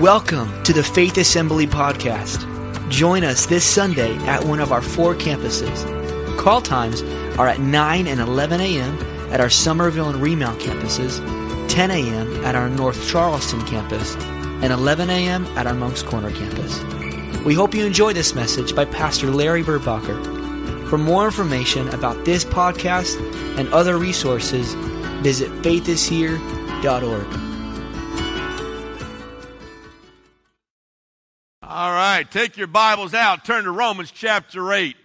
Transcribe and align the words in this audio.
Welcome 0.00 0.62
to 0.64 0.74
the 0.74 0.82
Faith 0.82 1.16
Assembly 1.16 1.66
Podcast. 1.66 2.46
Join 2.90 3.24
us 3.24 3.46
this 3.46 3.64
Sunday 3.64 4.14
at 4.26 4.44
one 4.44 4.60
of 4.60 4.70
our 4.70 4.82
four 4.82 5.14
campuses. 5.14 6.36
Call 6.36 6.60
times 6.60 7.00
are 7.38 7.48
at 7.48 7.60
9 7.60 8.06
and 8.06 8.20
11 8.20 8.60
a.m. 8.60 8.98
at 9.32 9.40
our 9.40 9.48
Summerville 9.48 10.10
and 10.10 10.20
Remount 10.20 10.60
campuses, 10.60 11.18
10 11.70 11.90
a.m. 11.90 12.44
at 12.44 12.54
our 12.54 12.68
North 12.68 13.08
Charleston 13.08 13.64
campus, 13.64 14.14
and 14.62 14.70
11 14.70 15.08
a.m. 15.08 15.46
at 15.56 15.66
our 15.66 15.72
Moncks 15.72 16.02
Corner 16.02 16.30
campus. 16.30 16.78
We 17.46 17.54
hope 17.54 17.74
you 17.74 17.86
enjoy 17.86 18.12
this 18.12 18.34
message 18.34 18.76
by 18.76 18.84
Pastor 18.84 19.30
Larry 19.30 19.62
Burbacher. 19.62 20.90
For 20.90 20.98
more 20.98 21.24
information 21.24 21.88
about 21.88 22.22
this 22.26 22.44
podcast 22.44 23.18
and 23.58 23.66
other 23.72 23.96
resources, 23.96 24.74
visit 25.22 25.50
faithishere.org. 25.62 27.45
right, 32.16 32.30
take 32.30 32.56
your 32.56 32.66
Bibles 32.66 33.12
out. 33.12 33.44
Turn 33.44 33.64
to 33.64 33.70
Romans 33.70 34.10
chapter 34.10 34.72
8. 34.72 34.96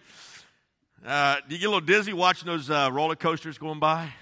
Uh, 1.06 1.36
do 1.46 1.56
you 1.56 1.60
get 1.60 1.66
a 1.66 1.70
little 1.70 1.82
dizzy 1.82 2.14
watching 2.14 2.46
those 2.46 2.70
uh, 2.70 2.90
roller 2.90 3.18
coasters 3.18 3.58
going 3.58 3.80
by? 3.80 4.14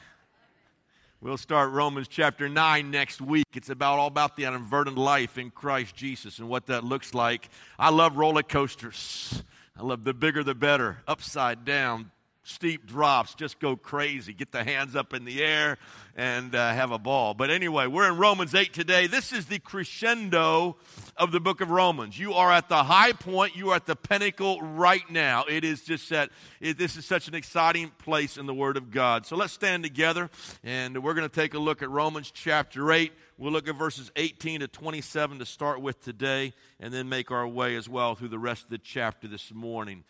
We'll 1.22 1.38
start 1.38 1.70
Romans 1.70 2.08
chapter 2.08 2.50
9 2.50 2.90
next 2.90 3.22
week. 3.22 3.46
It's 3.54 3.70
about 3.70 4.00
all 4.00 4.08
about 4.08 4.36
the 4.36 4.46
unburdened 4.46 4.98
life 4.98 5.38
in 5.38 5.52
Christ 5.52 5.96
Jesus 5.96 6.40
and 6.40 6.50
what 6.50 6.66
that 6.66 6.84
looks 6.84 7.14
like. 7.14 7.50
I 7.78 7.92
love 7.92 8.18
roller 8.18 8.42
coasters. 8.42 9.44
I 9.78 9.84
love 9.84 10.04
the 10.04 10.16
bigger 10.16 10.44
the 10.44 10.56
better. 10.56 10.98
Upside 11.08 11.66
down, 11.66 12.10
steep 12.50 12.86
drops, 12.86 13.36
just 13.36 13.60
go 13.60 13.76
crazy. 13.76 14.34
Get 14.34 14.52
the 14.52 14.64
hands 14.64 14.96
up 14.96 15.14
in 15.14 15.26
the 15.26 15.44
air 15.44 15.78
and 16.16 16.54
uh, 16.54 16.74
have 16.74 16.92
a 16.92 16.98
ball. 16.98 17.34
But 17.34 17.50
anyway, 17.50 17.88
we're 17.88 18.08
in 18.10 18.18
Romans 18.18 18.54
8 18.54 18.74
today. 18.74 19.08
This 19.08 19.32
is 19.32 19.46
the 19.46 19.60
crescendo 19.60 20.76
of 21.16 21.32
the 21.32 21.40
book 21.40 21.62
of 21.62 21.70
Romans. 21.70 22.20
You 22.20 22.34
are 22.34 22.52
at 22.52 22.68
the 22.68 22.84
high 22.84 23.14
point, 23.14 23.56
you 23.56 23.70
are 23.70 23.76
at 23.76 23.86
the 23.86 23.96
pinnacle 23.96 24.62
right 24.62 25.10
now. 25.10 25.46
It 25.48 25.64
is 25.64 25.84
just 25.84 26.10
that 26.10 26.30
it, 26.60 26.78
this 26.78 26.98
is 26.98 27.06
such 27.06 27.28
an 27.28 27.36
exciting 27.36 27.92
place 28.00 28.38
in 28.38 28.48
the 28.48 28.54
Word 28.54 28.76
of 28.76 28.92
God. 28.92 29.26
So 29.26 29.36
let's 29.36 29.54
stand 29.54 29.84
together 29.84 30.30
and 30.64 31.02
we're 31.04 31.14
going 31.14 31.30
to 31.30 31.34
take 31.34 31.54
a 31.54 31.60
look 31.60 31.82
at 31.82 31.90
Romans 31.90 32.32
chapter 32.32 32.92
8. 32.92 33.14
We'll 33.38 33.54
look 33.54 33.70
at 33.70 33.76
verses 33.76 34.12
18 34.16 34.62
to 34.62 34.68
27 34.68 35.40
to 35.40 35.46
start 35.46 35.82
with 35.82 36.04
today 36.04 36.54
and 36.80 36.94
then 36.94 37.08
make 37.08 37.32
our 37.32 37.48
way 37.48 37.76
as 37.76 37.88
well 37.88 38.16
through 38.16 38.28
the 38.28 38.40
rest 38.40 38.66
of 38.66 38.70
the 38.70 38.78
chapter 38.78 39.28
this 39.28 39.54
morning. 39.54 40.04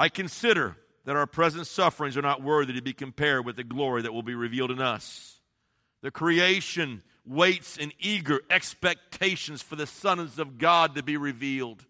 I 0.00 0.08
consider 0.08 0.78
that 1.04 1.14
our 1.14 1.26
present 1.26 1.66
sufferings 1.66 2.16
are 2.16 2.22
not 2.22 2.42
worthy 2.42 2.72
to 2.72 2.80
be 2.80 2.94
compared 2.94 3.44
with 3.44 3.56
the 3.56 3.64
glory 3.64 4.00
that 4.00 4.14
will 4.14 4.22
be 4.22 4.34
revealed 4.34 4.70
in 4.70 4.80
us. 4.80 5.40
The 6.00 6.10
creation 6.10 7.02
waits 7.26 7.76
in 7.76 7.92
eager 8.00 8.40
expectations 8.48 9.60
for 9.60 9.76
the 9.76 9.86
sons 9.86 10.38
of 10.38 10.56
God 10.56 10.94
to 10.94 11.02
be 11.02 11.18
revealed. 11.18 11.84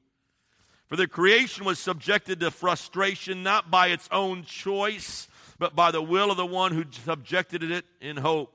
For 0.88 0.97
the 0.97 1.06
creation 1.06 1.64
was 1.64 1.78
subjected 1.78 2.41
to 2.41 2.50
frustration 2.50 3.44
not 3.44 3.70
by 3.70 3.91
its 3.91 4.08
own 4.11 4.42
choice, 4.42 5.28
but 5.61 5.77
by 5.77 5.92
the 5.92 6.03
will 6.03 6.33
of 6.33 6.36
the 6.36 6.44
one 6.44 6.72
who 6.72 6.86
subjected 6.91 7.62
it 7.62 7.84
in 8.00 8.16
hope. 8.16 8.53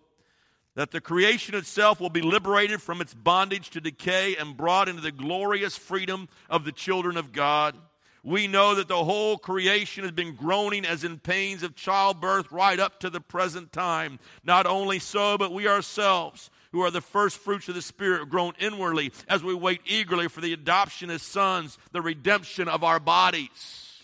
That 0.76 0.92
the 0.92 1.00
creation 1.00 1.56
itself 1.56 2.02
will 2.02 2.10
be 2.10 2.22
liberated 2.22 2.82
from 2.82 3.00
its 3.00 3.14
bondage 3.14 3.70
to 3.70 3.80
decay 3.80 4.36
and 4.36 4.58
brought 4.58 4.90
into 4.90 5.02
the 5.02 5.14
glorious 5.14 5.78
freedom 5.78 6.28
of 6.50 6.66
the 6.66 6.74
children 6.74 7.16
of 7.16 7.32
God 7.32 7.78
we 8.26 8.48
know 8.48 8.74
that 8.74 8.88
the 8.88 9.04
whole 9.04 9.38
creation 9.38 10.04
has 10.04 10.12
been 10.12 10.34
groaning 10.34 10.84
as 10.84 11.04
in 11.04 11.20
pains 11.20 11.62
of 11.62 11.76
childbirth 11.76 12.52
right 12.52 12.80
up 12.80 13.00
to 13.02 13.12
the 13.12 13.22
present 13.22 13.72
time. 13.72 14.18
Not 14.44 14.66
only 14.66 14.98
so, 14.98 15.38
but 15.38 15.54
we 15.54 15.68
ourselves, 15.68 16.50
who 16.72 16.82
are 16.82 16.90
the 16.90 17.02
first 17.02 17.38
fruits 17.38 17.70
of 17.70 17.76
the 17.76 17.84
Spirit, 17.84 18.28
groan 18.28 18.54
inwardly 18.60 19.12
as 19.30 19.44
we 19.44 19.54
wait 19.54 19.82
eagerly 19.86 20.28
for 20.28 20.42
the 20.42 20.54
adoption 20.54 21.12
as 21.12 21.22
sons, 21.22 21.78
the 21.92 22.02
redemption 22.02 22.68
of 22.68 22.84
our 22.84 23.00
bodies. 23.00 24.02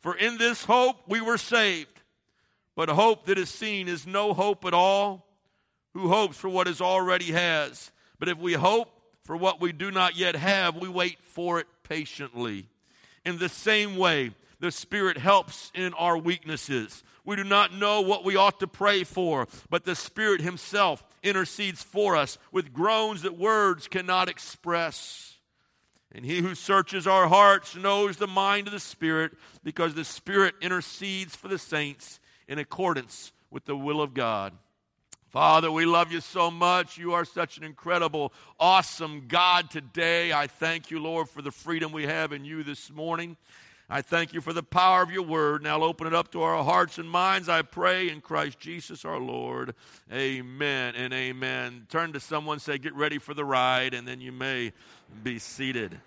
For 0.00 0.16
in 0.16 0.38
this 0.38 0.64
hope 0.64 0.96
we 1.06 1.20
were 1.20 1.38
saved. 1.38 2.00
But 2.74 2.88
hope 2.88 3.26
that 3.26 3.36
is 3.36 3.50
seen 3.50 3.88
is 3.88 4.06
no 4.06 4.32
hope 4.32 4.64
at 4.64 4.72
all. 4.72 5.26
Who 5.92 6.08
hopes 6.08 6.38
for 6.38 6.48
what 6.48 6.66
is 6.66 6.80
already 6.80 7.32
has? 7.32 7.90
But 8.18 8.30
if 8.30 8.38
we 8.38 8.54
hope 8.54 8.88
for 9.24 9.36
what 9.36 9.60
we 9.60 9.72
do 9.72 9.90
not 9.90 10.16
yet 10.16 10.34
have, 10.34 10.76
we 10.76 10.88
wait 10.88 11.18
for 11.20 11.60
it 11.60 11.66
patiently. 11.82 12.68
In 13.28 13.36
the 13.36 13.50
same 13.50 13.96
way, 13.96 14.30
the 14.58 14.70
Spirit 14.70 15.18
helps 15.18 15.70
in 15.74 15.92
our 15.92 16.16
weaknesses. 16.16 17.04
We 17.26 17.36
do 17.36 17.44
not 17.44 17.74
know 17.74 18.00
what 18.00 18.24
we 18.24 18.36
ought 18.36 18.58
to 18.60 18.66
pray 18.66 19.04
for, 19.04 19.46
but 19.68 19.84
the 19.84 19.94
Spirit 19.94 20.40
Himself 20.40 21.04
intercedes 21.22 21.82
for 21.82 22.16
us 22.16 22.38
with 22.52 22.72
groans 22.72 23.20
that 23.20 23.36
words 23.36 23.86
cannot 23.86 24.30
express. 24.30 25.36
And 26.10 26.24
He 26.24 26.40
who 26.40 26.54
searches 26.54 27.06
our 27.06 27.28
hearts 27.28 27.76
knows 27.76 28.16
the 28.16 28.26
mind 28.26 28.66
of 28.66 28.72
the 28.72 28.80
Spirit, 28.80 29.32
because 29.62 29.92
the 29.92 30.06
Spirit 30.06 30.54
intercedes 30.62 31.36
for 31.36 31.48
the 31.48 31.58
saints 31.58 32.20
in 32.48 32.58
accordance 32.58 33.32
with 33.50 33.66
the 33.66 33.76
will 33.76 34.00
of 34.00 34.14
God. 34.14 34.54
Father, 35.30 35.70
we 35.70 35.84
love 35.84 36.10
you 36.10 36.22
so 36.22 36.50
much. 36.50 36.96
You 36.96 37.12
are 37.12 37.26
such 37.26 37.58
an 37.58 37.64
incredible, 37.64 38.32
awesome 38.58 39.24
God 39.28 39.70
today. 39.70 40.32
I 40.32 40.46
thank 40.46 40.90
you, 40.90 41.00
Lord, 41.00 41.28
for 41.28 41.42
the 41.42 41.50
freedom 41.50 41.92
we 41.92 42.04
have 42.04 42.32
in 42.32 42.46
you 42.46 42.62
this 42.62 42.90
morning. 42.90 43.36
I 43.90 44.00
thank 44.00 44.32
you 44.32 44.40
for 44.40 44.54
the 44.54 44.62
power 44.62 45.02
of 45.02 45.10
your 45.10 45.22
word. 45.22 45.62
Now 45.62 45.82
open 45.82 46.06
it 46.06 46.14
up 46.14 46.32
to 46.32 46.40
our 46.40 46.64
hearts 46.64 46.96
and 46.96 47.08
minds, 47.10 47.50
I 47.50 47.60
pray, 47.60 48.08
in 48.08 48.22
Christ 48.22 48.58
Jesus 48.58 49.04
our 49.04 49.18
Lord. 49.18 49.74
Amen 50.10 50.94
and 50.94 51.12
amen. 51.12 51.86
Turn 51.90 52.14
to 52.14 52.20
someone, 52.20 52.58
say, 52.58 52.78
Get 52.78 52.94
ready 52.94 53.18
for 53.18 53.34
the 53.34 53.44
ride, 53.44 53.92
and 53.92 54.08
then 54.08 54.22
you 54.22 54.32
may 54.32 54.72
be 55.22 55.38
seated. 55.38 56.00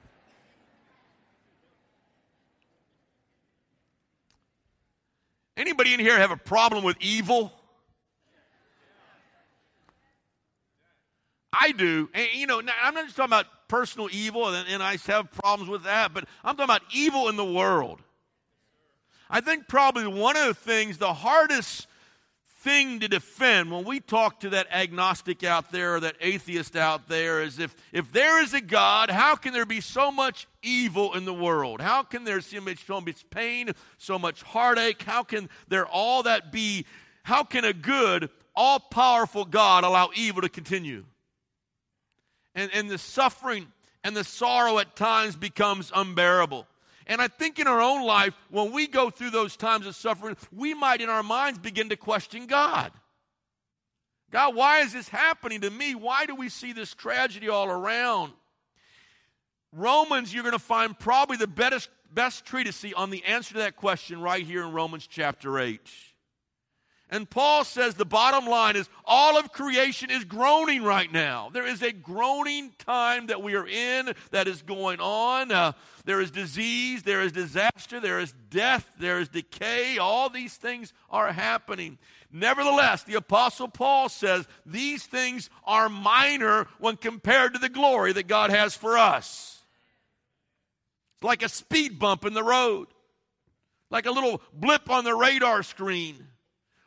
Anybody 5.56 5.94
in 5.94 6.00
here 6.00 6.18
have 6.18 6.32
a 6.32 6.38
problem 6.38 6.84
with 6.84 6.98
evil? 7.00 7.54
I 11.54 11.72
do. 11.72 12.10
And, 12.14 12.28
you 12.34 12.48
know, 12.48 12.60
I'm 12.60 12.94
not 12.94 13.06
just 13.06 13.18
talking 13.18 13.30
about 13.30 13.48
personal 13.68 14.10
evil, 14.12 14.48
and, 14.48 14.68
and 14.68 14.84
I 14.84 14.98
have 15.08 15.32
problems 15.32 15.70
with 15.70 15.84
that, 15.84 16.14
but 16.14 16.26
I'm 16.44 16.56
talking 16.56 16.66
about 16.66 16.84
evil 16.94 17.30
in 17.30 17.36
the 17.36 17.46
world. 17.46 18.02
I 19.30 19.42
think 19.42 19.68
probably 19.68 20.08
one 20.08 20.36
of 20.36 20.46
the 20.46 20.54
things, 20.54 20.98
the 20.98 21.14
hardest 21.14 21.88
thing 22.62 23.00
to 23.00 23.08
defend 23.08 23.72
when 23.72 23.84
we 23.86 24.00
talk 24.00 24.42
to 24.42 24.50
that 24.50 24.68
agnostic 24.72 25.44
out 25.44 25.72
there 25.72 25.96
or 25.96 26.00
that 26.02 26.16
atheist 26.22 26.76
out 26.76 27.08
there 27.08 27.42
is 27.42 27.58
if, 27.58 27.76
if 27.92 28.12
there 28.12 28.44
is 28.44 28.54
a 28.54 28.62
God, 28.62 29.10
how 29.10 29.36
can 29.36 29.52
there 29.52 29.66
be 29.66 29.82
so 29.82 30.12
much 30.12 30.48
evil 30.62 31.16
in 31.16 31.26
the 31.26 31.34
world? 31.34 31.82
How 31.82 32.04
can 32.04 32.24
there 32.24 32.40
be 32.40 32.76
so 32.76 33.02
much 33.02 33.28
pain, 33.32 33.72
so 33.98 34.20
much 34.20 34.44
heartache? 34.44 35.02
How 35.02 35.24
can 35.24 35.50
there 35.70 35.88
all 35.88 36.24
that 36.24 36.52
be? 36.52 36.86
How 37.24 37.44
can 37.44 37.66
a 37.66 37.74
good, 37.74 38.30
all 38.56 38.80
powerful 38.80 39.46
God 39.46 39.84
allow 39.84 40.12
evil 40.14 40.44
to 40.44 40.50
continue? 40.50 41.06
And, 42.56 42.72
and 42.74 42.90
the 42.90 42.98
suffering 42.98 43.68
and 44.04 44.16
the 44.16 44.24
sorrow 44.24 44.80
at 44.80 44.96
times 44.96 45.36
becomes 45.36 45.92
unbearable. 45.94 46.68
And 47.08 47.22
I 47.22 47.28
think 47.28 47.60
in 47.60 47.68
our 47.68 47.82
own 47.82 48.06
life, 48.06 48.34
when 48.50 48.72
we 48.72 48.88
go 48.88 49.10
through 49.10 49.32
those 49.32 49.58
times 49.58 49.86
of 49.86 49.96
suffering, 49.96 50.38
we 50.52 50.74
might 50.74 51.02
in 51.02 51.10
our 51.10 51.24
minds 51.24 51.60
begin 51.60 51.90
to 51.90 51.98
question 51.98 52.46
God. 52.46 52.92
God, 54.32 54.56
why 54.56 54.80
is 54.80 54.94
this 54.94 55.10
happening 55.10 55.62
to 55.62 55.70
me? 55.70 55.94
Why 55.94 56.26
do 56.26 56.36
we 56.36 56.48
see 56.48 56.72
this 56.72 56.94
tragedy 56.94 57.50
all 57.50 57.68
around? 57.68 58.32
Romans, 59.74 60.34
you're 60.34 60.44
going 60.44 60.54
to 60.54 60.60
find 60.60 60.98
probably 60.98 61.38
the 61.38 61.48
best, 61.48 61.90
best 62.14 62.46
treatise 62.46 62.86
on 62.96 63.10
the 63.10 63.24
answer 63.26 63.54
to 63.54 63.60
that 63.60 63.76
question 63.76 64.22
right 64.22 64.46
here 64.46 64.64
in 64.64 64.72
Romans 64.72 65.08
chapter 65.08 65.60
8. 65.60 65.80
And 67.14 67.30
Paul 67.30 67.66
says 67.66 67.96
the 67.96 68.06
bottom 68.06 68.50
line 68.50 68.78
is 68.78 68.90
all 69.04 69.38
of 69.38 69.52
creation 69.52 70.10
is 70.10 70.24
groaning 70.24 70.82
right 70.82 71.12
now. 71.12 71.50
There 71.52 71.68
is 71.68 71.82
a 71.82 71.92
groaning 71.92 72.72
time 72.78 73.28
that 73.28 73.44
we 73.44 73.54
are 73.56 73.68
in 73.68 74.14
that 74.32 74.48
is 74.48 74.62
going 74.62 75.02
on. 75.02 75.52
Uh, 75.52 75.74
there 76.06 76.22
is 76.22 76.32
disease, 76.32 77.04
there 77.04 77.22
is 77.22 77.34
disaster, 77.34 78.00
there 78.00 78.22
is 78.22 78.34
death, 78.50 78.90
there 78.98 79.20
is 79.20 79.28
decay. 79.28 79.98
All 79.98 80.30
these 80.30 80.56
things 80.56 80.94
are 81.10 81.34
happening. 81.34 81.98
Nevertheless, 82.32 83.04
the 83.04 83.16
Apostle 83.16 83.68
Paul 83.68 84.08
says 84.08 84.48
these 84.66 85.06
things 85.06 85.50
are 85.66 85.90
minor 85.90 86.68
when 86.80 86.96
compared 86.96 87.56
to 87.56 87.60
the 87.60 87.68
glory 87.68 88.14
that 88.14 88.28
God 88.28 88.52
has 88.52 88.74
for 88.74 88.98
us. 88.98 89.62
It's 91.18 91.26
like 91.26 91.44
a 91.44 91.50
speed 91.50 92.00
bump 92.00 92.24
in 92.24 92.34
the 92.34 92.44
road, 92.44 92.88
like 93.90 94.06
a 94.06 94.12
little 94.12 94.42
blip 94.54 94.90
on 94.90 95.04
the 95.04 95.14
radar 95.14 95.62
screen. 95.62 96.28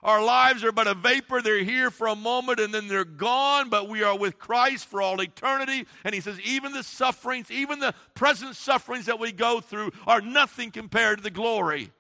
Our 0.05 0.23
lives 0.23 0.63
are 0.63 0.73
but 0.73 0.87
a 0.87 0.95
vapor. 0.95 1.41
They're 1.41 1.65
here 1.65 1.91
for 1.91 2.09
a 2.09 2.15
moment 2.15 2.61
and 2.61 2.75
then 2.75 2.89
they're 2.89 3.07
gone, 3.07 3.71
but 3.71 3.89
we 3.89 4.03
are 4.03 4.17
with 4.17 4.39
Christ 4.39 4.87
for 4.87 5.01
all 5.01 5.21
eternity. 5.21 5.87
And 6.05 6.15
he 6.15 6.21
says, 6.21 6.39
even 6.41 6.73
the 6.73 6.83
sufferings, 6.83 7.51
even 7.51 7.79
the 7.81 7.95
present 8.15 8.55
sufferings 8.55 9.07
that 9.07 9.19
we 9.19 9.33
go 9.33 9.61
through 9.61 9.93
are 10.07 10.21
nothing 10.21 10.71
compared 10.71 11.19
to 11.19 11.25
the 11.25 11.31
glory 11.31 11.91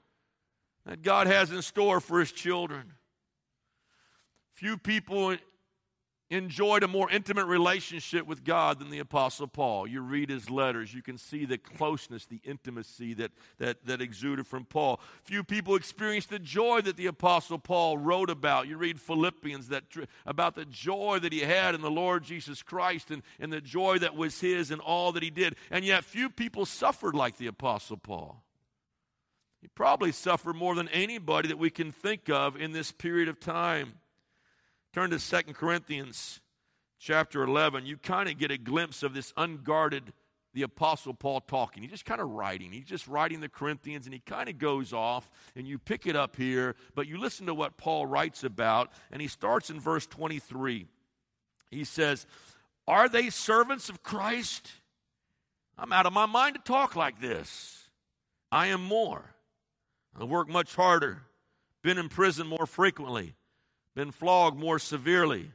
that 0.84 1.02
God 1.02 1.26
has 1.26 1.50
in 1.50 1.62
store 1.62 1.98
for 1.98 2.20
his 2.20 2.30
children. 2.30 2.92
Few 4.52 4.76
people 4.76 5.36
enjoyed 6.30 6.82
a 6.82 6.88
more 6.88 7.10
intimate 7.10 7.46
relationship 7.46 8.26
with 8.26 8.44
God 8.44 8.78
than 8.78 8.90
the 8.90 8.98
Apostle 8.98 9.46
Paul. 9.46 9.86
You 9.86 10.00
read 10.00 10.30
his 10.30 10.50
letters, 10.50 10.94
you 10.94 11.02
can 11.02 11.18
see 11.18 11.44
the 11.44 11.58
closeness, 11.58 12.26
the 12.26 12.40
intimacy 12.44 13.14
that, 13.14 13.32
that, 13.58 13.84
that 13.86 14.00
exuded 14.00 14.46
from 14.46 14.64
Paul. 14.64 15.00
Few 15.22 15.44
people 15.44 15.76
experienced 15.76 16.30
the 16.30 16.38
joy 16.38 16.80
that 16.80 16.96
the 16.96 17.06
Apostle 17.06 17.58
Paul 17.58 17.98
wrote 17.98 18.30
about. 18.30 18.68
You 18.68 18.78
read 18.78 19.00
Philippians 19.00 19.68
that, 19.68 19.84
about 20.26 20.54
the 20.54 20.64
joy 20.64 21.18
that 21.20 21.32
he 21.32 21.40
had 21.40 21.74
in 21.74 21.82
the 21.82 21.90
Lord 21.90 22.24
Jesus 22.24 22.62
Christ 22.62 23.10
and, 23.10 23.22
and 23.38 23.52
the 23.52 23.60
joy 23.60 23.98
that 23.98 24.16
was 24.16 24.40
his 24.40 24.70
in 24.70 24.80
all 24.80 25.12
that 25.12 25.22
he 25.22 25.30
did. 25.30 25.56
And 25.70 25.84
yet, 25.84 26.04
few 26.04 26.30
people 26.30 26.64
suffered 26.64 27.14
like 27.14 27.36
the 27.36 27.46
Apostle 27.46 27.98
Paul. 27.98 28.42
He 29.60 29.68
probably 29.68 30.12
suffered 30.12 30.56
more 30.56 30.74
than 30.74 30.88
anybody 30.88 31.48
that 31.48 31.58
we 31.58 31.70
can 31.70 31.90
think 31.90 32.28
of 32.28 32.54
in 32.54 32.72
this 32.72 32.92
period 32.92 33.28
of 33.28 33.40
time. 33.40 33.94
Turn 34.94 35.10
to 35.10 35.18
Second 35.18 35.54
Corinthians 35.54 36.40
chapter 37.00 37.42
11. 37.42 37.84
You 37.84 37.96
kind 37.96 38.28
of 38.28 38.38
get 38.38 38.52
a 38.52 38.56
glimpse 38.56 39.02
of 39.02 39.12
this 39.12 39.32
unguarded, 39.36 40.12
the 40.52 40.62
Apostle 40.62 41.14
Paul 41.14 41.40
talking. 41.40 41.82
He's 41.82 41.90
just 41.90 42.04
kind 42.04 42.20
of 42.20 42.30
writing. 42.30 42.70
He's 42.70 42.84
just 42.84 43.08
writing 43.08 43.40
the 43.40 43.48
Corinthians 43.48 44.06
and 44.06 44.14
he 44.14 44.20
kind 44.20 44.48
of 44.48 44.56
goes 44.56 44.92
off 44.92 45.28
and 45.56 45.66
you 45.66 45.80
pick 45.80 46.06
it 46.06 46.14
up 46.14 46.36
here, 46.36 46.76
but 46.94 47.08
you 47.08 47.18
listen 47.18 47.46
to 47.46 47.54
what 47.54 47.76
Paul 47.76 48.06
writes 48.06 48.44
about 48.44 48.92
and 49.10 49.20
he 49.20 49.26
starts 49.26 49.68
in 49.68 49.80
verse 49.80 50.06
23. 50.06 50.86
He 51.72 51.82
says, 51.82 52.24
Are 52.86 53.08
they 53.08 53.30
servants 53.30 53.88
of 53.88 54.04
Christ? 54.04 54.70
I'm 55.76 55.92
out 55.92 56.06
of 56.06 56.12
my 56.12 56.26
mind 56.26 56.54
to 56.54 56.60
talk 56.62 56.94
like 56.94 57.20
this. 57.20 57.88
I 58.52 58.68
am 58.68 58.84
more. 58.84 59.34
I 60.16 60.22
work 60.22 60.48
much 60.48 60.76
harder, 60.76 61.22
been 61.82 61.98
in 61.98 62.08
prison 62.08 62.46
more 62.46 62.64
frequently 62.64 63.34
been 63.94 64.10
flogged 64.10 64.58
more 64.58 64.78
severely. 64.78 65.50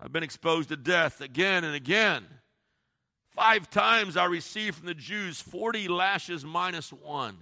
I've 0.00 0.12
been 0.12 0.22
exposed 0.22 0.70
to 0.70 0.76
death 0.76 1.20
again 1.20 1.64
and 1.64 1.74
again. 1.74 2.24
Five 3.30 3.70
times 3.70 4.16
I 4.16 4.24
received 4.24 4.78
from 4.78 4.86
the 4.86 4.94
Jews 4.94 5.40
40 5.40 5.88
lashes 5.88 6.44
minus 6.44 6.92
one. 6.92 7.36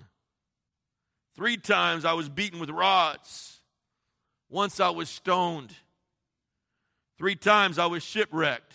Three 1.35 1.57
times 1.57 2.05
I 2.05 2.15
was 2.15 2.29
beaten 2.29 2.61
with 2.61 2.71
rods. 2.71 3.61
Once 4.51 4.81
I 4.81 4.91
was 4.91 5.09
stoned. 5.09 5.75
Three 7.17 7.37
times 7.37 7.79
I 7.79 7.87
was 7.87 8.03
shipwrecked. 8.03 8.73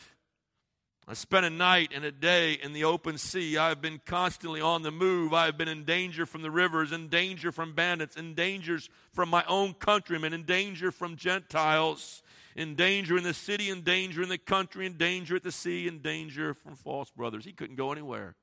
I 1.05 1.15
spent 1.15 1.45
a 1.45 1.49
night 1.49 1.91
and 1.93 2.05
a 2.05 2.11
day 2.11 2.53
in 2.53 2.71
the 2.71 2.85
open 2.85 3.17
sea. 3.17 3.57
I 3.57 3.69
have 3.69 3.81
been 3.81 3.99
constantly 4.05 4.61
on 4.61 4.83
the 4.83 4.91
move. 4.91 5.33
I 5.33 5.45
have 5.45 5.57
been 5.57 5.67
in 5.67 5.83
danger 5.83 6.25
from 6.25 6.43
the 6.43 6.51
rivers, 6.51 6.93
in 6.93 7.09
danger 7.09 7.51
from 7.51 7.73
bandits, 7.73 8.15
in 8.15 8.35
dangers 8.35 8.89
from 9.11 9.27
my 9.27 9.43
own 9.47 9.73
countrymen, 9.73 10.33
in 10.33 10.43
danger 10.43 10.91
from 10.91 11.17
Gentiles, 11.17 12.23
in 12.55 12.75
danger 12.75 13.17
in 13.17 13.23
the 13.23 13.33
city, 13.33 13.69
in 13.69 13.81
danger 13.81 14.23
in 14.23 14.29
the 14.29 14.37
country, 14.37 14.85
in 14.85 14.93
danger 14.93 15.35
at 15.35 15.43
the 15.43 15.51
sea, 15.51 15.87
in 15.87 15.99
danger 15.99 16.53
from 16.53 16.75
false 16.75 17.11
brothers. 17.11 17.43
He 17.43 17.51
couldn't 17.51 17.75
go 17.75 17.91
anywhere. 17.91 18.35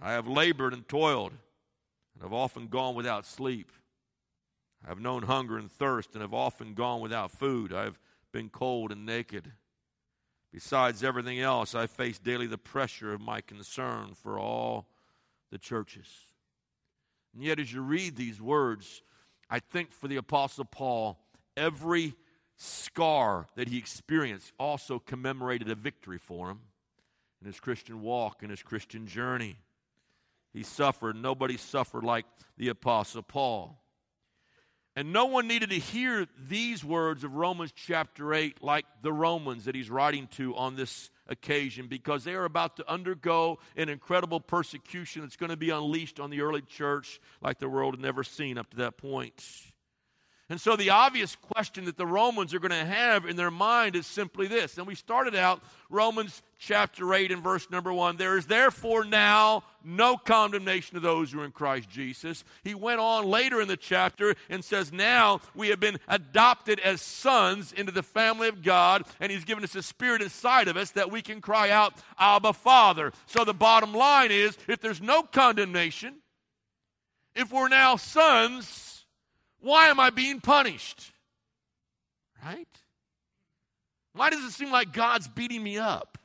I 0.00 0.12
have 0.12 0.26
labored 0.26 0.72
and 0.72 0.88
toiled, 0.88 1.30
and 2.14 2.22
have 2.22 2.32
often 2.32 2.66
gone 2.66 2.96
without 2.96 3.26
sleep. 3.26 3.70
I 4.84 4.88
have 4.88 4.98
known 4.98 5.22
hunger 5.22 5.56
and 5.56 5.70
thirst, 5.70 6.14
and 6.14 6.22
have 6.22 6.34
often 6.34 6.74
gone 6.74 7.00
without 7.00 7.30
food. 7.30 7.72
I 7.72 7.84
have 7.84 8.00
been 8.32 8.48
cold 8.48 8.90
and 8.90 9.06
naked. 9.06 9.52
Besides 10.52 11.02
everything 11.02 11.40
else, 11.40 11.74
I 11.74 11.86
face 11.86 12.18
daily 12.18 12.46
the 12.46 12.58
pressure 12.58 13.12
of 13.12 13.20
my 13.20 13.40
concern 13.40 14.14
for 14.14 14.38
all 14.38 14.86
the 15.50 15.58
churches. 15.58 16.06
And 17.34 17.42
yet, 17.42 17.58
as 17.58 17.72
you 17.72 17.80
read 17.80 18.16
these 18.16 18.40
words, 18.40 19.02
I 19.48 19.60
think 19.60 19.92
for 19.92 20.08
the 20.08 20.16
Apostle 20.16 20.66
Paul, 20.66 21.18
every 21.56 22.14
scar 22.56 23.46
that 23.56 23.68
he 23.68 23.78
experienced 23.78 24.52
also 24.58 24.98
commemorated 24.98 25.70
a 25.70 25.74
victory 25.74 26.18
for 26.18 26.50
him 26.50 26.60
in 27.40 27.46
his 27.46 27.58
Christian 27.58 28.02
walk, 28.02 28.42
in 28.42 28.50
his 28.50 28.62
Christian 28.62 29.06
journey. 29.06 29.56
He 30.52 30.62
suffered. 30.62 31.16
Nobody 31.16 31.56
suffered 31.56 32.04
like 32.04 32.26
the 32.58 32.68
Apostle 32.68 33.22
Paul. 33.22 33.81
And 34.94 35.12
no 35.12 35.24
one 35.24 35.48
needed 35.48 35.70
to 35.70 35.78
hear 35.78 36.26
these 36.48 36.84
words 36.84 37.24
of 37.24 37.34
Romans 37.34 37.72
chapter 37.74 38.34
8 38.34 38.62
like 38.62 38.84
the 39.00 39.12
Romans 39.12 39.64
that 39.64 39.74
he's 39.74 39.88
writing 39.88 40.26
to 40.32 40.54
on 40.54 40.76
this 40.76 41.10
occasion 41.28 41.86
because 41.86 42.24
they 42.24 42.34
are 42.34 42.44
about 42.44 42.76
to 42.76 42.90
undergo 42.90 43.58
an 43.74 43.88
incredible 43.88 44.38
persecution 44.38 45.22
that's 45.22 45.36
going 45.36 45.50
to 45.50 45.56
be 45.56 45.70
unleashed 45.70 46.20
on 46.20 46.28
the 46.28 46.42
early 46.42 46.60
church 46.60 47.20
like 47.40 47.58
the 47.58 47.68
world 47.70 47.94
had 47.94 48.02
never 48.02 48.22
seen 48.22 48.58
up 48.58 48.68
to 48.70 48.76
that 48.78 48.98
point. 48.98 49.71
And 50.52 50.60
so 50.60 50.76
the 50.76 50.90
obvious 50.90 51.34
question 51.34 51.86
that 51.86 51.96
the 51.96 52.06
Romans 52.06 52.52
are 52.52 52.58
going 52.58 52.72
to 52.72 52.84
have 52.84 53.24
in 53.24 53.36
their 53.36 53.50
mind 53.50 53.96
is 53.96 54.06
simply 54.06 54.48
this. 54.48 54.76
And 54.76 54.86
we 54.86 54.94
started 54.94 55.34
out 55.34 55.62
Romans 55.88 56.42
chapter 56.58 57.14
8 57.14 57.32
and 57.32 57.42
verse 57.42 57.70
number 57.70 57.90
1. 57.90 58.18
There 58.18 58.36
is 58.36 58.44
therefore 58.44 59.06
now 59.06 59.64
no 59.82 60.18
condemnation 60.18 60.92
to 60.92 61.00
those 61.00 61.32
who 61.32 61.40
are 61.40 61.46
in 61.46 61.52
Christ 61.52 61.88
Jesus. 61.88 62.44
He 62.64 62.74
went 62.74 63.00
on 63.00 63.24
later 63.24 63.62
in 63.62 63.68
the 63.68 63.78
chapter 63.78 64.34
and 64.50 64.62
says, 64.62 64.92
Now 64.92 65.40
we 65.54 65.68
have 65.68 65.80
been 65.80 65.98
adopted 66.06 66.80
as 66.80 67.00
sons 67.00 67.72
into 67.72 67.90
the 67.90 68.02
family 68.02 68.48
of 68.48 68.62
God, 68.62 69.04
and 69.20 69.32
He's 69.32 69.46
given 69.46 69.64
us 69.64 69.74
a 69.74 69.82
spirit 69.82 70.20
inside 70.20 70.68
of 70.68 70.76
us 70.76 70.90
that 70.90 71.10
we 71.10 71.22
can 71.22 71.40
cry 71.40 71.70
out, 71.70 71.94
Abba, 72.18 72.52
Father. 72.52 73.14
So 73.24 73.46
the 73.46 73.54
bottom 73.54 73.94
line 73.94 74.30
is 74.30 74.58
if 74.68 74.80
there's 74.80 75.00
no 75.00 75.22
condemnation, 75.22 76.16
if 77.34 77.50
we're 77.50 77.68
now 77.68 77.96
sons, 77.96 78.91
why 79.62 79.88
am 79.88 80.00
I 80.00 80.10
being 80.10 80.40
punished? 80.40 81.12
Right? 82.44 82.68
Why 84.12 84.28
does 84.28 84.44
it 84.44 84.50
seem 84.50 84.70
like 84.70 84.92
God's 84.92 85.28
beating 85.28 85.62
me 85.62 85.78
up? 85.78 86.18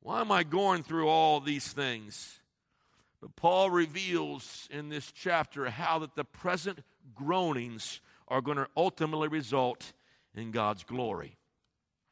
Why 0.00 0.20
am 0.20 0.32
I 0.32 0.42
going 0.42 0.82
through 0.82 1.08
all 1.08 1.40
these 1.40 1.68
things? 1.68 2.40
But 3.20 3.36
Paul 3.36 3.70
reveals 3.70 4.66
in 4.70 4.88
this 4.88 5.12
chapter 5.12 5.68
how 5.68 5.98
that 5.98 6.16
the 6.16 6.24
present 6.24 6.78
groanings 7.14 8.00
are 8.28 8.40
going 8.40 8.56
to 8.56 8.68
ultimately 8.76 9.28
result 9.28 9.92
in 10.34 10.50
God's 10.50 10.84
glory. 10.84 11.36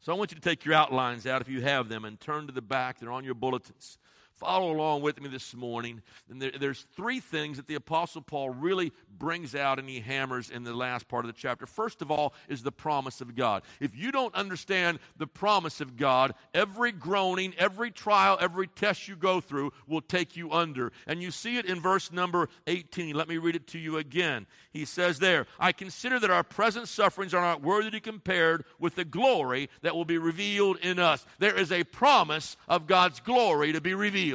So 0.01 0.13
I 0.13 0.17
want 0.17 0.31
you 0.31 0.37
to 0.37 0.43
take 0.43 0.65
your 0.65 0.75
outlines 0.75 1.27
out 1.27 1.41
if 1.41 1.49
you 1.49 1.63
have 1.63 1.89
them 1.89 2.05
and 2.05 2.21
turn 2.21 2.47
to 2.47 2.53
the 2.53 2.63
back. 2.63 2.99
They're 2.99 3.11
on 3.13 3.25
your 3.25 3.35
bulletins 3.35 3.99
follow 4.37 4.73
along 4.73 5.03
with 5.03 5.21
me 5.21 5.29
this 5.29 5.55
morning. 5.55 6.03
And 6.31 6.41
there, 6.41 6.53
there's 6.59 6.87
three 6.95 7.21
things 7.21 7.57
that 7.57 7.67
the 7.67 7.75
Apostle 7.75 8.21
Paul 8.21 8.51
really 8.51 8.93
brings 9.19 9.55
out 9.55 9.79
and 9.79 9.89
he 9.89 10.01
hammers 10.01 10.51
in 10.51 10.63
the 10.63 10.75
last 10.75 11.09
part 11.09 11.25
of 11.25 11.33
the 11.33 11.39
chapter. 11.39 11.65
First 11.65 12.03
of 12.03 12.11
all, 12.11 12.35
is 12.49 12.63
the 12.63 12.73
promise 12.73 13.21
of 13.21 13.35
God. 13.35 13.63
If 13.81 13.97
you 13.97 14.13
don't 14.13 14.35
understand 14.35 14.99
the 15.17 15.27
promise 15.27 15.81
of 15.81 15.97
God, 15.97 16.35
every 16.53 16.93
groaning, 16.93 17.55
every 17.59 17.91
trial, 17.91 18.37
every 18.41 18.67
test 18.67 19.09
you 19.09 19.17
go 19.17 19.41
through 19.41 19.73
will 19.87 20.03
take 20.03 20.37
you 20.37 20.53
under. 20.53 20.93
And 21.07 21.23
you 21.23 21.31
see 21.31 21.57
it 21.57 21.65
in 21.65 21.81
verse 21.81 22.13
number 22.13 22.49
18. 22.67 23.17
Let 23.17 23.29
me 23.29 23.39
read 23.39 23.57
it 23.57 23.67
to 23.69 23.79
you 23.79 23.97
again. 23.97 24.47
He 24.71 24.85
says 24.85 25.19
there, 25.19 25.47
I 25.59 25.73
consider 25.73 26.21
that 26.21 26.31
our 26.31 26.45
present 26.45 26.89
sufferings 26.89 27.33
are 27.33 27.41
not 27.41 27.63
worthy 27.63 27.87
to 27.87 27.93
be 27.93 28.01
compared 28.01 28.65
with 28.79 28.97
the 28.97 29.05
glory 29.05 29.71
that 29.81 29.95
will 29.95 30.05
be 30.05 30.19
revealed 30.19 30.77
in 30.79 30.99
us. 30.99 31.25
There 31.39 31.59
is 31.59 31.73
a 31.73 31.85
promise 31.85 32.59
of 32.69 32.87
God's 32.87 33.21
glory 33.21 33.73
to 33.73 33.81
be 33.81 33.95
revealed 33.95 34.26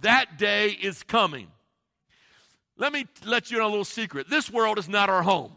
That 0.00 0.38
day 0.38 0.70
is 0.70 1.02
coming. 1.02 1.48
Let 2.76 2.92
me 2.92 3.06
let 3.24 3.50
you 3.50 3.58
in 3.58 3.62
a 3.62 3.68
little 3.68 3.84
secret. 3.84 4.28
This 4.28 4.50
world 4.50 4.78
is 4.78 4.88
not 4.88 5.08
our 5.08 5.22
home. 5.22 5.52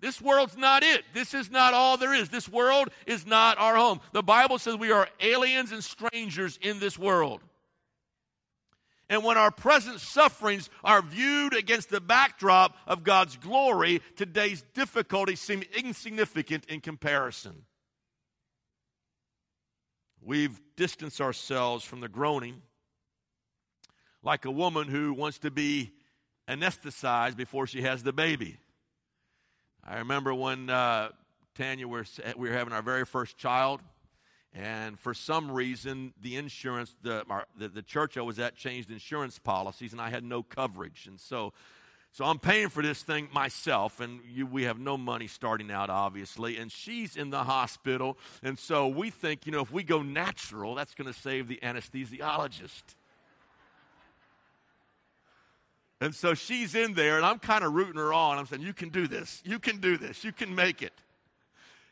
This 0.00 0.20
world's 0.20 0.56
not 0.56 0.82
it. 0.82 1.02
This 1.14 1.32
is 1.32 1.50
not 1.50 1.72
all 1.72 1.96
there 1.96 2.12
is. 2.12 2.28
This 2.28 2.48
world 2.48 2.90
is 3.06 3.26
not 3.26 3.58
our 3.58 3.74
home. 3.74 4.00
The 4.12 4.22
Bible 4.22 4.58
says 4.58 4.76
we 4.76 4.92
are 4.92 5.08
aliens 5.18 5.72
and 5.72 5.82
strangers 5.82 6.58
in 6.60 6.78
this 6.78 6.98
world. 6.98 7.40
And 9.08 9.24
when 9.24 9.36
our 9.36 9.50
present 9.50 10.00
sufferings 10.00 10.70
are 10.82 11.02
viewed 11.02 11.54
against 11.54 11.90
the 11.90 12.00
backdrop 12.00 12.76
of 12.86 13.02
God's 13.02 13.36
glory, 13.36 14.02
today's 14.16 14.62
difficulties 14.74 15.40
seem 15.40 15.62
insignificant 15.76 16.66
in 16.66 16.80
comparison. 16.80 17.64
We've 20.26 20.58
distanced 20.74 21.20
ourselves 21.20 21.84
from 21.84 22.00
the 22.00 22.08
groaning 22.08 22.62
like 24.22 24.46
a 24.46 24.50
woman 24.50 24.88
who 24.88 25.12
wants 25.12 25.38
to 25.40 25.50
be 25.50 25.92
anesthetized 26.48 27.36
before 27.36 27.66
she 27.66 27.82
has 27.82 28.02
the 28.02 28.12
baby. 28.14 28.56
I 29.86 29.98
remember 29.98 30.32
when 30.32 30.70
uh, 30.70 31.10
Tanya 31.54 31.86
were, 31.86 32.06
we 32.38 32.48
were 32.48 32.54
having 32.54 32.72
our 32.72 32.80
very 32.80 33.04
first 33.04 33.36
child, 33.36 33.82
and 34.54 34.98
for 34.98 35.12
some 35.12 35.50
reason, 35.50 36.14
the 36.22 36.36
insurance, 36.36 36.96
the, 37.02 37.22
our, 37.28 37.44
the, 37.58 37.68
the 37.68 37.82
church 37.82 38.16
I 38.16 38.22
was 38.22 38.38
at 38.38 38.56
changed 38.56 38.90
insurance 38.90 39.38
policies, 39.38 39.92
and 39.92 40.00
I 40.00 40.08
had 40.08 40.24
no 40.24 40.42
coverage. 40.42 41.06
And 41.06 41.20
so 41.20 41.52
so 42.14 42.24
I'm 42.24 42.38
paying 42.38 42.68
for 42.68 42.80
this 42.80 43.02
thing 43.02 43.28
myself, 43.34 43.98
and 43.98 44.20
you, 44.32 44.46
we 44.46 44.62
have 44.62 44.78
no 44.78 44.96
money 44.96 45.26
starting 45.26 45.72
out, 45.72 45.90
obviously. 45.90 46.58
And 46.58 46.70
she's 46.70 47.16
in 47.16 47.30
the 47.30 47.42
hospital, 47.42 48.16
and 48.40 48.56
so 48.56 48.86
we 48.86 49.10
think, 49.10 49.46
you 49.46 49.52
know, 49.52 49.62
if 49.62 49.72
we 49.72 49.82
go 49.82 50.00
natural, 50.00 50.76
that's 50.76 50.94
going 50.94 51.12
to 51.12 51.18
save 51.18 51.48
the 51.48 51.58
anesthesiologist. 51.60 52.84
And 56.00 56.14
so 56.14 56.34
she's 56.34 56.76
in 56.76 56.94
there, 56.94 57.16
and 57.16 57.26
I'm 57.26 57.40
kind 57.40 57.64
of 57.64 57.72
rooting 57.72 57.96
her 57.96 58.12
on. 58.12 58.38
I'm 58.38 58.46
saying, 58.46 58.62
You 58.62 58.74
can 58.74 58.90
do 58.90 59.08
this. 59.08 59.42
You 59.44 59.58
can 59.58 59.80
do 59.80 59.96
this. 59.96 60.22
You 60.22 60.30
can 60.30 60.54
make 60.54 60.82
it. 60.82 60.92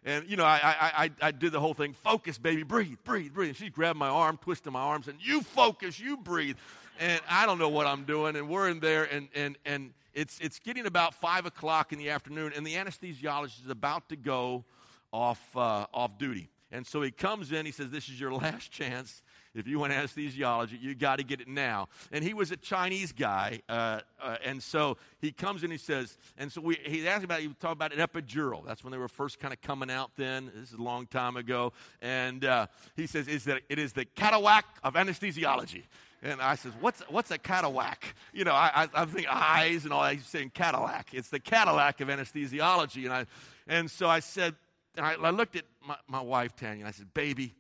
And, 0.05 0.29
you 0.31 0.37
know, 0.37 0.45
I, 0.45 0.61
I, 0.63 1.05
I, 1.05 1.11
I 1.21 1.31
did 1.33 1.51
the 1.51 1.61
whole 1.61 1.75
thing 1.75 1.95
focus, 1.95 2.39
baby, 2.39 2.63
breathe, 2.63 2.99
breathe, 3.05 3.33
breathe. 3.33 3.49
And 3.49 3.57
she 3.57 3.71
grabbed 3.71 3.99
my 3.99 4.09
arm, 4.09 4.37
twisted 4.37 4.73
my 4.73 4.83
arms, 4.83 5.09
and 5.09 5.19
you 5.21 5.43
focus, 5.43 5.99
you 5.99 6.17
breathe. 6.17 6.57
And 7.01 7.21
I 7.29 7.47
don't 7.47 7.59
know 7.59 7.69
what 7.69 7.87
I'm 7.87 8.05
doing. 8.05 8.37
And 8.37 8.49
we're 8.49 8.69
in 8.69 8.81
there, 8.81 9.05
and, 9.05 9.29
and, 9.35 9.57
and 9.65 9.93
it's, 10.15 10.39
it's 10.41 10.59
getting 10.59 10.87
about 10.87 11.15
5 11.15 11.47
o'clock 11.47 11.93
in 11.93 11.99
the 11.99 12.11
afternoon, 12.11 12.53
and 12.55 12.67
the 12.67 12.75
anesthesiologist 12.75 13.65
is 13.65 13.71
about 13.71 14.09
to 14.11 14.17
go 14.17 14.65
off, 15.13 15.41
uh, 15.57 15.87
off 15.93 16.19
duty. 16.19 16.49
And 16.71 16.87
so 16.87 17.03
he 17.03 17.11
comes 17.11 17.53
in, 17.53 17.67
he 17.67 17.73
says, 17.73 17.91
This 17.91 18.09
is 18.09 18.19
your 18.19 18.33
last 18.33 18.71
chance. 18.71 19.23
If 19.55 19.67
you 19.67 19.79
want 19.79 19.93
anesthesiology, 19.93 20.81
you 20.81 20.95
got 20.95 21.17
to 21.17 21.25
get 21.25 21.43
it 21.43 21.49
now. 21.49 21.89
And 22.11 22.25
he 22.25 22.33
was 22.33 22.51
a 22.53 22.57
Chinese 22.57 23.13
guy. 23.13 23.61
Uh, 23.69 24.01
uh, 24.21 24.37
and 24.43 24.63
so 24.63 24.97
he 25.21 25.31
comes 25.31 25.63
in, 25.63 25.71
he 25.71 25.77
says, 25.77 26.17
and 26.39 26.51
so 26.51 26.63
we, 26.63 26.79
he 26.83 27.07
asked 27.07 27.23
about, 27.23 27.41
he 27.41 27.49
talked 27.49 27.75
about 27.75 27.93
an 27.93 27.99
epidural. 27.99 28.65
That's 28.67 28.83
when 28.83 28.93
they 28.93 28.97
were 28.97 29.09
first 29.09 29.39
kind 29.39 29.53
of 29.53 29.61
coming 29.61 29.91
out 29.91 30.13
then. 30.17 30.51
This 30.55 30.73
is 30.73 30.79
a 30.79 30.83
long 30.83 31.07
time 31.07 31.37
ago. 31.37 31.75
And 32.01 32.47
uh, 32.47 32.69
he 32.97 33.07
says, 33.07 33.29
is 33.29 33.45
that 33.45 33.61
it 33.69 33.79
is 33.79 33.93
the 33.93 34.07
cataract 34.07 34.79
of 34.83 34.95
anesthesiology. 34.95 35.83
And 36.23 36.41
I 36.41 36.55
says, 36.55 36.73
what's, 36.81 37.01
what's 37.09 37.33
a 37.33 37.39
Cadillac? 37.39 38.15
You 38.33 38.45
know, 38.45 38.53
I, 38.53 38.71
I, 38.85 39.03
I 39.03 39.05
think 39.07 39.27
eyes 39.29 39.85
and 39.85 39.93
all 39.93 40.03
that. 40.03 40.15
He's 40.15 40.27
saying 40.27 40.53
Cadillac. 40.55 41.09
It's 41.13 41.31
the 41.31 41.41
Cadillac 41.41 42.01
of 42.01 42.09
anesthesiology. 42.09 43.05
And, 43.05 43.13
I, 43.13 43.27
and 43.67 43.91
so 43.91 44.09
I 44.09 44.21
said, 44.21 44.55
I, 44.97 45.15
I 45.15 45.31
looked 45.31 45.57
at 45.57 45.65
my, 45.85 45.97
my 46.07 46.21
wife, 46.21 46.55
Tanya, 46.55 46.81
and 46.81 46.89
I 46.89 46.93
said, 46.93 47.13
baby, 47.13 47.55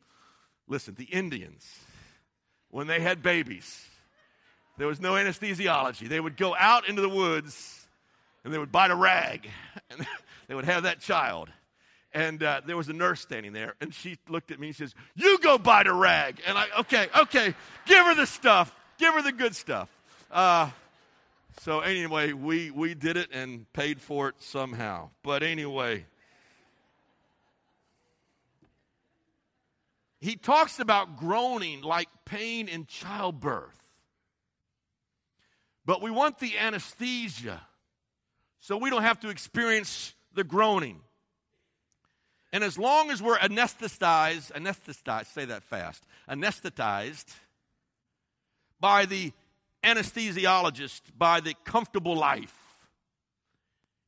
listen, 0.69 0.95
the 0.95 1.05
Indians, 1.05 1.67
when 2.71 2.87
they 2.87 3.01
had 3.01 3.21
babies, 3.21 3.85
there 4.79 4.87
was 4.87 5.01
no 5.01 5.15
anesthesiology. 5.15 6.09
They 6.09 6.21
would 6.21 6.37
go 6.37 6.55
out 6.57 6.89
into 6.89 7.03
the 7.03 7.09
woods 7.09 7.87
and 8.45 8.55
they 8.55 8.59
would 8.59 8.73
bite 8.73 8.93
a 8.93 8.97
rag 8.97 9.49
and 9.91 10.07
they 10.49 10.55
would 10.55 10.67
have 10.67 10.85
that 10.85 11.01
child. 11.01 11.51
And 12.15 12.43
uh, 12.43 12.61
there 12.67 12.77
was 12.77 12.89
a 12.89 12.93
nurse 12.93 13.21
standing 13.21 13.53
there, 13.53 13.75
and 13.81 13.95
she 13.95 14.19
looked 14.29 14.51
at 14.51 14.61
me 14.61 14.69
and 14.69 14.77
she 14.77 14.83
says, 14.83 14.95
You 15.15 15.39
go 15.39 15.57
buy 15.57 15.83
a 15.87 15.93
rag. 15.93 16.41
And 16.47 16.59
I, 16.59 16.67
okay, 16.81 17.09
okay, 17.23 17.55
give 17.87 18.05
her 18.05 18.15
the 18.15 18.27
stuff, 18.27 18.79
give 18.99 19.15
her 19.15 19.23
the 19.23 19.33
good 19.33 19.57
stuff. 19.57 19.89
Uh, 20.31 20.71
so, 21.61 21.81
anyway, 21.81 22.33
we, 22.33 22.71
we 22.71 22.95
did 22.95 23.17
it 23.17 23.31
and 23.33 23.71
paid 23.73 24.01
for 24.01 24.29
it 24.29 24.35
somehow. 24.39 25.11
But 25.23 25.43
anyway, 25.43 26.07
he 30.21 30.37
talks 30.37 30.81
about 30.81 31.17
groaning 31.17 31.83
like 31.83 32.09
pain 32.25 32.69
in 32.69 32.87
childbirth. 32.87 33.79
But 35.85 36.01
we 36.01 36.11
want 36.11 36.39
the 36.39 36.59
anesthesia 36.59 37.61
so 38.61 38.77
we 38.77 38.91
don't 38.91 39.03
have 39.03 39.19
to 39.21 39.29
experience 39.29 40.15
the 40.35 40.45
groaning. 40.45 41.01
And 42.53 42.63
as 42.63 42.79
long 42.79 43.11
as 43.11 43.23
we're 43.23 43.39
anesthetized, 43.39 44.53
anesthetized, 44.53 45.33
say 45.33 45.47
that 45.47 45.63
fast, 45.63 46.05
anesthetized 46.29 47.35
by 48.79 49.07
the 49.07 49.33
anesthesiologist, 49.83 51.01
by 51.17 51.41
the 51.41 51.55
comfortable 51.65 52.15
life, 52.15 52.55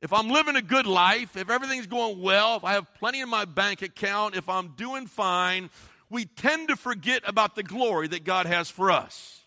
if 0.01 0.13
I'm 0.13 0.29
living 0.29 0.55
a 0.55 0.61
good 0.61 0.85
life, 0.85 1.35
if 1.35 1.49
everything's 1.49 1.87
going 1.87 2.21
well, 2.21 2.57
if 2.57 2.63
I 2.63 2.73
have 2.73 2.93
plenty 2.93 3.21
in 3.21 3.29
my 3.29 3.45
bank 3.45 3.81
account, 3.81 4.35
if 4.35 4.47
I'm 4.47 4.69
doing 4.77 5.07
fine, 5.07 5.71
we 6.11 6.25
tend 6.25 6.67
to 6.67 6.75
forget 6.75 7.23
about 7.25 7.55
the 7.55 7.63
glory 7.63 8.07
that 8.09 8.23
God 8.23 8.45
has 8.45 8.69
for 8.69 8.91
us. 8.91 9.41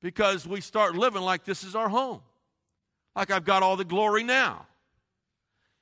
Because 0.00 0.46
we 0.46 0.62
start 0.62 0.94
living 0.94 1.20
like 1.20 1.44
this 1.44 1.62
is 1.62 1.76
our 1.76 1.90
home, 1.90 2.22
like 3.14 3.30
I've 3.30 3.44
got 3.44 3.62
all 3.62 3.76
the 3.76 3.84
glory 3.84 4.22
now. 4.22 4.66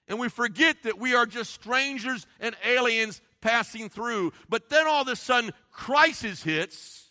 And 0.09 0.19
we 0.19 0.29
forget 0.29 0.83
that 0.85 0.99
we 0.99 1.15
are 1.15 1.27
just 1.27 1.53
strangers 1.53 2.27
and 2.41 2.55
aliens 2.65 3.21
passing 3.41 3.89
through. 3.89 4.33
But 4.49 4.69
then 4.69 4.87
all 4.87 5.03
of 5.03 5.09
a 5.09 5.17
sudden, 5.17 5.53
crisis 5.71 6.43
hits, 6.43 7.11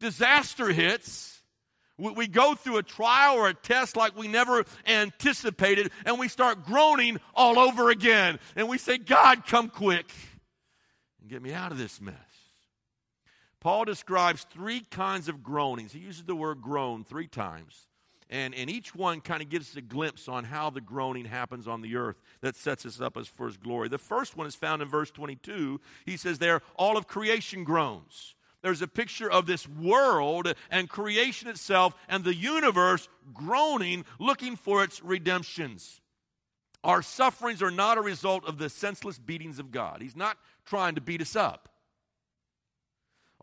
disaster 0.00 0.72
hits. 0.72 1.30
We, 1.96 2.26
go 2.26 2.56
through 2.56 2.78
a 2.78 2.82
trial 2.82 3.36
or 3.36 3.48
a 3.48 3.54
test 3.54 3.96
like 3.96 4.18
we 4.18 4.26
never 4.26 4.64
anticipated, 4.84 5.92
and 6.04 6.18
we 6.18 6.26
start 6.26 6.64
groaning 6.64 7.20
all 7.34 7.56
over 7.56 7.88
again. 7.88 8.40
And 8.56 8.68
we 8.68 8.78
say, 8.78 8.98
God, 8.98 9.46
come 9.46 9.70
quick 9.70 10.12
and 11.20 11.30
get 11.30 11.40
me 11.40 11.52
out 11.52 11.70
of 11.70 11.78
this 11.78 12.00
mess. 12.00 12.16
Paul 13.60 13.84
describes 13.84 14.44
three 14.50 14.80
kinds 14.80 15.28
of 15.28 15.44
groanings. 15.44 15.92
He 15.92 16.00
uses 16.00 16.24
the 16.24 16.34
word 16.34 16.60
groan 16.60 17.04
three 17.04 17.28
times. 17.28 17.86
And, 18.30 18.54
and 18.54 18.70
each 18.70 18.94
one 18.94 19.20
kind 19.20 19.42
of 19.42 19.50
gives 19.50 19.70
us 19.70 19.76
a 19.76 19.82
glimpse 19.82 20.28
on 20.28 20.44
how 20.44 20.70
the 20.70 20.80
groaning 20.80 21.26
happens 21.26 21.68
on 21.68 21.82
the 21.82 21.96
earth 21.96 22.16
that 22.40 22.56
sets 22.56 22.86
us 22.86 23.00
up 23.00 23.16
as 23.16 23.28
for 23.28 23.46
his 23.46 23.56
glory. 23.56 23.88
The 23.88 23.98
first 23.98 24.36
one 24.36 24.46
is 24.46 24.54
found 24.54 24.82
in 24.82 24.88
verse 24.88 25.10
22. 25.10 25.80
He 26.06 26.16
says 26.16 26.38
there, 26.38 26.62
all 26.76 26.96
of 26.96 27.06
creation 27.06 27.64
groans. 27.64 28.34
There's 28.62 28.80
a 28.80 28.88
picture 28.88 29.30
of 29.30 29.44
this 29.44 29.68
world 29.68 30.54
and 30.70 30.88
creation 30.88 31.48
itself 31.48 31.94
and 32.08 32.24
the 32.24 32.34
universe 32.34 33.10
groaning, 33.34 34.06
looking 34.18 34.56
for 34.56 34.82
its 34.82 35.02
redemptions. 35.02 36.00
Our 36.82 37.02
sufferings 37.02 37.62
are 37.62 37.70
not 37.70 37.98
a 37.98 38.02
result 38.02 38.46
of 38.46 38.56
the 38.56 38.70
senseless 38.70 39.18
beatings 39.18 39.58
of 39.58 39.70
God. 39.70 40.00
He's 40.00 40.16
not 40.16 40.38
trying 40.64 40.94
to 40.94 41.02
beat 41.02 41.20
us 41.20 41.36
up. 41.36 41.73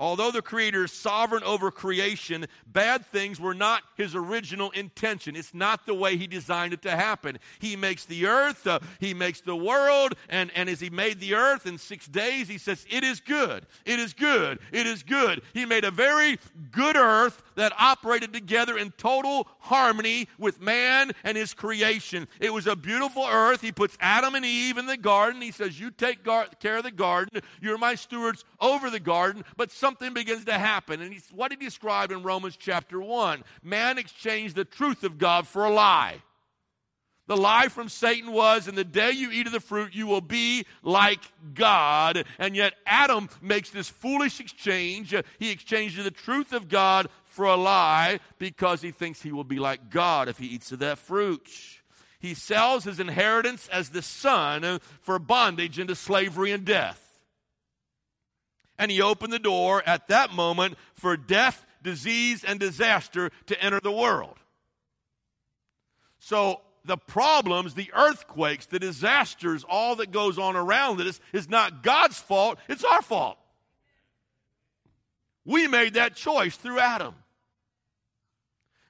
Although 0.02 0.32
the 0.32 0.42
Creator 0.42 0.86
is 0.86 0.92
sovereign 0.92 1.44
over 1.44 1.70
creation, 1.70 2.48
bad 2.66 3.06
things 3.06 3.40
were 3.40 3.54
not 3.54 3.84
His 3.96 4.16
original 4.16 4.72
intention. 4.72 5.36
It's 5.36 5.54
not 5.54 5.86
the 5.86 5.94
way 5.94 6.18
He 6.18 6.26
designed 6.26 6.74
it 6.74 6.82
to 6.82 6.96
happen. 6.96 7.38
He 7.60 7.76
makes 7.76 8.06
the 8.06 8.26
earth, 8.26 8.66
uh, 8.66 8.80
He 9.00 9.14
makes 9.14 9.42
the 9.42 9.56
world, 9.56 10.16
and, 10.28 10.50
and 10.56 10.68
as 10.70 10.80
He 10.80 10.90
made 10.90 11.20
the 11.20 11.36
earth 11.36 11.68
in 11.68 11.78
six 11.78 12.08
days, 12.08 12.48
He 12.48 12.58
says, 12.58 12.84
It 12.90 13.04
is 13.04 13.20
good, 13.20 13.68
it 13.86 14.00
is 14.00 14.14
good, 14.16 14.58
it 14.72 14.88
is 14.88 15.04
good. 15.04 15.44
He 15.54 15.68
made 15.68 15.84
a 15.86 15.92
very 15.92 16.40
good 16.72 16.96
earth 16.96 17.44
that 17.54 17.72
operated 17.78 18.34
together 18.34 18.80
in 18.80 18.90
total 18.98 19.48
harmony 19.60 20.28
with 20.40 20.60
man 20.60 21.12
and 21.24 21.38
His 21.38 21.54
creation. 21.54 22.28
It 22.40 22.52
was 22.52 22.66
a 22.66 22.76
beautiful 22.76 23.28
earth. 23.30 23.62
He 23.62 23.72
puts 23.72 24.00
Adam 24.02 24.34
and 24.34 24.46
Eve 24.46 24.80
in 24.80 24.88
the 24.88 24.98
garden. 24.98 25.44
He 25.44 25.52
says, 25.52 25.80
You 25.80 25.92
take 25.92 26.24
gar- 26.24 26.48
care 26.60 26.78
of 26.78 26.84
the 26.84 26.90
garden, 26.90 27.44
you're 27.62 27.78
my 27.78 27.94
stewards 27.94 28.46
over 28.60 28.90
the 28.90 29.00
garden, 29.00 29.46
but 29.58 29.72
some 29.72 29.91
something 29.92 30.14
begins 30.14 30.46
to 30.46 30.58
happen. 30.58 31.02
And 31.02 31.22
what 31.34 31.52
he 31.52 31.58
described 31.58 32.14
in 32.14 32.24
Romans 32.24 32.56
chapter 32.58 33.02
1 33.02 33.44
man 33.62 33.98
exchanged 33.98 34.56
the 34.56 34.64
truth 34.64 35.04
of 35.04 35.18
God 35.18 35.46
for 35.46 35.66
a 35.66 35.70
lie. 35.70 36.22
The 37.28 37.36
lie 37.36 37.68
from 37.68 37.90
Satan 37.90 38.32
was, 38.32 38.70
in 38.70 38.76
the 38.76 38.86
day 38.86 39.12
you 39.12 39.32
eat 39.32 39.48
of 39.48 39.54
the 39.54 39.60
fruit, 39.60 39.94
you 39.94 40.08
will 40.08 40.22
be 40.22 40.66
like 40.82 41.20
God. 41.54 42.24
And 42.40 42.56
yet 42.56 42.74
Adam 42.86 43.30
makes 43.42 43.70
this 43.70 43.90
foolish 43.90 44.40
exchange. 44.40 45.14
He 45.40 45.52
exchanges 45.52 46.06
the 46.06 46.12
truth 46.12 46.54
of 46.54 46.70
God 46.70 47.10
for 47.26 47.46
a 47.46 47.58
lie 47.58 48.22
because 48.40 48.82
he 48.82 48.92
thinks 48.92 49.22
he 49.22 49.34
will 49.34 49.44
be 49.44 49.60
like 49.60 49.90
God 49.90 50.30
if 50.30 50.38
he 50.38 50.48
eats 50.48 50.72
of 50.72 50.80
that 50.80 51.00
fruit. 51.00 51.50
He 52.18 52.34
sells 52.34 52.86
his 52.86 53.02
inheritance 53.02 53.68
as 53.68 53.90
the 53.90 54.02
son 54.02 54.80
for 55.02 55.20
bondage 55.20 55.80
into 55.80 55.96
slavery 55.96 56.54
and 56.54 56.64
death 56.64 57.11
and 58.82 58.90
he 58.90 59.00
opened 59.00 59.32
the 59.32 59.38
door 59.38 59.84
at 59.86 60.08
that 60.08 60.34
moment 60.34 60.76
for 60.96 61.16
death, 61.16 61.68
disease, 61.84 62.44
and 62.44 62.60
disaster 62.60 63.30
to 63.46 63.64
enter 63.64 63.80
the 63.80 63.92
world. 63.92 64.40
So 66.18 66.62
the 66.84 66.98
problems, 66.98 67.76
the 67.76 67.92
earthquakes, 67.94 68.66
the 68.66 68.80
disasters, 68.80 69.64
all 69.70 69.98
that 69.98 70.12
goes 70.12 70.40
on 70.40 70.56
around 70.56 71.00
us 71.00 71.20
is 71.32 71.48
not 71.48 71.84
God's 71.84 72.18
fault, 72.18 72.58
it's 72.68 72.84
our 72.84 73.04
fault. 73.04 73.38
We 75.46 75.68
made 75.68 75.94
that 75.94 76.16
choice 76.16 76.56
through 76.56 76.80
Adam. 76.80 77.14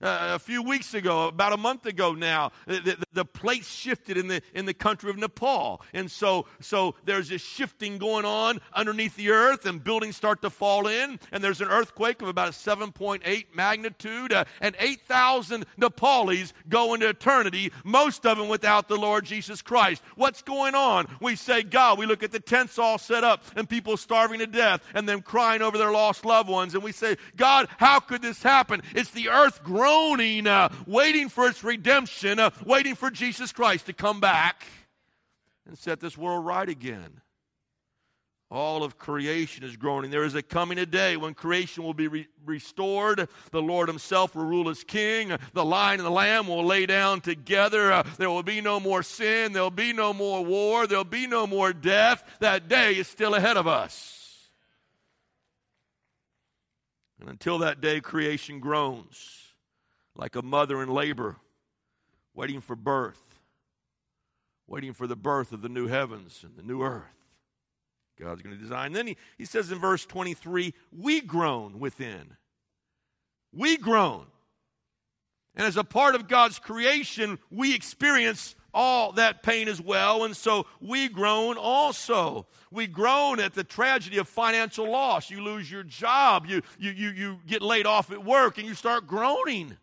Uh, 0.02 0.32
a 0.34 0.40
few 0.40 0.64
weeks 0.64 0.96
ago, 0.96 1.28
about 1.28 1.54
a 1.54 1.58
month 1.58 1.86
ago 1.86 2.14
now, 2.14 2.52
the, 2.66 2.98
the, 3.14 3.24
the 3.24 3.62
shifted 3.62 4.18
in 4.18 4.28
the, 4.28 4.42
in 4.56 4.66
the 4.66 4.74
country 4.74 5.12
of 5.12 5.18
Nepal. 5.18 5.80
And 5.94 6.10
so, 6.10 6.48
so 6.60 6.96
there's 7.06 7.30
this 7.30 7.44
shifting 7.44 8.00
going 8.00 8.26
on 8.26 8.62
underneath 8.74 9.16
the 9.16 9.30
earth, 9.30 9.68
and 9.68 9.84
buildings 9.84 10.16
start 10.16 10.42
to 10.42 10.50
fall 10.50 10.88
in. 10.88 11.20
And 11.32 11.44
there's 11.44 11.62
an 11.62 11.68
earthquake 11.68 12.24
of 12.24 12.30
about 12.30 12.48
a 12.48 12.52
7.8 12.52 13.46
magnitude, 13.54 14.34
uh, 14.34 14.46
and 14.60 14.76
8,000 14.80 15.66
Nepalis 15.78 16.54
go 16.68 16.96
into 16.96 17.08
eternity, 17.08 17.72
most 17.84 18.26
of 18.26 18.40
them 18.40 18.48
without 18.48 18.88
the 18.88 18.98
Lord 18.98 19.26
Jesus 19.26 19.62
Christ. 19.62 20.02
What's 20.16 20.42
going 20.42 20.74
on? 20.74 21.08
We 21.22 21.36
say, 21.36 21.62
God, 21.62 22.00
we 22.00 22.08
look 22.08 22.24
at 22.24 22.32
the 22.32 22.40
tents 22.40 22.80
all 22.80 22.98
set 22.98 23.24
up, 23.24 23.44
and 23.56 23.70
people 23.70 23.98
starving 23.98 24.40
to 24.40 24.48
death, 24.48 24.82
and 24.96 25.08
them 25.08 25.22
crying 25.22 25.62
over 25.62 25.78
their 25.78 25.92
lost 25.92 26.26
loved 26.26 26.50
ones. 26.50 26.74
And 26.74 26.84
we 26.84 26.92
say, 26.92 27.18
God, 27.36 27.68
how 27.78 28.00
could 28.00 28.24
this 28.24 28.42
happen? 28.42 28.82
It's 28.96 29.12
the 29.12 29.30
earth 29.30 29.64
growing 29.64 29.91
groaning, 29.92 30.48
uh, 30.48 30.70
waiting 30.88 31.28
for 31.28 31.48
its 31.48 31.64
redemption, 31.64 32.40
uh, 32.40 32.50
waiting 32.66 32.96
for 32.96 33.12
Jesus 33.12 33.52
Christ 33.52 33.88
to 33.88 33.94
come 33.94 34.20
back 34.22 34.66
and 35.68 35.78
set 35.78 36.00
this 36.00 36.18
world 36.18 36.46
right 36.46 36.68
again. 36.68 37.20
All 38.50 38.84
of 38.84 38.98
creation 38.98 39.64
is 39.64 39.78
groaning. 39.78 40.12
There 40.12 40.24
is 40.24 40.36
a 40.36 40.42
coming 40.42 40.78
a 40.78 40.86
day 40.86 41.16
when 41.18 41.34
creation 41.34 41.84
will 41.84 41.94
be 41.94 42.08
re- 42.08 42.28
restored. 42.46 43.28
The 43.52 43.62
Lord 43.62 43.88
Himself 43.88 44.36
will 44.36 44.46
rule 44.46 44.70
as 44.70 44.84
King. 44.84 45.38
The 45.54 45.64
lion 45.64 46.00
and 46.00 46.08
the 46.08 46.12
lamb 46.12 46.48
will 46.48 46.66
lay 46.66 46.86
down 46.86 47.22
together. 47.22 47.92
Uh, 47.92 48.04
there 48.18 48.30
will 48.30 48.44
be 48.44 48.60
no 48.60 48.80
more 48.80 49.04
sin. 49.04 49.54
There'll 49.54 49.72
be 49.72 49.94
no 49.94 50.14
more 50.14 50.44
war. 50.44 50.88
There'll 50.88 51.04
be 51.04 51.28
no 51.28 51.48
more 51.48 51.72
death. 51.72 52.24
That 52.40 52.68
day 52.68 52.96
is 52.96 53.08
still 53.08 53.36
ahead 53.36 53.56
of 53.56 53.68
us. 53.68 54.50
And 57.20 57.30
until 57.30 57.60
that 57.60 57.80
day, 57.80 58.02
creation 58.02 58.60
groans 58.60 59.41
like 60.22 60.36
a 60.36 60.42
mother 60.44 60.84
in 60.84 60.90
labor, 60.90 61.36
waiting 62.36 62.62
for 62.62 62.76
birth, 62.76 63.40
waiting 64.68 64.94
for 64.94 65.08
the 65.08 65.16
birth 65.16 65.52
of 65.52 65.64
the 65.64 65.68
new 65.68 65.88
heavens 65.88 66.42
and 66.44 66.56
the 66.56 66.62
new 66.62 66.84
earth. 66.84 67.26
God's 68.20 68.44
going 68.44 68.56
to 68.56 68.62
design. 68.62 68.94
Then 68.94 69.08
he, 69.08 69.18
he 69.40 69.46
says 69.46 69.72
in 69.72 69.80
verse 69.80 70.06
23, 70.06 70.76
we 70.96 71.22
groan 71.22 71.80
within. 71.80 72.38
We 73.52 73.78
groan. 73.78 74.28
And 75.56 75.66
as 75.66 75.76
a 75.76 75.84
part 75.84 76.14
of 76.14 76.28
God's 76.28 76.60
creation, 76.60 77.40
we 77.50 77.74
experience 77.74 78.54
all 78.76 79.14
that 79.14 79.42
pain 79.42 79.68
as 79.68 79.82
well. 79.82 80.24
And 80.24 80.38
so 80.38 80.68
we 80.80 81.10
groan 81.10 81.58
also. 81.58 82.46
We 82.70 82.86
groan 82.86 83.40
at 83.40 83.56
the 83.56 83.64
tragedy 83.64 84.20
of 84.20 84.28
financial 84.28 84.88
loss. 84.88 85.32
You 85.32 85.42
lose 85.42 85.70
your 85.70 85.84
job, 85.84 86.46
you, 86.46 86.62
you, 86.78 86.92
you, 86.92 87.10
you 87.10 87.40
get 87.48 87.64
laid 87.64 87.88
off 87.88 88.12
at 88.12 88.24
work, 88.24 88.60
and 88.60 88.68
you 88.68 88.76
start 88.76 89.08
groaning. 89.08 89.78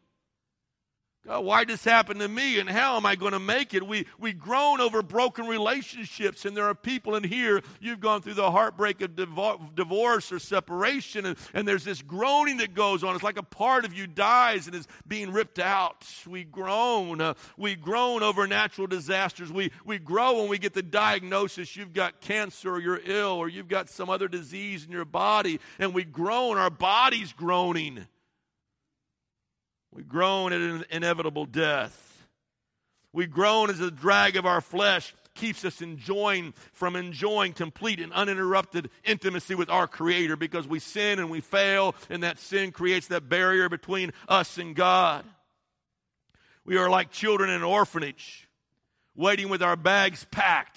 God, 1.29 1.45
why 1.45 1.65
did 1.65 1.75
this 1.75 1.85
happen 1.85 2.21
to 2.21 2.29
me 2.29 2.59
and 2.59 2.71
how 2.71 2.97
am 2.97 3.05
I 3.05 3.15
going 3.15 3.35
to 3.35 3.39
make 3.39 3.75
it? 3.75 3.87
We, 3.87 4.07
we 4.19 4.33
groan 4.33 4.81
over 4.81 5.03
broken 5.03 5.47
relationships, 5.47 6.47
and 6.47 6.57
there 6.57 6.65
are 6.65 6.75
people 6.75 7.17
in 7.17 7.23
here, 7.23 7.61
you've 7.81 8.01
gone 8.01 8.23
through 8.23 8.35
the 8.35 8.51
heartbreak 8.51 9.03
of 9.03 9.15
divorce 9.75 10.33
or 10.33 10.39
separation, 10.39 11.27
and, 11.27 11.37
and 11.53 11.69
there's 11.69 11.85
this 11.85 12.01
groaning 12.01 12.57
that 12.57 12.73
goes 12.73 13.05
on. 13.05 13.15
It's 13.15 13.23
like 13.23 13.37
a 13.37 13.43
part 13.43 13.85
of 13.85 13.93
you 13.93 14.07
dies 14.07 14.69
and 14.69 14.75
is 14.75 14.89
being 15.07 15.31
ripped 15.31 15.59
out. 15.59 16.07
We 16.27 16.45
groan. 16.45 17.21
Uh, 17.21 17.35
we 17.59 17.77
groan 17.77 18.23
over 18.23 18.47
natural 18.47 18.87
disasters. 18.87 19.53
We, 19.53 19.71
we 19.85 19.99
grow 19.99 20.41
when 20.41 20.49
we 20.49 20.57
get 20.57 20.73
the 20.73 20.83
diagnosis 20.83 21.77
you've 21.77 21.93
got 21.93 22.23
cancer 22.23 22.73
or 22.73 22.81
you're 22.81 23.03
ill 23.05 23.33
or 23.33 23.51
you've 23.51 23.69
got 23.69 23.91
some 23.91 24.09
other 24.09 24.29
disease 24.29 24.87
in 24.87 24.93
your 24.93 25.05
body, 25.05 25.61
and 25.79 25.93
we 25.93 26.05
groan. 26.05 26.57
Our 26.57 26.71
body's 26.71 27.35
groaning. 27.35 28.07
We 29.93 30.03
groan 30.03 30.53
at 30.53 30.61
an 30.61 30.85
inevitable 30.91 31.47
death. 31.47 32.27
We 33.13 33.27
groan 33.27 33.71
as 33.71 33.79
the 33.79 33.91
drag 33.91 34.37
of 34.37 34.47
our 34.47 34.61
flesh 34.61 35.15
keeps 35.35 35.65
us 35.65 35.81
enjoying 35.81 36.53
from 36.73 36.97
enjoying 36.97 37.53
complete 37.53 38.01
and 38.01 38.13
uninterrupted 38.13 38.91
intimacy 39.05 39.55
with 39.55 39.71
our 39.71 39.87
creator 39.87 40.37
because 40.37 40.67
we 40.67 40.81
sin 40.81 41.19
and 41.19 41.31
we 41.31 41.41
fail 41.41 41.95
and 42.11 42.23
that 42.23 42.39
sin 42.39 42.73
creates 42.73 43.07
that 43.07 43.29
barrier 43.29 43.69
between 43.69 44.13
us 44.29 44.59
and 44.59 44.75
God. 44.75 45.25
We 46.65 46.77
are 46.77 46.91
like 46.91 47.11
children 47.11 47.51
in 47.51 47.57
an 47.57 47.63
orphanage 47.63 48.49
waiting 49.15 49.49
with 49.49 49.63
our 49.63 49.77
bags 49.77 50.27
packed 50.31 50.77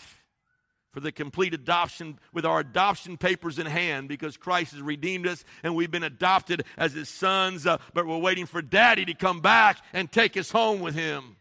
for 0.91 0.99
the 0.99 1.11
complete 1.11 1.53
adoption 1.53 2.19
with 2.33 2.45
our 2.45 2.59
adoption 2.59 3.17
papers 3.17 3.59
in 3.59 3.65
hand 3.65 4.09
because 4.09 4.37
Christ 4.37 4.73
has 4.73 4.81
redeemed 4.81 5.25
us 5.25 5.43
and 5.63 5.75
we've 5.75 5.91
been 5.91 6.03
adopted 6.03 6.63
as 6.77 6.93
his 6.93 7.09
sons, 7.09 7.65
uh, 7.65 7.77
but 7.93 8.05
we're 8.05 8.17
waiting 8.17 8.45
for 8.45 8.61
daddy 8.61 9.05
to 9.05 9.13
come 9.13 9.39
back 9.39 9.77
and 9.93 10.11
take 10.11 10.35
us 10.35 10.51
home 10.51 10.81
with 10.81 10.95
him. 10.95 11.37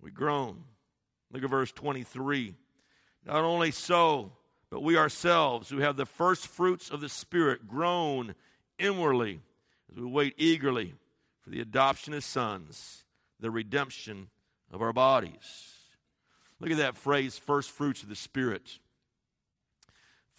We 0.00 0.10
groan. 0.10 0.64
Look 1.32 1.42
at 1.42 1.50
verse 1.50 1.72
23. 1.72 2.54
Not 3.24 3.44
only 3.44 3.70
so, 3.70 4.32
but 4.68 4.82
we 4.82 4.96
ourselves 4.96 5.70
who 5.70 5.78
have 5.78 5.96
the 5.96 6.06
first 6.06 6.46
fruits 6.46 6.90
of 6.90 7.00
the 7.00 7.08
Spirit 7.08 7.68
groan 7.68 8.34
inwardly 8.78 9.40
as 9.90 9.98
we 9.98 10.06
wait 10.06 10.34
eagerly 10.36 10.94
for 11.40 11.50
the 11.50 11.60
adoption 11.60 12.14
as 12.14 12.24
sons, 12.24 13.04
the 13.40 13.50
redemption 13.50 14.28
of 14.70 14.82
our 14.82 14.92
bodies. 14.92 15.71
Look 16.62 16.70
at 16.70 16.76
that 16.76 16.96
phrase, 16.96 17.36
first 17.36 17.72
fruits 17.72 18.04
of 18.04 18.08
the 18.08 18.14
Spirit. 18.14 18.78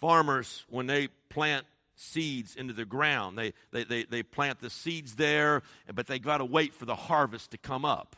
Farmers, 0.00 0.64
when 0.70 0.86
they 0.86 1.08
plant 1.28 1.66
seeds 1.96 2.56
into 2.56 2.72
the 2.72 2.86
ground, 2.86 3.36
they, 3.36 3.52
they, 3.72 3.84
they, 3.84 4.04
they 4.04 4.22
plant 4.22 4.58
the 4.60 4.70
seeds 4.70 5.16
there, 5.16 5.62
but 5.94 6.06
they 6.06 6.18
got 6.18 6.38
to 6.38 6.46
wait 6.46 6.72
for 6.72 6.86
the 6.86 6.94
harvest 6.94 7.50
to 7.50 7.58
come 7.58 7.84
up. 7.84 8.16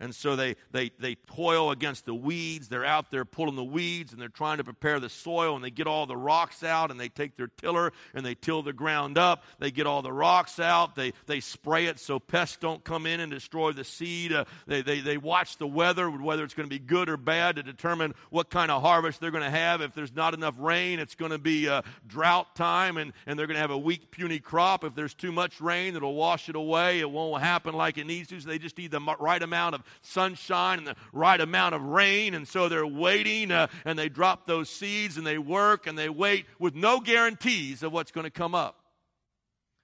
And 0.00 0.14
so 0.14 0.36
they, 0.36 0.56
they, 0.70 0.90
they 0.98 1.16
toil 1.34 1.70
against 1.70 2.06
the 2.06 2.14
weeds. 2.14 2.68
They're 2.68 2.84
out 2.84 3.10
there 3.10 3.24
pulling 3.24 3.56
the 3.56 3.64
weeds 3.64 4.12
and 4.12 4.20
they're 4.20 4.28
trying 4.28 4.58
to 4.58 4.64
prepare 4.64 5.00
the 5.00 5.08
soil 5.08 5.56
and 5.56 5.64
they 5.64 5.70
get 5.70 5.86
all 5.86 6.06
the 6.06 6.16
rocks 6.16 6.62
out 6.62 6.90
and 6.90 7.00
they 7.00 7.08
take 7.08 7.36
their 7.36 7.48
tiller 7.48 7.92
and 8.14 8.24
they 8.24 8.34
till 8.34 8.62
the 8.62 8.72
ground 8.72 9.18
up. 9.18 9.42
They 9.58 9.70
get 9.70 9.86
all 9.86 10.02
the 10.02 10.12
rocks 10.12 10.60
out. 10.60 10.94
They, 10.94 11.12
they 11.26 11.40
spray 11.40 11.86
it 11.86 11.98
so 11.98 12.18
pests 12.18 12.58
don't 12.58 12.84
come 12.84 13.06
in 13.06 13.20
and 13.20 13.30
destroy 13.30 13.72
the 13.72 13.84
seed. 13.84 14.32
Uh, 14.32 14.44
they, 14.66 14.82
they, 14.82 15.00
they 15.00 15.16
watch 15.16 15.56
the 15.56 15.66
weather, 15.66 16.08
whether 16.10 16.44
it's 16.44 16.54
going 16.54 16.68
to 16.68 16.74
be 16.74 16.78
good 16.78 17.08
or 17.08 17.16
bad, 17.16 17.56
to 17.56 17.62
determine 17.62 18.14
what 18.30 18.50
kind 18.50 18.70
of 18.70 18.82
harvest 18.82 19.20
they're 19.20 19.30
going 19.30 19.42
to 19.42 19.50
have. 19.50 19.80
If 19.80 19.94
there's 19.94 20.14
not 20.14 20.34
enough 20.34 20.54
rain, 20.58 21.00
it's 21.00 21.14
going 21.16 21.32
to 21.32 21.38
be 21.38 21.66
a 21.66 21.82
drought 22.06 22.54
time 22.54 22.96
and, 22.96 23.12
and 23.26 23.38
they're 23.38 23.46
going 23.46 23.56
to 23.56 23.60
have 23.60 23.70
a 23.70 23.78
weak, 23.78 24.10
puny 24.10 24.38
crop. 24.38 24.84
If 24.84 24.94
there's 24.94 25.14
too 25.14 25.32
much 25.32 25.60
rain, 25.60 25.96
it'll 25.96 26.14
wash 26.14 26.48
it 26.48 26.56
away. 26.56 27.00
It 27.00 27.10
won't 27.10 27.42
happen 27.42 27.74
like 27.74 27.98
it 27.98 28.06
needs 28.06 28.28
to. 28.28 28.40
So 28.40 28.48
they 28.48 28.58
just 28.58 28.78
need 28.78 28.90
the 28.90 29.00
right 29.18 29.42
amount 29.42 29.74
of 29.74 29.82
sunshine 30.02 30.78
and 30.78 30.86
the 30.86 30.96
right 31.12 31.40
amount 31.40 31.74
of 31.74 31.82
rain. 31.82 32.34
And 32.34 32.46
so 32.46 32.68
they're 32.68 32.86
waiting 32.86 33.50
uh, 33.50 33.68
and 33.84 33.98
they 33.98 34.08
drop 34.08 34.46
those 34.46 34.68
seeds 34.68 35.16
and 35.16 35.26
they 35.26 35.38
work 35.38 35.86
and 35.86 35.98
they 35.98 36.08
wait 36.08 36.46
with 36.58 36.74
no 36.74 37.00
guarantees 37.00 37.82
of 37.82 37.92
what's 37.92 38.10
going 38.10 38.24
to 38.24 38.30
come 38.30 38.54
up. 38.54 38.76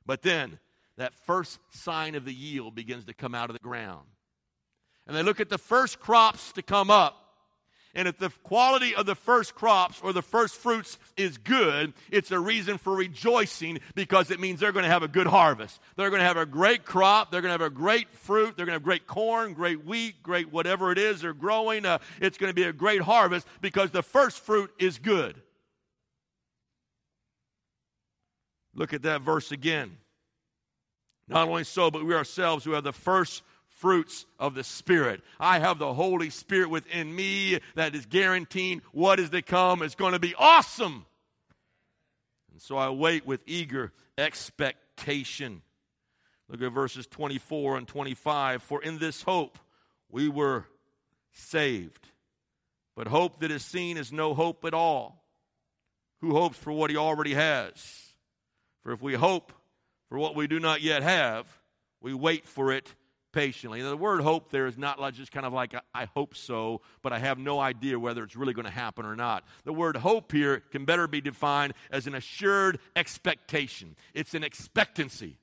But 0.07 0.23
then 0.23 0.59
that 0.97 1.15
first 1.27 1.59
sign 1.71 2.15
of 2.15 2.25
the 2.25 2.35
yield 2.35 2.75
begins 2.75 3.05
to 3.07 3.15
come 3.15 3.35
out 3.35 3.51
of 3.51 3.55
the 3.55 3.63
ground. 3.63 4.07
And 5.07 5.17
they 5.17 5.23
look 5.23 5.41
at 5.41 5.49
the 5.49 5.59
first 5.59 6.01
crops 6.01 6.53
to 6.53 6.63
come 6.63 6.91
up. 6.91 7.24
And 7.95 8.09
if 8.09 8.19
the 8.19 8.31
quality 8.43 8.95
of 8.95 9.07
the 9.07 9.15
first 9.15 9.55
crops 9.55 10.01
or 10.03 10.13
the 10.13 10.23
first 10.23 10.57
fruits 10.57 10.99
is 11.17 11.39
good, 11.39 11.93
it's 12.11 12.33
a 12.33 12.41
reason 12.41 12.77
for 12.77 12.95
rejoicing 12.95 13.79
because 13.95 14.31
it 14.33 14.41
means 14.41 14.59
they're 14.59 14.73
going 14.73 14.85
to 14.85 14.91
have 14.91 15.05
a 15.05 15.09
good 15.09 15.29
harvest. 15.29 15.81
They're 15.97 16.11
going 16.11 16.21
to 16.21 16.27
have 16.27 16.37
a 16.37 16.47
great 16.47 16.85
crop. 16.85 17.31
They're 17.31 17.41
going 17.41 17.57
to 17.57 17.65
have 17.65 17.73
a 17.73 17.75
great 17.75 18.09
fruit. 18.17 18.57
They're 18.57 18.67
going 18.67 18.75
to 18.75 18.81
have 18.81 18.83
great 18.83 19.07
corn, 19.07 19.53
great 19.55 19.85
wheat, 19.85 20.23
great 20.23 20.53
whatever 20.53 20.91
it 20.91 20.99
is 20.99 21.21
they're 21.21 21.33
growing. 21.33 21.87
Uh, 21.87 21.99
it's 22.21 22.37
going 22.37 22.51
to 22.51 22.55
be 22.55 22.65
a 22.65 22.73
great 22.73 23.01
harvest 23.01 23.47
because 23.61 23.93
the 23.93 24.03
first 24.03 24.41
fruit 24.41 24.73
is 24.79 24.99
good. 24.99 25.41
Look 28.75 28.93
at 28.93 29.03
that 29.03 29.21
verse 29.21 29.53
again. 29.53 29.99
Not 31.29 31.49
only 31.49 31.65
so, 31.65 31.91
but 31.91 32.05
we 32.05 32.15
ourselves 32.15 32.65
who 32.65 32.73
have 32.73 32.85
the 32.85 32.93
first 32.93 33.43
fruits 33.75 34.25
of 34.39 34.55
the 34.55 34.65
Spirit. 34.65 35.21
I 35.39 35.59
have 35.59 35.79
the 35.79 35.93
Holy 35.93 36.31
Spirit 36.31 36.71
within 36.71 37.15
me 37.15 37.61
that 37.75 37.95
is 37.95 38.07
guaranteeing 38.07 38.83
what 38.93 39.21
is 39.21 39.31
to 39.31 39.43
come 39.43 39.83
is 39.83 39.95
going 39.95 40.13
to 40.13 40.19
be 40.19 40.35
awesome. 40.39 41.05
And 42.53 42.63
so 42.63 42.77
I 42.77 42.91
wait 42.91 43.27
with 43.27 43.43
eager 43.47 43.93
expectation. 44.17 45.61
Look 46.49 46.63
at 46.63 46.73
verses 46.73 47.07
24 47.09 47.79
and 47.79 47.89
25. 47.89 48.63
For 48.63 48.83
in 48.83 48.99
this 48.99 49.23
hope 49.23 49.59
we 50.09 50.29
were 50.29 50.67
saved. 51.33 52.07
But 52.97 53.09
hope 53.09 53.41
that 53.41 53.51
is 53.51 53.65
seen 53.65 53.97
is 53.97 54.13
no 54.13 54.35
hope 54.35 54.65
at 54.65 54.73
all. 54.73 55.25
Who 56.21 56.33
hopes 56.33 56.57
for 56.57 56.73
what 56.73 56.91
he 56.91 56.97
already 56.97 57.35
has? 57.35 57.75
For 58.83 58.93
if 58.93 59.03
we 59.03 59.15
hope 59.15 59.53
for 60.09 60.17
what 60.17 60.37
we 60.37 60.47
do 60.47 60.61
not 60.61 60.81
yet 60.81 61.03
have, 61.03 61.47
we 62.01 62.15
wait 62.15 62.47
for 62.47 62.73
it 62.73 62.95
patiently. 63.35 63.83
the 63.83 63.97
word 63.97 64.23
hope 64.23 64.51
there 64.51 64.67
is 64.67 64.79
not 64.79 64.99
just 65.13 65.33
kind 65.33 65.45
of 65.45 65.53
like, 65.53 65.75
I 65.93 66.07
hope 66.15 66.37
so, 66.37 66.81
but 67.03 67.13
I 67.13 67.19
have 67.19 67.37
no 67.37 67.59
idea 67.59 67.99
whether 67.99 68.23
it's 68.23 68.37
really 68.37 68.55
going 68.55 68.65
to 68.65 68.71
happen 68.71 69.05
or 69.05 69.17
not. 69.17 69.45
The 69.65 69.73
word 69.73 69.97
hope 69.97 70.31
here 70.31 70.61
can 70.71 70.85
better 70.85 71.09
be 71.09 71.21
defined 71.21 71.75
as 71.91 72.07
an 72.07 72.15
assured 72.15 72.79
expectation, 72.95 73.97
it's 74.15 74.35
an 74.35 74.45
expectancy. 74.45 75.37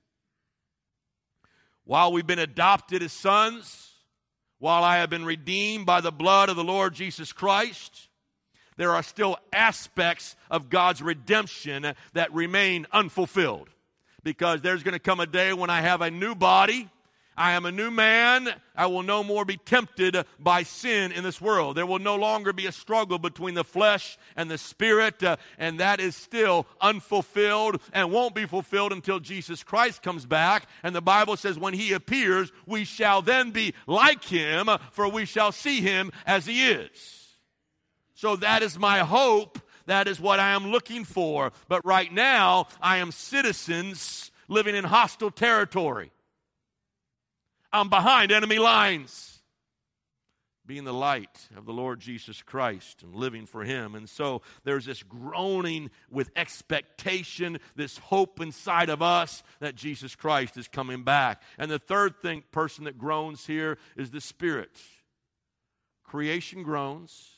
While 1.84 2.14
we've 2.14 2.26
been 2.26 2.40
adopted 2.40 3.04
as 3.04 3.12
sons, 3.12 3.90
while 4.60 4.84
I 4.84 4.98
have 4.98 5.10
been 5.10 5.26
redeemed 5.26 5.86
by 5.86 6.00
the 6.00 6.12
blood 6.12 6.50
of 6.50 6.56
the 6.56 6.64
Lord 6.64 6.94
Jesus 6.94 7.34
Christ, 7.34 8.08
there 8.78 8.92
are 8.92 9.04
still 9.04 9.38
aspects 9.52 10.36
of 10.50 10.70
God's 10.70 11.02
redemption 11.02 11.94
that 12.14 12.34
remain 12.34 12.88
unfulfilled. 12.92 13.70
Because 14.24 14.62
there's 14.62 14.84
going 14.84 14.94
to 14.94 15.00
come 15.00 15.20
a 15.20 15.26
day 15.26 15.52
when 15.52 15.72
I 15.72 15.82
have 15.82 16.02
a 16.02 16.12
new 16.12 16.36
body 16.36 16.88
I 17.42 17.54
am 17.54 17.66
a 17.66 17.72
new 17.72 17.90
man. 17.90 18.54
I 18.76 18.86
will 18.86 19.02
no 19.02 19.24
more 19.24 19.46
be 19.46 19.58
tempted 19.58 20.16
by 20.38 20.62
sin 20.62 21.12
in 21.12 21.24
this 21.24 21.42
world. 21.42 21.76
There 21.76 21.88
will 21.88 21.98
no 21.98 22.16
longer 22.16 22.54
be 22.54 22.68
a 22.68 22.72
struggle 22.72 23.18
between 23.18 23.56
the 23.56 23.64
flesh 23.64 24.20
and 24.36 24.50
the 24.50 24.60
spirit, 24.60 25.24
uh, 25.24 25.38
and 25.58 25.80
that 25.80 26.00
is 26.00 26.16
still 26.16 26.68
unfulfilled 26.80 27.82
and 27.94 28.12
won't 28.12 28.36
be 28.36 28.46
fulfilled 28.46 28.92
until 28.92 29.20
Jesus 29.20 29.64
Christ 29.64 30.04
comes 30.04 30.28
back. 30.28 30.68
And 30.84 30.94
the 30.96 31.02
Bible 31.02 31.36
says, 31.36 31.58
when 31.58 31.74
he 31.74 31.94
appears, 31.94 32.52
we 32.68 32.84
shall 32.84 33.24
then 33.24 33.50
be 33.50 33.74
like 33.88 34.24
him, 34.24 34.70
for 34.92 35.10
we 35.10 35.26
shall 35.26 35.52
see 35.52 35.82
him 35.82 36.12
as 36.28 36.46
he 36.46 36.70
is. 36.70 37.40
So 38.14 38.36
that 38.36 38.62
is 38.62 38.78
my 38.78 39.00
hope. 39.00 39.58
That 39.88 40.08
is 40.08 40.20
what 40.20 40.40
I 40.40 40.52
am 40.52 40.68
looking 40.68 41.06
for. 41.06 41.54
But 41.68 41.84
right 41.88 42.14
now, 42.14 42.68
I 42.80 42.98
am 42.98 43.12
citizens 43.12 44.30
living 44.48 44.76
in 44.76 44.84
hostile 44.84 45.32
territory. 45.32 46.12
I'm 47.74 47.90
behind 47.90 48.32
enemy 48.32 48.60
lines 48.60 49.32
being 50.72 50.84
the 50.86 50.94
light 50.94 51.50
of 51.58 51.66
the 51.66 51.74
Lord 51.74 52.00
Jesus 52.00 52.42
Christ 52.42 53.04
and 53.04 53.14
living 53.16 53.46
for 53.46 53.64
Him. 53.64 53.94
And 53.94 54.08
so 54.08 54.42
there's 54.64 54.86
this 54.86 55.04
groaning 55.04 55.90
with 56.10 56.30
expectation, 56.36 57.60
this 57.76 57.98
hope 57.98 58.40
inside 58.40 58.90
of 58.90 59.02
us 59.02 59.44
that 59.60 59.76
Jesus 59.76 60.16
Christ 60.16 60.56
is 60.56 60.70
coming 60.70 61.04
back. 61.04 61.42
And 61.58 61.70
the 61.70 61.80
third 61.80 62.22
thing, 62.22 62.44
person 62.52 62.86
that 62.86 62.98
groans 62.98 63.46
here 63.46 63.78
is 63.98 64.12
the 64.12 64.22
Spirit. 64.22 64.80
Creation 66.04 66.64
groans. 66.64 67.30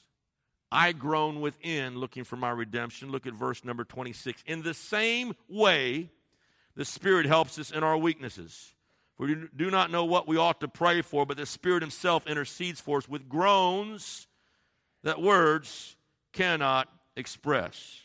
I 0.72 0.92
groan 0.92 1.42
within, 1.42 1.98
looking 1.98 2.24
for 2.24 2.36
my 2.36 2.50
redemption. 2.50 3.12
Look 3.12 3.26
at 3.26 3.34
verse 3.34 3.64
number 3.64 3.84
26. 3.84 4.44
In 4.46 4.64
the 4.64 4.74
same 4.74 5.34
way, 5.48 6.10
the 6.76 6.86
Spirit 6.86 7.26
helps 7.26 7.58
us 7.58 7.72
in 7.72 7.84
our 7.84 7.98
weaknesses. 7.98 8.74
We 9.24 9.38
do 9.56 9.72
not 9.72 9.90
know 9.90 10.04
what 10.04 10.28
we 10.28 10.36
ought 10.36 10.60
to 10.60 10.68
pray 10.68 11.02
for, 11.02 11.26
but 11.26 11.38
the 11.38 11.46
Spirit 11.46 11.82
Himself 11.82 12.28
intercedes 12.28 12.82
for 12.82 12.98
us 12.98 13.08
with 13.08 13.30
groans 13.30 14.28
that 15.04 15.22
words 15.22 15.96
cannot 16.34 16.90
express. 17.16 18.02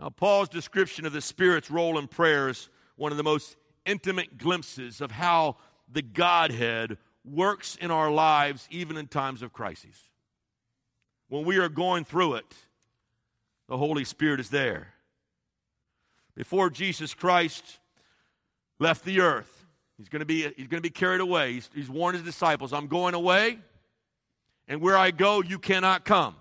Now, 0.00 0.08
Paul's 0.08 0.48
description 0.48 1.04
of 1.04 1.12
the 1.12 1.20
Spirit's 1.20 1.70
role 1.70 1.98
in 1.98 2.08
prayer 2.08 2.48
is 2.48 2.70
one 2.96 3.12
of 3.12 3.18
the 3.18 3.22
most 3.22 3.56
intimate 3.84 4.38
glimpses 4.38 5.02
of 5.02 5.10
how 5.10 5.56
the 5.92 6.00
Godhead 6.00 6.96
works 7.22 7.76
in 7.76 7.90
our 7.90 8.10
lives, 8.10 8.66
even 8.70 8.96
in 8.96 9.08
times 9.08 9.42
of 9.42 9.52
crises. 9.52 10.08
When 11.28 11.44
we 11.44 11.58
are 11.58 11.68
going 11.68 12.06
through 12.06 12.36
it, 12.36 12.54
the 13.68 13.76
Holy 13.76 14.04
Spirit 14.04 14.40
is 14.40 14.48
there. 14.48 14.94
Before 16.34 16.70
Jesus 16.70 17.12
Christ 17.12 17.78
left 18.78 19.04
the 19.04 19.20
earth. 19.20 19.66
He's 19.96 20.08
going 20.08 20.20
to 20.20 20.26
be, 20.26 20.42
he's 20.42 20.68
going 20.68 20.80
to 20.80 20.80
be 20.80 20.90
carried 20.90 21.20
away. 21.20 21.54
He's, 21.54 21.70
he's 21.74 21.90
warned 21.90 22.16
his 22.16 22.24
disciples, 22.24 22.72
I'm 22.72 22.86
going 22.86 23.14
away, 23.14 23.58
and 24.68 24.80
where 24.80 24.96
I 24.96 25.10
go, 25.10 25.42
you 25.42 25.58
cannot 25.58 26.04
come. 26.04 26.36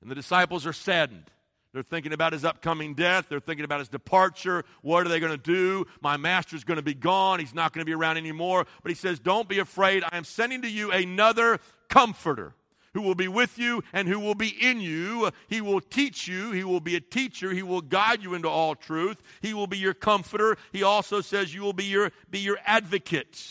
And 0.00 0.10
the 0.10 0.14
disciples 0.14 0.66
are 0.66 0.72
saddened. 0.72 1.30
They're 1.72 1.82
thinking 1.82 2.12
about 2.12 2.32
his 2.32 2.44
upcoming 2.44 2.94
death. 2.94 3.26
They're 3.28 3.40
thinking 3.40 3.64
about 3.64 3.80
his 3.80 3.88
departure. 3.88 4.64
What 4.82 5.04
are 5.04 5.08
they 5.08 5.18
going 5.18 5.32
to 5.32 5.36
do? 5.36 5.86
My 6.00 6.16
master's 6.16 6.62
going 6.62 6.76
to 6.76 6.84
be 6.84 6.94
gone. 6.94 7.40
He's 7.40 7.54
not 7.54 7.72
going 7.72 7.80
to 7.80 7.84
be 7.84 7.94
around 7.94 8.16
anymore. 8.16 8.64
But 8.82 8.90
he 8.90 8.94
says, 8.94 9.18
Don't 9.18 9.48
be 9.48 9.58
afraid. 9.58 10.04
I 10.04 10.16
am 10.16 10.22
sending 10.22 10.62
to 10.62 10.70
you 10.70 10.92
another 10.92 11.58
comforter 11.88 12.54
who 12.94 13.02
will 13.02 13.14
be 13.14 13.28
with 13.28 13.58
you 13.58 13.82
and 13.92 14.08
who 14.08 14.18
will 14.18 14.34
be 14.34 14.48
in 14.48 14.80
you. 14.80 15.30
He 15.48 15.60
will 15.60 15.80
teach 15.80 16.26
you. 16.26 16.52
He 16.52 16.64
will 16.64 16.80
be 16.80 16.96
a 16.96 17.00
teacher. 17.00 17.52
He 17.52 17.62
will 17.62 17.82
guide 17.82 18.22
you 18.22 18.34
into 18.34 18.48
all 18.48 18.74
truth. 18.74 19.22
He 19.42 19.52
will 19.52 19.66
be 19.66 19.78
your 19.78 19.94
comforter. 19.94 20.56
He 20.72 20.82
also 20.82 21.20
says 21.20 21.54
you 21.54 21.62
will 21.62 21.72
be 21.72 21.84
your, 21.84 22.12
be 22.30 22.38
your 22.38 22.58
advocate. 22.64 23.44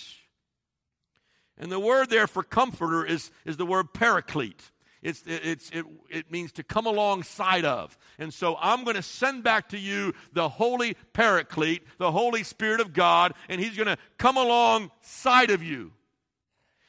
And 1.57 1.71
the 1.71 1.79
word 1.79 2.09
there 2.09 2.27
for 2.27 2.41
comforter 2.41 3.05
is, 3.05 3.31
is 3.45 3.57
the 3.57 3.65
word 3.65 3.93
paraclete. 3.93 4.71
It's, 5.03 5.21
it's, 5.27 5.69
it, 5.71 5.85
it 6.09 6.31
means 6.31 6.53
to 6.53 6.63
come 6.63 6.85
alongside 6.85 7.65
of. 7.65 7.97
And 8.17 8.33
so 8.33 8.55
I'm 8.59 8.85
going 8.85 8.95
to 8.95 9.01
send 9.01 9.43
back 9.43 9.69
to 9.69 9.77
you 9.77 10.13
the 10.31 10.47
Holy 10.47 10.95
Paraclete, 11.11 11.85
the 11.97 12.11
Holy 12.11 12.43
Spirit 12.43 12.79
of 12.79 12.93
God, 12.93 13.33
and 13.49 13.59
He's 13.59 13.75
going 13.75 13.87
to 13.87 13.97
come 14.17 14.37
alongside 14.37 15.51
of 15.51 15.61
you 15.61 15.91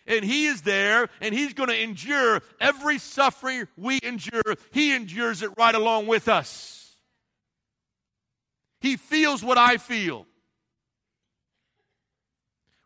and 0.07 0.25
He 0.25 0.47
is 0.47 0.62
there 0.62 1.09
and 1.21 1.35
He's 1.35 1.55
going 1.55 1.69
to 1.69 1.81
endure 1.81 2.43
every 2.61 2.99
suffering 2.99 3.67
we 3.77 3.99
endure. 4.03 4.57
He 4.73 4.95
endures 4.95 5.43
it 5.43 5.51
right 5.57 5.75
along 5.75 6.07
with 6.07 6.29
us. 6.29 6.97
He 8.81 8.97
feels 8.97 9.43
what 9.43 9.59
I 9.59 9.79
feel. 9.79 10.27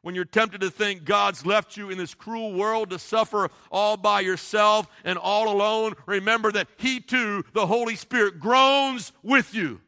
When 0.02 0.14
you're 0.14 0.24
tempted 0.24 0.61
to 0.61 0.70
think 0.70 1.04
God's 1.04 1.44
left 1.44 1.76
you 1.76 1.90
in 1.90 1.98
this 1.98 2.14
cruel 2.14 2.52
world 2.52 2.90
to 2.90 2.98
suffer 2.98 3.50
all 3.70 3.96
by 3.96 4.20
yourself 4.20 4.88
and 5.04 5.18
all 5.18 5.52
alone, 5.52 5.94
remember 6.07 6.52
that 6.52 6.68
He 6.76 7.00
too, 7.00 7.44
the 7.52 7.66
Holy 7.66 7.96
Spirit, 7.96 8.38
groans 8.38 9.12
with 9.22 9.54
you 9.54 9.81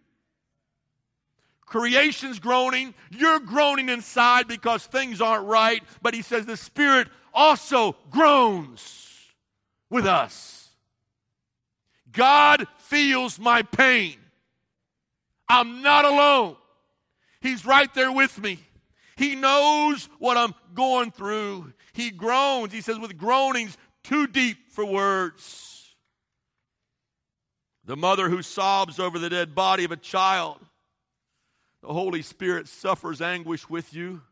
creation's 1.71 2.41
groaning, 2.41 2.93
you're 3.11 3.41
groaning 3.41 3.89
inside 3.89 4.47
because 4.49 4.85
things 4.85 5.21
aren't 5.21 5.47
right, 5.47 5.83
but 6.03 6.13
he 6.13 6.21
says 6.21 6.45
the 6.45 6.57
Spirit 6.57 7.09
also 7.35 7.97
groans 8.11 9.09
with 9.89 10.07
us. 10.07 10.69
God 12.13 12.67
feels 12.79 13.39
my 13.39 13.63
pain. 13.63 14.17
I'm 15.49 15.83
not 15.83 16.05
alone. 16.05 16.57
He's 17.41 17.65
right 17.65 17.93
there 17.95 18.13
with 18.13 18.41
me. 18.41 18.59
He 19.17 19.35
knows 19.35 20.09
what 20.19 20.37
I'm 20.37 20.55
going 20.75 21.11
through. 21.11 21.73
He 21.93 22.11
groans. 22.11 22.73
He 22.73 22.81
says, 22.81 22.99
with 22.99 23.17
groanings 23.17 23.77
too 24.03 24.27
deep 24.27 24.71
for 24.71 24.85
words. 24.85 25.95
The 27.85 27.97
mother 27.97 28.29
who 28.29 28.43
sobs 28.43 28.99
over 28.99 29.19
the 29.19 29.29
dead 29.29 29.55
body 29.55 29.85
of 29.85 29.93
a 29.93 29.97
child. 29.97 30.59
The 31.83 31.93
Holy 31.93 32.23
Spirit 32.23 32.69
suffers 32.69 33.21
anguish 33.21 33.69
with 33.69 33.95
you. 33.95 34.23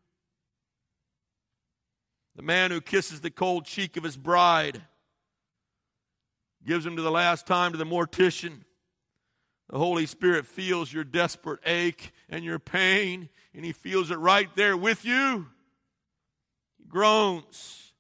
The 2.39 2.45
man 2.45 2.71
who 2.71 2.81
kisses 2.81 3.21
the 3.21 3.33
cold 3.33 3.65
cheek 3.65 3.97
of 3.97 4.05
his 4.05 4.17
bride 4.17 4.81
gives 6.65 6.87
him 6.87 6.95
to 6.95 7.03
the 7.03 7.11
last 7.11 7.49
time 7.49 7.73
to 7.73 7.79
the 7.79 7.85
mortician. 7.85 8.61
The 9.69 9.79
Holy 9.79 10.07
Spirit 10.07 10.47
feels 10.47 10.93
your 10.93 11.03
desperate 11.03 11.59
ache 11.67 12.13
and 12.29 12.45
your 12.45 12.61
pain, 12.61 13.29
and 13.53 13.65
He 13.65 13.73
feels 13.73 14.13
it 14.13 14.19
right 14.19 14.49
there 14.55 14.77
with 14.77 15.05
you. 15.05 15.49
He 16.79 16.85
groans. 16.85 17.93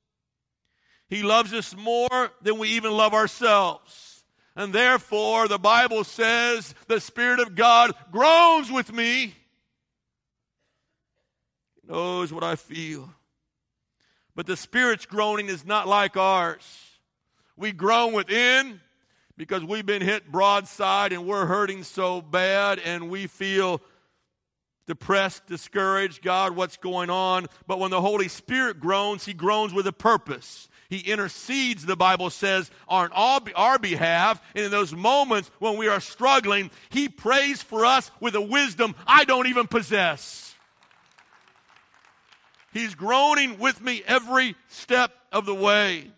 He 1.09 1.24
loves 1.24 1.53
us 1.53 1.74
more 1.77 2.31
than 2.40 2.59
we 2.59 2.68
even 2.70 2.92
love 2.92 3.14
ourselves. 3.14 4.22
And 4.55 4.72
therefore, 4.72 5.48
the 5.48 5.59
Bible 5.59 6.05
says 6.05 6.77
the 6.87 7.01
Spirit 7.01 7.40
of 7.40 7.57
God 7.57 7.92
groans 8.12 8.70
with 8.70 8.92
me. 8.92 9.35
He 11.74 11.88
knows 11.88 12.33
what 12.33 12.44
I 12.44 12.55
feel. 12.55 13.12
But 14.38 14.46
the 14.46 14.57
Spirit's 14.57 15.05
groaning 15.05 15.48
is 15.48 15.66
not 15.66 15.88
like 15.88 16.16
ours. 16.16 16.62
We 17.57 17.72
groan 17.72 18.12
within 18.12 18.81
because 19.37 19.64
we've 19.64 19.85
been 19.85 20.01
hit 20.01 20.31
broadside 20.31 21.12
and 21.12 21.27
we're 21.27 21.46
hurting 21.46 21.83
so 21.83 22.22
bad 22.22 22.79
and 22.79 23.11
we 23.11 23.27
feel 23.27 23.81
depressed, 24.87 25.48
discouraged. 25.48 26.22
God, 26.22 26.55
what's 26.55 26.77
going 26.77 27.11
on? 27.11 27.48
But 27.66 27.81
when 27.81 27.90
the 27.90 28.01
Holy 28.01 28.29
Spirit 28.29 28.79
groans, 28.79 29.24
He 29.24 29.35
groans 29.35 29.74
with 29.74 29.88
a 29.88 29.92
purpose. 29.92 30.68
He 30.88 30.98
intercedes, 30.98 31.85
the 31.85 31.96
Bible 31.96 32.31
says, 32.31 32.70
on 32.87 33.11
our 33.12 33.79
behalf. 33.81 34.40
And 34.55 34.64
in 34.64 34.70
those 34.70 34.94
moments 34.94 35.51
when 35.59 35.77
we 35.77 35.88
are 35.88 35.98
struggling, 35.98 36.70
He 36.90 37.09
prays 37.09 37.61
for 37.61 37.85
us 37.85 38.09
with 38.20 38.37
a 38.37 38.40
wisdom 38.40 38.94
I 39.05 39.24
don't 39.24 39.48
even 39.48 39.66
possess. 39.66 40.48
He's 42.73 42.95
groaning 42.95 43.59
with 43.59 43.81
me 43.81 44.03
every 44.07 44.55
step 44.69 45.13
of 45.33 45.47
the 45.47 45.55
way, 45.55 46.11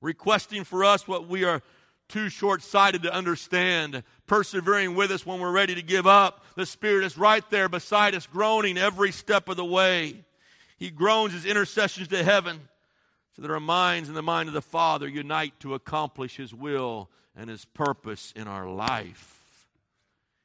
requesting 0.00 0.64
for 0.64 0.84
us 0.84 1.06
what 1.06 1.28
we 1.28 1.44
are 1.44 1.62
too 2.08 2.28
short 2.28 2.62
sighted 2.62 3.02
to 3.02 3.12
understand, 3.12 4.02
persevering 4.26 4.94
with 4.94 5.10
us 5.10 5.26
when 5.26 5.40
we're 5.40 5.52
ready 5.52 5.74
to 5.74 5.82
give 5.82 6.06
up. 6.06 6.44
The 6.56 6.66
Spirit 6.66 7.04
is 7.04 7.18
right 7.18 7.48
there 7.50 7.68
beside 7.68 8.14
us, 8.14 8.26
groaning 8.26 8.78
every 8.78 9.12
step 9.12 9.48
of 9.48 9.56
the 9.56 9.64
way. 9.64 10.24
He 10.78 10.90
groans 10.90 11.32
his 11.32 11.44
intercessions 11.44 12.08
to 12.08 12.24
heaven 12.24 12.60
so 13.36 13.42
that 13.42 13.50
our 13.50 13.60
minds 13.60 14.08
and 14.08 14.16
the 14.16 14.22
mind 14.22 14.48
of 14.48 14.54
the 14.54 14.62
Father 14.62 15.06
unite 15.06 15.58
to 15.60 15.74
accomplish 15.74 16.36
his 16.36 16.54
will 16.54 17.10
and 17.36 17.50
his 17.50 17.64
purpose 17.66 18.32
in 18.34 18.48
our 18.48 18.68
life. 18.68 19.66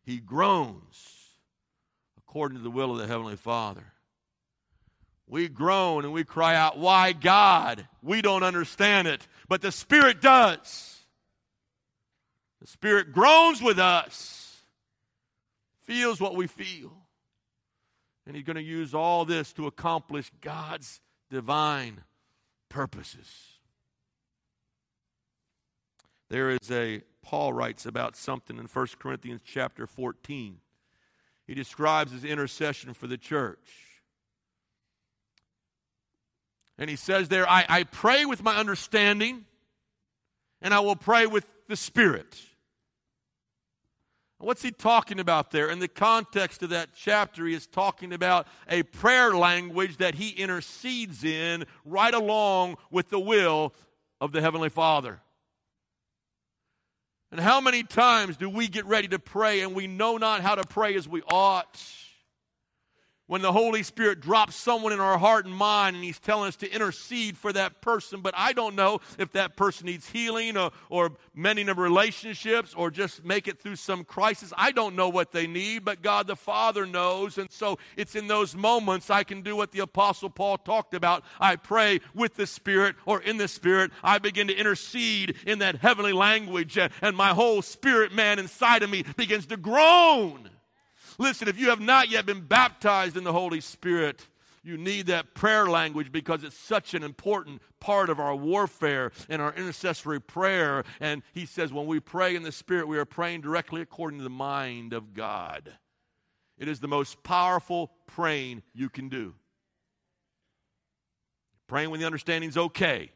He 0.04 0.18
groans 0.18 1.30
according 2.18 2.58
to 2.58 2.64
the 2.64 2.70
will 2.70 2.92
of 2.92 2.98
the 2.98 3.08
Heavenly 3.08 3.38
Father 3.38 3.93
we 5.28 5.48
groan 5.48 6.04
and 6.04 6.14
we 6.14 6.24
cry 6.24 6.56
out, 6.56 6.78
Why 6.78 7.14
God? 7.14 7.88
We 8.02 8.22
don't 8.22 8.44
understand 8.44 9.08
it, 9.08 9.28
but 9.48 9.62
the 9.62 9.72
Spirit 9.72 10.22
does. 10.22 11.00
The 12.62 12.68
Spirit 12.68 13.12
groans 13.12 13.62
with 13.62 13.80
us, 13.80 14.62
feels 15.82 16.22
what 16.22 16.36
we 16.36 16.48
feel. 16.48 16.94
And 18.26 18.36
He's 18.36 18.46
going 18.46 18.56
to 18.56 18.64
use 18.64 18.94
all 18.94 19.26
this 19.26 19.52
to 19.54 19.68
accomplish 19.68 20.32
God's 20.42 21.02
divine 21.30 22.02
purposes. 22.70 23.28
There 26.30 26.50
is 26.50 26.72
a, 26.72 27.04
Paul 27.22 27.54
writes 27.54 27.86
about 27.86 28.16
something 28.16 28.58
in 28.58 28.66
1 28.66 28.88
Corinthians 28.98 29.42
chapter 29.46 29.86
14. 29.86 30.58
He 31.46 31.54
describes 31.54 32.12
his 32.12 32.24
intercession 32.24 32.94
for 32.94 33.08
the 33.08 33.18
church. 33.18 33.83
And 36.78 36.90
he 36.90 36.96
says 36.96 37.30
there, 37.30 37.50
I, 37.50 37.66
I 37.70 37.84
pray 37.84 38.26
with 38.26 38.44
my 38.44 38.56
understanding, 38.56 39.46
and 40.62 40.74
I 40.74 40.80
will 40.80 40.96
pray 40.96 41.26
with 41.28 41.50
the 41.68 41.76
Spirit. 41.76 42.40
What's 44.40 44.62
he 44.62 44.72
talking 44.72 45.22
about 45.22 45.52
there? 45.52 45.70
In 45.70 45.80
the 45.80 45.88
context 45.88 46.64
of 46.64 46.72
that 46.72 46.90
chapter, 46.94 47.46
he 47.46 47.54
is 47.54 47.66
talking 47.66 48.12
about 48.12 48.46
a 48.68 48.84
prayer 48.84 49.34
language 49.34 49.98
that 49.98 50.16
he 50.16 50.32
intercedes 50.32 51.24
in 51.24 51.66
right 51.86 52.14
along 52.14 52.78
with 52.92 53.10
the 53.10 53.20
will 53.20 53.74
of 54.20 54.34
the 54.34 54.42
Heavenly 54.42 54.68
Father. 54.68 55.22
And 57.32 57.40
how 57.40 57.62
many 57.62 57.84
times 57.84 58.36
do 58.36 58.50
we 58.50 58.68
get 58.68 58.86
ready 58.86 59.08
to 59.08 59.20
pray 59.20 59.62
and 59.62 59.74
we 59.74 59.88
know 59.88 60.18
not 60.18 60.42
how 60.42 60.56
to 60.56 60.64
pray 60.64 60.96
as 60.96 61.08
we 61.08 61.22
ought? 61.32 61.82
When 63.34 63.41
the 63.41 63.52
Holy 63.52 63.82
Spirit 63.82 64.22
drops 64.22 64.56
someone 64.56 64.93
in 64.93 65.00
our 65.00 65.17
heart 65.17 65.48
and 65.48 65.56
mind 65.56 65.96
and 65.96 66.06
He's 66.06 66.19
telling 66.19 66.50
us 66.50 66.56
to 66.58 66.72
intercede 66.72 67.36
for 67.36 67.52
that 67.52 67.82
person, 67.82 68.22
but 68.22 68.36
I 68.38 68.54
don't 68.54 68.76
know 68.76 69.00
if 69.17 69.32
that 69.32 69.58
person 69.58 69.88
needs 69.88 70.08
healing 70.08 70.56
or, 70.56 70.69
or 70.88 71.13
mending 71.34 71.67
of 71.67 71.80
relationships 71.80 72.76
or 72.76 72.91
just 72.91 73.26
make 73.26 73.48
it 73.48 73.60
through 73.60 73.78
some 73.78 74.04
crisis. 74.04 74.54
I 74.56 74.69
don't 74.69 74.96
know 74.96 75.10
what 75.10 75.32
they 75.32 75.48
need, 75.48 75.84
but 75.84 76.04
God 76.04 76.28
the 76.28 76.36
Father 76.36 76.86
knows. 76.86 77.39
And 77.39 77.52
so 77.52 77.80
it's 77.98 78.13
in 78.13 78.28
those 78.28 78.56
moments 78.56 79.10
I 79.10 79.24
can 79.24 79.41
do 79.41 79.56
what 79.56 79.72
the 79.72 79.80
Apostle 79.80 80.30
Paul 80.30 80.60
talked 80.60 80.93
about. 80.93 81.24
I 81.39 81.56
pray 81.56 82.02
with 82.13 82.36
the 82.36 82.46
Spirit 82.46 82.96
or 83.04 83.19
in 83.19 83.38
the 83.38 83.48
Spirit. 83.48 83.89
I 84.04 84.19
begin 84.19 84.46
to 84.50 84.56
intercede 84.56 85.38
in 85.48 85.58
that 85.58 85.78
heavenly 85.78 86.13
language, 86.13 86.78
and 86.78 87.17
my 87.17 87.30
whole 87.30 87.63
spirit 87.63 88.13
man 88.13 88.38
inside 88.38 88.84
of 88.84 88.91
me 88.91 89.06
begins 89.17 89.48
to 89.48 89.58
groan 89.58 90.52
Listen, 91.17 91.47
if 91.47 91.60
you 91.60 91.69
have 91.69 91.80
not 91.80 92.10
yet 92.10 92.26
been 92.26 92.41
baptized 92.41 93.17
in 93.17 93.23
the 93.23 93.34
Holy 93.34 93.62
Spirit, 93.62 94.26
you 94.63 94.78
need 94.78 95.08
that 95.08 95.34
prayer 95.34 95.67
language 95.67 96.12
because 96.12 96.43
it's 96.43 96.58
such 96.58 96.93
an 96.93 97.04
important 97.04 97.62
part 97.80 98.10
of 98.10 98.19
our 98.19 98.36
warfare 98.36 99.12
and 99.28 99.41
our 99.41 99.54
intercessory 99.54 100.21
prayer. 100.21 100.86
And 100.99 101.21
he 101.34 101.45
says, 101.45 101.73
when 101.73 101.86
we 101.86 101.99
pray 101.99 102.36
in 102.36 102.43
the 102.43 102.52
Spirit, 102.52 102.88
we 102.88 102.97
are 102.97 103.06
praying 103.06 103.41
directly 103.41 103.82
according 103.82 104.19
to 104.19 104.23
the 104.23 104.30
mind 104.30 104.93
of 104.93 105.13
God. 105.13 105.73
It 106.58 106.67
is 106.67 106.80
the 106.80 106.88
most 106.88 107.23
powerful 107.23 107.91
praying 108.08 108.63
you 108.73 108.89
can 108.89 109.10
do. 109.10 109.34
Praying 111.67 111.89
when 111.89 111.99
the 111.99 112.06
understanding 112.06 112.49
is 112.49 112.58
okay, 112.58 113.10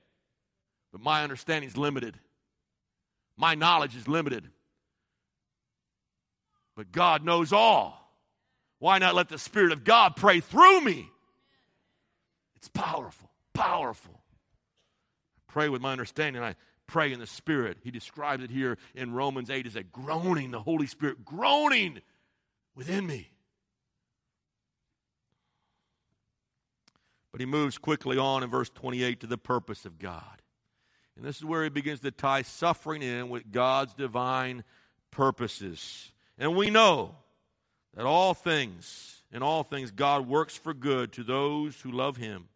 but 0.91 1.01
my 1.01 1.23
understanding 1.23 1.69
is 1.69 1.77
limited. 1.77 2.17
My 3.38 3.55
knowledge 3.55 3.95
is 3.95 4.07
limited. 4.07 4.49
But 6.78 6.92
God 6.92 7.26
knows 7.26 7.52
all. 7.52 8.13
Why 8.78 9.00
not 9.00 9.16
let 9.16 9.30
the 9.30 9.40
Spirit 9.40 9.72
of 9.72 9.84
God 9.84 10.16
pray 10.16 10.40
through 10.40 10.82
me? 10.82 11.10
It's 12.56 12.68
powerful, 12.68 13.32
powerful. 13.54 14.13
I 14.13 15.52
pray 15.52 15.70
with 15.70 15.82
my 15.82 15.92
understanding. 15.92 16.44
I 16.44 16.56
pray 16.86 17.12
in 17.12 17.20
the 17.20 17.26
Spirit. 17.26 17.80
He 17.84 17.90
describes 17.90 18.44
it 18.44 18.52
here 18.52 18.78
in 18.94 19.12
Romans 19.12 19.50
8 19.50 19.66
as 19.66 19.76
a 19.76 19.82
groaning, 19.82 20.52
the 20.52 20.62
Holy 20.62 20.86
Spirit 20.86 21.26
groaning 21.26 22.00
within 22.76 23.08
me. 23.08 23.32
But 27.32 27.42
he 27.42 27.48
moves 27.48 27.80
quickly 27.80 28.20
on 28.20 28.44
in 28.44 28.52
verse 28.52 28.70
28 28.70 29.22
to 29.22 29.28
the 29.28 29.38
purpose 29.38 29.84
of 29.86 29.98
God. 29.98 30.44
And 31.16 31.26
this 31.26 31.38
is 31.38 31.46
where 31.46 31.63
he 31.63 31.70
begins 31.70 32.02
to 32.02 32.12
tie 32.12 32.44
suffering 32.44 33.02
in 33.02 33.30
with 33.30 33.52
God's 33.52 33.96
divine 33.96 34.63
purposes. 35.10 36.12
And 36.38 36.56
we 36.56 36.69
know 36.69 37.15
that 37.95 38.06
all 38.06 38.34
things, 38.34 39.21
in 39.32 39.41
all 39.41 39.63
things, 39.63 39.91
God 39.91 40.28
works 40.28 40.56
for 40.56 40.73
good 40.73 41.12
to 41.13 41.23
those 41.23 41.80
who 41.82 41.91
love 41.91 42.17
him, 42.17 42.47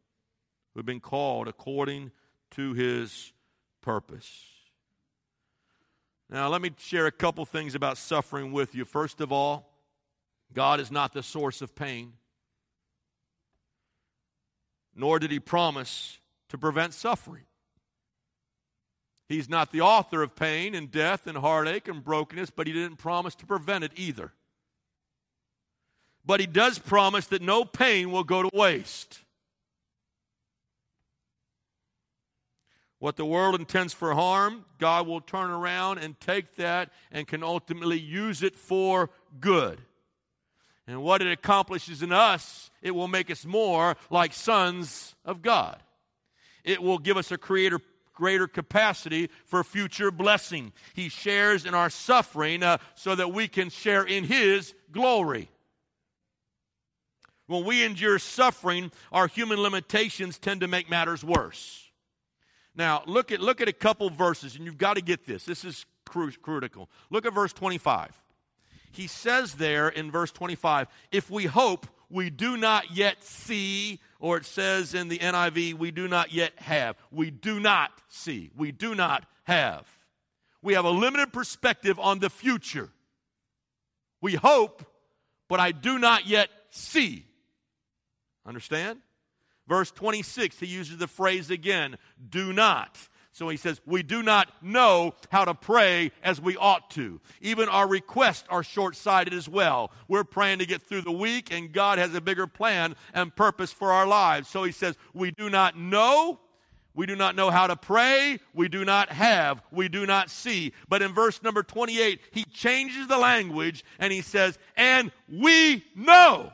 who 0.74 0.80
have 0.80 0.86
been 0.86 1.00
called 1.00 1.48
according 1.48 2.12
to 2.52 2.74
his 2.74 3.34
purpose. 3.82 4.46
Now, 6.30 6.48
let 6.48 6.62
me 6.62 6.72
share 6.78 7.08
a 7.08 7.12
couple 7.12 7.44
things 7.46 7.76
about 7.76 7.98
suffering 7.98 8.52
with 8.52 8.74
you. 8.74 8.86
First 8.86 9.20
of 9.20 9.32
all, 9.32 9.70
God 10.54 10.80
is 10.80 10.92
not 10.92 11.12
the 11.12 11.24
source 11.24 11.62
of 11.62 11.76
pain, 11.76 12.14
nor 14.96 15.20
did 15.20 15.32
he 15.32 15.40
promise 15.40 16.20
to 16.50 16.58
prevent 16.58 16.94
suffering. 16.94 17.44
He's 19.32 19.50
not 19.50 19.72
the 19.72 19.82
author 19.82 20.22
of 20.22 20.36
pain 20.36 20.76
and 20.76 20.92
death 20.92 21.28
and 21.28 21.38
heartache 21.38 21.88
and 21.88 22.04
brokenness, 22.04 22.50
but 22.50 22.68
he 22.68 22.74
didn't 22.74 22.98
promise 22.98 23.36
to 23.36 23.46
prevent 23.46 23.84
it 23.84 23.92
either. 23.96 24.32
But 26.26 26.40
he 26.40 26.46
does 26.46 26.78
promise 26.80 27.28
that 27.28 27.42
no 27.42 27.66
pain 27.66 28.12
will 28.12 28.24
go 28.24 28.44
to 28.44 28.50
waste. 28.54 29.20
What 33.00 33.16
the 33.16 33.26
world 33.26 33.60
intends 33.60 33.94
for 33.94 34.14
harm, 34.14 34.66
God 34.78 35.08
will 35.08 35.22
turn 35.22 35.50
around 35.50 35.98
and 35.98 36.20
take 36.20 36.56
that 36.58 36.92
and 37.12 37.28
can 37.28 37.42
ultimately 37.42 38.00
use 38.00 38.44
it 38.44 38.56
for 38.56 39.10
good. 39.40 39.82
And 40.86 41.02
what 41.02 41.22
it 41.24 41.32
accomplishes 41.32 42.04
in 42.04 42.12
us, 42.12 42.70
it 42.82 42.92
will 42.92 43.08
make 43.08 43.32
us 43.32 43.44
more 43.44 43.96
like 44.12 44.34
sons 44.34 45.16
of 45.26 45.42
God. 45.42 45.82
It 46.64 46.84
will 46.84 47.00
give 47.00 47.18
us 47.18 47.32
a 47.32 47.40
creator 47.40 47.80
greater 48.22 48.48
capacity 48.48 49.32
for 49.46 49.64
future 49.64 50.12
blessing. 50.12 50.72
He 50.94 51.10
shares 51.10 51.66
in 51.66 51.74
our 51.74 51.90
suffering 51.90 52.62
uh, 52.62 52.78
so 52.94 53.16
that 53.16 53.34
we 53.34 53.48
can 53.48 53.72
share 53.72 54.04
in 54.04 54.26
His 54.26 54.76
glory. 54.92 55.50
When 57.48 57.66
we 57.66 57.84
endure 57.84 58.20
suffering, 58.20 58.92
our 59.12 59.26
human 59.26 59.60
limitations 59.60 60.38
tend 60.38 60.62
to 60.62 60.68
make 60.68 60.88
matters 60.88 61.24
worse. 61.24 61.90
Now, 62.76 63.02
look 63.08 63.32
at, 63.32 63.42
look 63.42 63.60
at 63.60 63.68
a 63.68 63.74
couple 63.74 64.12
verses, 64.12 64.56
and 64.56 64.66
you've 64.66 64.78
got 64.78 64.98
to 64.98 65.02
get 65.02 65.26
this. 65.26 65.44
This 65.46 65.66
is 65.66 65.88
cru- 66.06 66.32
critical. 66.44 66.92
Look 67.10 67.26
at 67.26 67.34
verse 67.34 67.54
25. 67.54 68.22
He 68.92 69.08
says 69.08 69.56
there 69.56 69.90
in 69.90 70.12
verse 70.12 70.32
25, 70.32 70.90
if 71.12 71.32
we 71.32 71.46
hope, 71.46 71.88
we 72.12 72.30
do 72.30 72.58
not 72.58 72.92
yet 72.92 73.24
see 73.24 74.00
or 74.20 74.38
it 74.38 74.46
says 74.46 74.94
in 74.94 75.08
the 75.08 75.18
NIV, 75.18 75.74
we 75.74 75.92
do 75.92 76.08
not 76.08 76.32
yet 76.32 76.54
have. 76.58 76.96
We 77.12 77.32
do 77.32 77.60
not 77.60 77.92
see. 78.08 78.52
We 78.56 78.72
do 78.72 78.94
not 78.94 79.26
have. 79.44 79.88
We 80.62 80.76
have 80.76 80.86
a 80.86 80.92
limited 80.92 81.34
perspective 81.34 82.00
on 82.00 82.20
the 82.20 82.30
future. 82.30 82.90
We 84.22 84.36
hope, 84.36 84.86
but 85.50 85.60
I 85.60 85.72
do 85.72 85.98
not 85.98 86.28
yet 86.28 86.50
see. 86.70 87.26
Understand? 88.46 89.00
Verse 89.68 89.90
26, 89.92 90.60
he 90.60 90.68
uses 90.68 90.98
the 90.98 91.08
phrase 91.08 91.50
again 91.50 91.98
do 92.30 92.54
not. 92.54 92.98
So 93.34 93.48
he 93.48 93.58
says, 93.58 93.80
We 93.86 94.04
do 94.04 94.22
not 94.22 94.50
know 94.62 95.16
how 95.32 95.46
to 95.46 95.54
pray 95.54 96.12
as 96.24 96.42
we 96.42 96.58
ought 96.58 96.90
to. 96.92 97.22
Even 97.40 97.70
our 97.70 97.88
requests 97.88 98.44
are 98.50 98.64
short 98.64 98.96
sighted 98.96 99.34
as 99.34 99.48
well. 99.48 99.92
We're 100.08 100.26
praying 100.26 100.60
to 100.60 100.66
get 100.66 100.82
through 100.82 101.02
the 101.02 101.12
week, 101.12 101.52
and 101.52 101.72
God 101.72 101.98
has 101.98 102.14
a 102.14 102.22
bigger 102.22 102.48
plan 102.48 102.96
and 103.14 103.36
purpose 103.36 103.72
for 103.72 103.92
our 103.92 104.06
lives. 104.06 104.50
So 104.50 104.64
he 104.64 104.72
says, 104.72 104.96
We 105.14 105.32
do 105.32 105.50
not 105.50 105.78
know. 105.78 106.40
We 106.94 107.06
do 107.06 107.16
not 107.16 107.38
know 107.38 107.50
how 107.50 107.68
to 107.68 107.78
pray. 107.78 108.40
We 108.54 108.68
do 108.68 108.84
not 108.84 109.10
have. 109.14 109.64
We 109.72 109.88
do 109.88 110.06
not 110.06 110.30
see. 110.30 110.74
But 110.90 111.02
in 111.02 111.14
verse 111.14 111.42
number 111.42 111.64
28, 111.64 112.20
he 112.32 112.44
changes 112.44 113.08
the 113.08 113.18
language 113.18 113.86
and 113.98 114.12
he 114.12 114.22
says, 114.22 114.60
And 114.76 115.10
we 115.30 115.86
know 115.96 116.52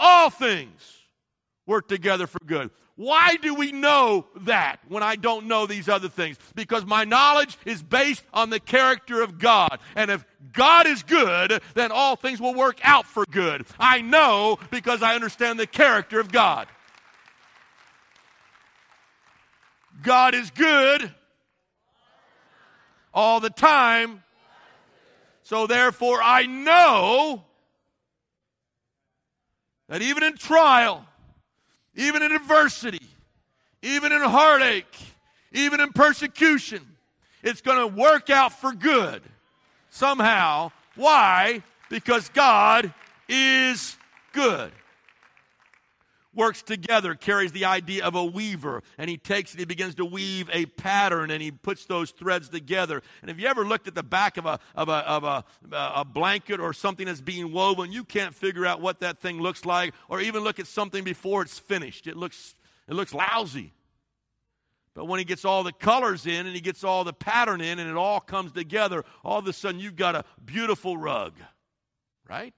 all 0.00 0.30
things 0.30 0.97
work 1.68 1.86
together 1.86 2.26
for 2.26 2.40
good. 2.44 2.70
Why 2.96 3.36
do 3.36 3.54
we 3.54 3.70
know 3.70 4.26
that 4.40 4.80
when 4.88 5.04
I 5.04 5.14
don't 5.14 5.46
know 5.46 5.66
these 5.66 5.88
other 5.88 6.08
things? 6.08 6.36
Because 6.56 6.84
my 6.84 7.04
knowledge 7.04 7.56
is 7.64 7.80
based 7.80 8.24
on 8.34 8.50
the 8.50 8.58
character 8.58 9.22
of 9.22 9.38
God. 9.38 9.78
And 9.94 10.10
if 10.10 10.24
God 10.52 10.88
is 10.88 11.04
good, 11.04 11.62
then 11.74 11.92
all 11.92 12.16
things 12.16 12.40
will 12.40 12.54
work 12.54 12.80
out 12.82 13.06
for 13.06 13.24
good. 13.30 13.66
I 13.78 14.00
know 14.00 14.58
because 14.72 15.00
I 15.00 15.14
understand 15.14 15.60
the 15.60 15.66
character 15.66 16.18
of 16.18 16.32
God. 16.32 16.66
God 20.02 20.34
is 20.34 20.50
good 20.50 21.12
all 23.14 23.38
the 23.38 23.50
time. 23.50 24.24
So 25.44 25.66
therefore, 25.66 26.20
I 26.22 26.46
know 26.46 27.44
that 29.88 30.02
even 30.02 30.22
in 30.22 30.36
trial, 30.36 31.06
even 31.98 32.22
in 32.22 32.30
adversity, 32.30 33.02
even 33.82 34.12
in 34.12 34.22
heartache, 34.22 34.96
even 35.52 35.80
in 35.80 35.92
persecution, 35.92 36.80
it's 37.42 37.60
going 37.60 37.78
to 37.78 38.00
work 38.00 38.30
out 38.30 38.52
for 38.52 38.72
good 38.72 39.20
somehow. 39.90 40.70
Why? 40.94 41.62
Because 41.90 42.28
God 42.28 42.94
is 43.28 43.96
good. 44.32 44.70
Works 46.38 46.62
together, 46.62 47.16
carries 47.16 47.50
the 47.50 47.64
idea 47.64 48.04
of 48.04 48.14
a 48.14 48.24
weaver, 48.24 48.84
and 48.96 49.10
he 49.10 49.16
takes 49.16 49.54
it, 49.54 49.58
he 49.58 49.64
begins 49.64 49.96
to 49.96 50.04
weave 50.04 50.48
a 50.52 50.66
pattern, 50.66 51.32
and 51.32 51.42
he 51.42 51.50
puts 51.50 51.84
those 51.86 52.12
threads 52.12 52.48
together. 52.48 53.02
And 53.22 53.30
if 53.32 53.40
you 53.40 53.48
ever 53.48 53.64
looked 53.64 53.88
at 53.88 53.96
the 53.96 54.04
back 54.04 54.36
of 54.36 54.46
a, 54.46 54.60
of 54.76 54.88
a, 54.88 54.92
of 54.92 55.24
a, 55.24 55.44
a 55.72 56.04
blanket 56.04 56.60
or 56.60 56.72
something 56.72 57.06
that's 57.06 57.20
being 57.20 57.52
woven, 57.52 57.90
you 57.90 58.04
can't 58.04 58.32
figure 58.32 58.64
out 58.64 58.80
what 58.80 59.00
that 59.00 59.18
thing 59.18 59.40
looks 59.40 59.66
like, 59.66 59.94
or 60.08 60.20
even 60.20 60.44
look 60.44 60.60
at 60.60 60.68
something 60.68 61.02
before 61.02 61.42
it's 61.42 61.58
finished. 61.58 62.06
It 62.06 62.16
looks, 62.16 62.54
it 62.86 62.94
looks 62.94 63.12
lousy. 63.12 63.72
But 64.94 65.06
when 65.06 65.18
he 65.18 65.24
gets 65.24 65.44
all 65.44 65.64
the 65.64 65.72
colors 65.72 66.24
in 66.24 66.46
and 66.46 66.54
he 66.54 66.60
gets 66.60 66.84
all 66.84 67.02
the 67.02 67.12
pattern 67.12 67.60
in 67.60 67.80
and 67.80 67.90
it 67.90 67.96
all 67.96 68.20
comes 68.20 68.52
together, 68.52 69.04
all 69.24 69.40
of 69.40 69.48
a 69.48 69.52
sudden 69.52 69.80
you've 69.80 69.96
got 69.96 70.14
a 70.14 70.24
beautiful 70.44 70.96
rug, 70.96 71.32
right? 72.28 72.54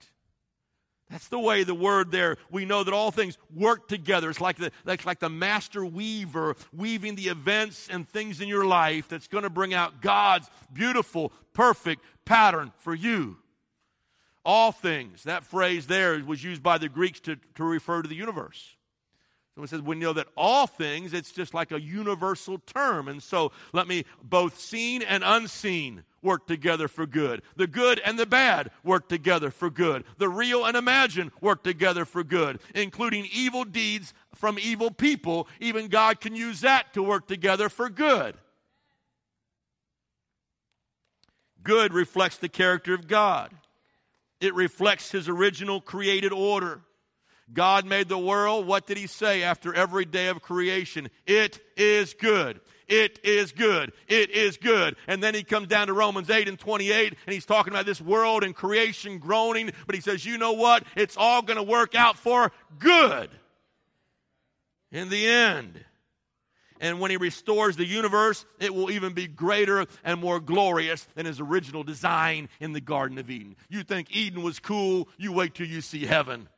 That's 1.10 1.26
the 1.26 1.40
way 1.40 1.64
the 1.64 1.74
word 1.74 2.12
there, 2.12 2.36
we 2.50 2.64
know 2.64 2.84
that 2.84 2.94
all 2.94 3.10
things 3.10 3.36
work 3.54 3.88
together. 3.88 4.30
It's 4.30 4.40
like 4.40 4.56
the, 4.58 4.70
like, 4.84 5.04
like 5.04 5.18
the 5.18 5.28
master 5.28 5.84
weaver 5.84 6.54
weaving 6.72 7.16
the 7.16 7.28
events 7.28 7.88
and 7.90 8.08
things 8.08 8.40
in 8.40 8.48
your 8.48 8.64
life 8.64 9.08
that's 9.08 9.26
going 9.26 9.42
to 9.42 9.50
bring 9.50 9.74
out 9.74 10.00
God's 10.00 10.48
beautiful, 10.72 11.32
perfect 11.52 12.04
pattern 12.24 12.72
for 12.76 12.94
you. 12.94 13.38
All 14.44 14.70
things, 14.70 15.24
that 15.24 15.44
phrase 15.44 15.88
there 15.88 16.22
was 16.24 16.44
used 16.44 16.62
by 16.62 16.78
the 16.78 16.88
Greeks 16.88 17.20
to, 17.20 17.36
to 17.56 17.64
refer 17.64 18.02
to 18.02 18.08
the 18.08 18.14
universe. 18.14 18.76
Someone 19.60 19.68
says, 19.68 19.82
we 19.82 19.96
know 19.96 20.14
that 20.14 20.28
all 20.38 20.66
things, 20.66 21.12
it's 21.12 21.32
just 21.32 21.52
like 21.52 21.70
a 21.70 21.78
universal 21.78 22.58
term. 22.60 23.08
And 23.08 23.22
so 23.22 23.52
let 23.74 23.86
me, 23.86 24.06
both 24.22 24.58
seen 24.58 25.02
and 25.02 25.22
unseen, 25.22 26.04
work 26.22 26.46
together 26.46 26.88
for 26.88 27.06
good. 27.06 27.42
The 27.56 27.66
good 27.66 28.00
and 28.02 28.18
the 28.18 28.24
bad 28.24 28.70
work 28.82 29.10
together 29.10 29.50
for 29.50 29.68
good. 29.68 30.04
The 30.16 30.30
real 30.30 30.64
and 30.64 30.78
imagined 30.78 31.32
work 31.42 31.62
together 31.62 32.06
for 32.06 32.24
good, 32.24 32.58
including 32.74 33.28
evil 33.30 33.66
deeds 33.66 34.14
from 34.34 34.58
evil 34.58 34.90
people. 34.90 35.46
Even 35.60 35.88
God 35.88 36.22
can 36.22 36.34
use 36.34 36.62
that 36.62 36.94
to 36.94 37.02
work 37.02 37.28
together 37.28 37.68
for 37.68 37.90
good. 37.90 38.36
Good 41.62 41.92
reflects 41.92 42.38
the 42.38 42.48
character 42.48 42.94
of 42.94 43.06
God. 43.06 43.52
It 44.40 44.54
reflects 44.54 45.10
his 45.10 45.28
original 45.28 45.82
created 45.82 46.32
order. 46.32 46.80
God 47.52 47.84
made 47.86 48.08
the 48.08 48.18
world. 48.18 48.66
What 48.66 48.86
did 48.86 48.96
he 48.96 49.06
say 49.06 49.42
after 49.42 49.74
every 49.74 50.04
day 50.04 50.28
of 50.28 50.42
creation? 50.42 51.08
It 51.26 51.60
is 51.76 52.14
good. 52.14 52.60
It 52.86 53.20
is 53.22 53.52
good. 53.52 53.92
It 54.08 54.30
is 54.30 54.56
good. 54.56 54.96
And 55.06 55.22
then 55.22 55.34
he 55.34 55.44
comes 55.44 55.68
down 55.68 55.86
to 55.86 55.92
Romans 55.92 56.28
8 56.28 56.48
and 56.48 56.58
28, 56.58 57.14
and 57.24 57.32
he's 57.32 57.46
talking 57.46 57.72
about 57.72 57.86
this 57.86 58.00
world 58.00 58.42
and 58.42 58.54
creation 58.54 59.18
groaning, 59.18 59.70
but 59.86 59.94
he 59.94 60.00
says, 60.00 60.26
you 60.26 60.38
know 60.38 60.52
what? 60.52 60.82
It's 60.96 61.16
all 61.16 61.42
going 61.42 61.56
to 61.56 61.62
work 61.62 61.94
out 61.94 62.18
for 62.18 62.50
good 62.78 63.30
in 64.90 65.08
the 65.08 65.26
end. 65.26 65.84
And 66.80 66.98
when 66.98 67.10
he 67.10 67.18
restores 67.18 67.76
the 67.76 67.84
universe, 67.84 68.44
it 68.58 68.74
will 68.74 68.90
even 68.90 69.12
be 69.12 69.28
greater 69.28 69.86
and 70.02 70.20
more 70.20 70.40
glorious 70.40 71.06
than 71.14 71.26
his 71.26 71.38
original 71.38 71.84
design 71.84 72.48
in 72.58 72.72
the 72.72 72.80
Garden 72.80 73.18
of 73.18 73.30
Eden. 73.30 73.54
You 73.68 73.84
think 73.84 74.08
Eden 74.10 74.42
was 74.42 74.58
cool, 74.58 75.08
you 75.18 75.30
wait 75.30 75.54
till 75.54 75.66
you 75.66 75.82
see 75.82 76.06
heaven. 76.06 76.48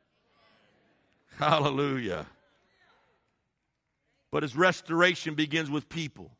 Hallelujah. 1.37 2.25
But 4.31 4.43
his 4.43 4.55
restoration 4.55 5.35
begins 5.35 5.69
with 5.69 5.89
people. 5.89 6.31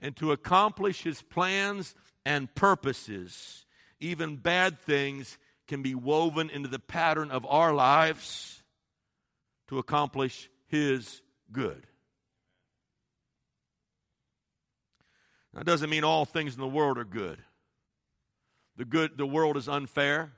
And 0.00 0.16
to 0.16 0.32
accomplish 0.32 1.02
his 1.02 1.22
plans 1.22 1.94
and 2.24 2.54
purposes, 2.54 3.66
even 4.00 4.36
bad 4.36 4.80
things 4.80 5.38
can 5.66 5.82
be 5.82 5.94
woven 5.94 6.50
into 6.50 6.68
the 6.68 6.78
pattern 6.78 7.30
of 7.30 7.44
our 7.46 7.74
lives 7.74 8.62
to 9.68 9.78
accomplish 9.78 10.48
his 10.66 11.20
good. 11.52 11.86
That 15.54 15.66
doesn't 15.66 15.90
mean 15.90 16.04
all 16.04 16.24
things 16.24 16.54
in 16.54 16.60
the 16.60 16.68
world 16.68 16.98
are 16.98 17.04
good. 17.04 17.38
The 18.76 18.84
good 18.84 19.18
the 19.18 19.26
world 19.26 19.56
is 19.56 19.68
unfair. 19.68 20.32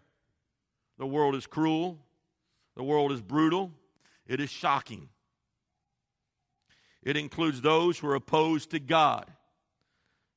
The 0.98 1.06
world 1.06 1.34
is 1.34 1.46
cruel. 1.46 1.98
The 2.76 2.82
world 2.82 3.12
is 3.12 3.20
brutal. 3.20 3.72
It 4.26 4.40
is 4.40 4.50
shocking. 4.50 5.08
It 7.02 7.16
includes 7.16 7.60
those 7.60 7.98
who 7.98 8.08
are 8.08 8.14
opposed 8.14 8.70
to 8.70 8.80
God. 8.80 9.26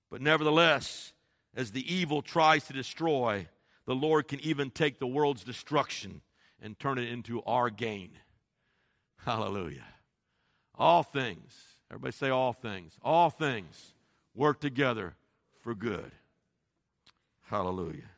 But 0.09 0.21
nevertheless, 0.21 1.13
as 1.55 1.71
the 1.71 1.93
evil 1.93 2.21
tries 2.21 2.65
to 2.65 2.73
destroy, 2.73 3.47
the 3.85 3.95
Lord 3.95 4.27
can 4.27 4.39
even 4.41 4.69
take 4.69 4.99
the 4.99 5.07
world's 5.07 5.43
destruction 5.43 6.21
and 6.61 6.79
turn 6.79 6.97
it 6.97 7.09
into 7.09 7.43
our 7.43 7.69
gain. 7.69 8.11
Hallelujah. 9.17 9.85
All 10.75 11.03
things, 11.03 11.53
everybody 11.91 12.13
say 12.13 12.29
all 12.29 12.53
things, 12.53 12.97
all 13.03 13.29
things 13.29 13.93
work 14.33 14.59
together 14.59 15.15
for 15.61 15.75
good. 15.75 16.11
Hallelujah. 17.43 18.09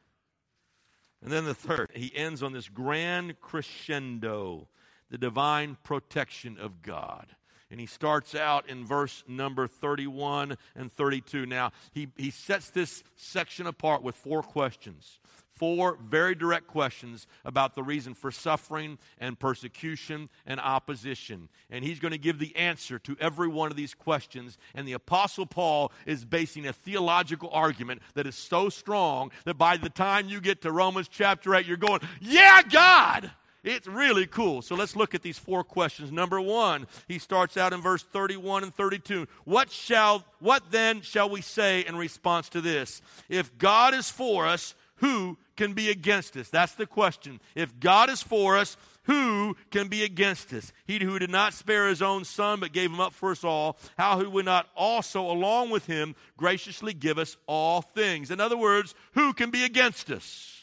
And 1.21 1.31
then 1.31 1.45
the 1.45 1.55
third, 1.55 1.91
he 1.93 2.15
ends 2.15 2.43
on 2.43 2.53
this 2.53 2.69
grand 2.69 3.39
crescendo, 3.41 4.67
the 5.09 5.17
divine 5.17 5.77
protection 5.83 6.57
of 6.59 6.81
God. 6.81 7.27
And 7.71 7.79
he 7.79 7.87
starts 7.87 8.35
out 8.35 8.69
in 8.69 8.85
verse 8.85 9.23
number 9.27 9.67
31 9.67 10.57
and 10.75 10.91
32. 10.91 11.45
Now, 11.45 11.71
he, 11.91 12.07
he 12.15 12.29
sets 12.29 12.69
this 12.69 13.03
section 13.15 13.65
apart 13.65 14.03
with 14.03 14.15
four 14.15 14.43
questions. 14.43 15.19
Four 15.55 15.97
very 16.05 16.35
direct 16.35 16.67
questions 16.67 17.27
about 17.45 17.75
the 17.75 17.83
reason 17.83 18.13
for 18.13 18.29
suffering 18.29 18.97
and 19.19 19.39
persecution 19.39 20.29
and 20.45 20.59
opposition. 20.59 21.47
And 21.69 21.83
he's 21.83 21.99
going 21.99 22.11
to 22.11 22.17
give 22.17 22.39
the 22.39 22.55
answer 22.55 22.99
to 22.99 23.15
every 23.21 23.47
one 23.47 23.71
of 23.71 23.77
these 23.77 23.93
questions. 23.93 24.57
And 24.73 24.85
the 24.85 24.93
Apostle 24.93 25.45
Paul 25.45 25.93
is 26.05 26.25
basing 26.25 26.67
a 26.67 26.73
theological 26.73 27.49
argument 27.53 28.01
that 28.15 28.27
is 28.27 28.35
so 28.35 28.67
strong 28.67 29.31
that 29.45 29.57
by 29.57 29.77
the 29.77 29.89
time 29.89 30.27
you 30.27 30.41
get 30.41 30.61
to 30.63 30.71
Romans 30.71 31.07
chapter 31.07 31.55
8, 31.55 31.65
you're 31.65 31.77
going, 31.77 32.01
Yeah, 32.19 32.61
God! 32.63 33.31
It's 33.65 33.87
really 33.87 34.27
cool. 34.27 34.61
So 34.61 34.75
let's 34.75 34.95
look 34.95 35.15
at 35.15 35.23
these 35.23 35.39
four 35.39 35.63
questions. 35.63 36.11
Number 36.11 36.39
one, 36.39 36.85
he 37.07 37.17
starts 37.17 37.57
out 37.57 37.73
in 37.73 37.81
verse 37.81 38.03
31 38.03 38.63
and 38.63 38.73
32. 38.73 39.27
What 39.43 39.71
shall, 39.71 40.23
what 40.39 40.69
then 40.69 41.01
shall 41.01 41.29
we 41.29 41.41
say 41.41 41.81
in 41.81 41.95
response 41.95 42.47
to 42.49 42.61
this? 42.61 43.01
If 43.27 43.57
God 43.57 43.95
is 43.95 44.07
for 44.07 44.45
us, 44.45 44.75
who 44.97 45.37
can 45.55 45.73
be 45.73 45.89
against 45.89 46.35
us? 46.37 46.49
That's 46.49 46.73
the 46.73 46.85
question. 46.85 47.39
If 47.53 47.79
God 47.79 48.09
is 48.09 48.21
for 48.21 48.57
us, 48.57 48.77
who 49.03 49.55
can 49.71 49.87
be 49.87 50.03
against 50.03 50.51
us? 50.53 50.73
He 50.85 51.03
who 51.03 51.19
did 51.19 51.29
not 51.29 51.53
spare 51.53 51.87
his 51.87 52.01
own 52.01 52.23
son, 52.23 52.59
but 52.59 52.73
gave 52.73 52.89
him 52.89 52.99
up 52.99 53.13
for 53.13 53.31
us 53.31 53.43
all, 53.43 53.77
how 53.97 54.19
who 54.19 54.29
would 54.31 54.45
not 54.45 54.67
also, 54.75 55.29
along 55.29 55.69
with 55.69 55.85
him, 55.85 56.15
graciously 56.37 56.93
give 56.93 57.17
us 57.17 57.37
all 57.45 57.81
things? 57.81 58.31
In 58.31 58.39
other 58.39 58.57
words, 58.57 58.95
who 59.13 59.33
can 59.33 59.51
be 59.51 59.63
against 59.63 60.09
us? 60.11 60.61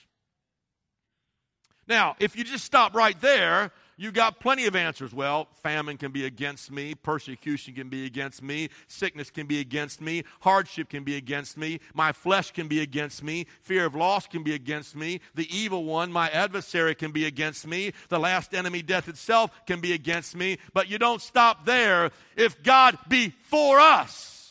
Now, 1.86 2.16
if 2.18 2.36
you 2.36 2.44
just 2.44 2.64
stop 2.64 2.94
right 2.94 3.20
there, 3.20 3.70
you 3.96 4.10
got 4.12 4.40
plenty 4.40 4.66
of 4.66 4.74
answers. 4.74 5.12
Well, 5.12 5.48
famine 5.62 5.96
can 5.96 6.12
be 6.12 6.26
against 6.26 6.70
me, 6.70 6.94
persecution 6.94 7.74
can 7.74 7.88
be 7.88 8.06
against 8.06 8.42
me, 8.42 8.68
sickness 8.88 9.30
can 9.30 9.46
be 9.46 9.60
against 9.60 10.00
me, 10.00 10.24
hardship 10.40 10.88
can 10.88 11.04
be 11.04 11.16
against 11.16 11.56
me, 11.56 11.80
my 11.94 12.12
flesh 12.12 12.50
can 12.50 12.68
be 12.68 12.80
against 12.80 13.22
me, 13.22 13.46
fear 13.60 13.86
of 13.86 13.94
loss 13.94 14.26
can 14.26 14.42
be 14.42 14.54
against 14.54 14.96
me, 14.96 15.20
the 15.34 15.48
evil 15.56 15.84
one, 15.84 16.10
my 16.10 16.28
adversary, 16.30 16.94
can 16.94 17.12
be 17.12 17.26
against 17.26 17.66
me, 17.66 17.92
the 18.08 18.18
last 18.18 18.54
enemy, 18.54 18.82
death 18.82 19.08
itself, 19.08 19.50
can 19.66 19.80
be 19.80 19.92
against 19.92 20.34
me. 20.34 20.58
But 20.72 20.88
you 20.88 20.98
don't 20.98 21.22
stop 21.22 21.64
there. 21.64 22.10
If 22.36 22.62
God 22.62 22.98
be 23.08 23.30
for 23.30 23.78
us, 23.78 24.41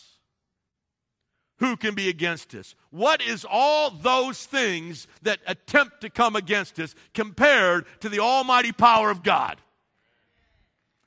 who 1.62 1.78
can 1.78 1.94
be 1.94 2.10
against 2.10 2.56
us? 2.56 2.74
What 2.90 3.22
is 3.22 3.46
all 3.48 3.92
those 3.92 4.44
things 4.46 5.08
that 5.22 5.40
attempt 5.46 6.02
to 6.02 6.10
come 6.10 6.36
against 6.36 6.80
us 6.80 6.96
compared 7.14 7.86
to 8.02 8.10
the 8.10 8.20
almighty 8.20 8.72
power 8.72 9.12
of 9.12 9.22
God? 9.22 9.62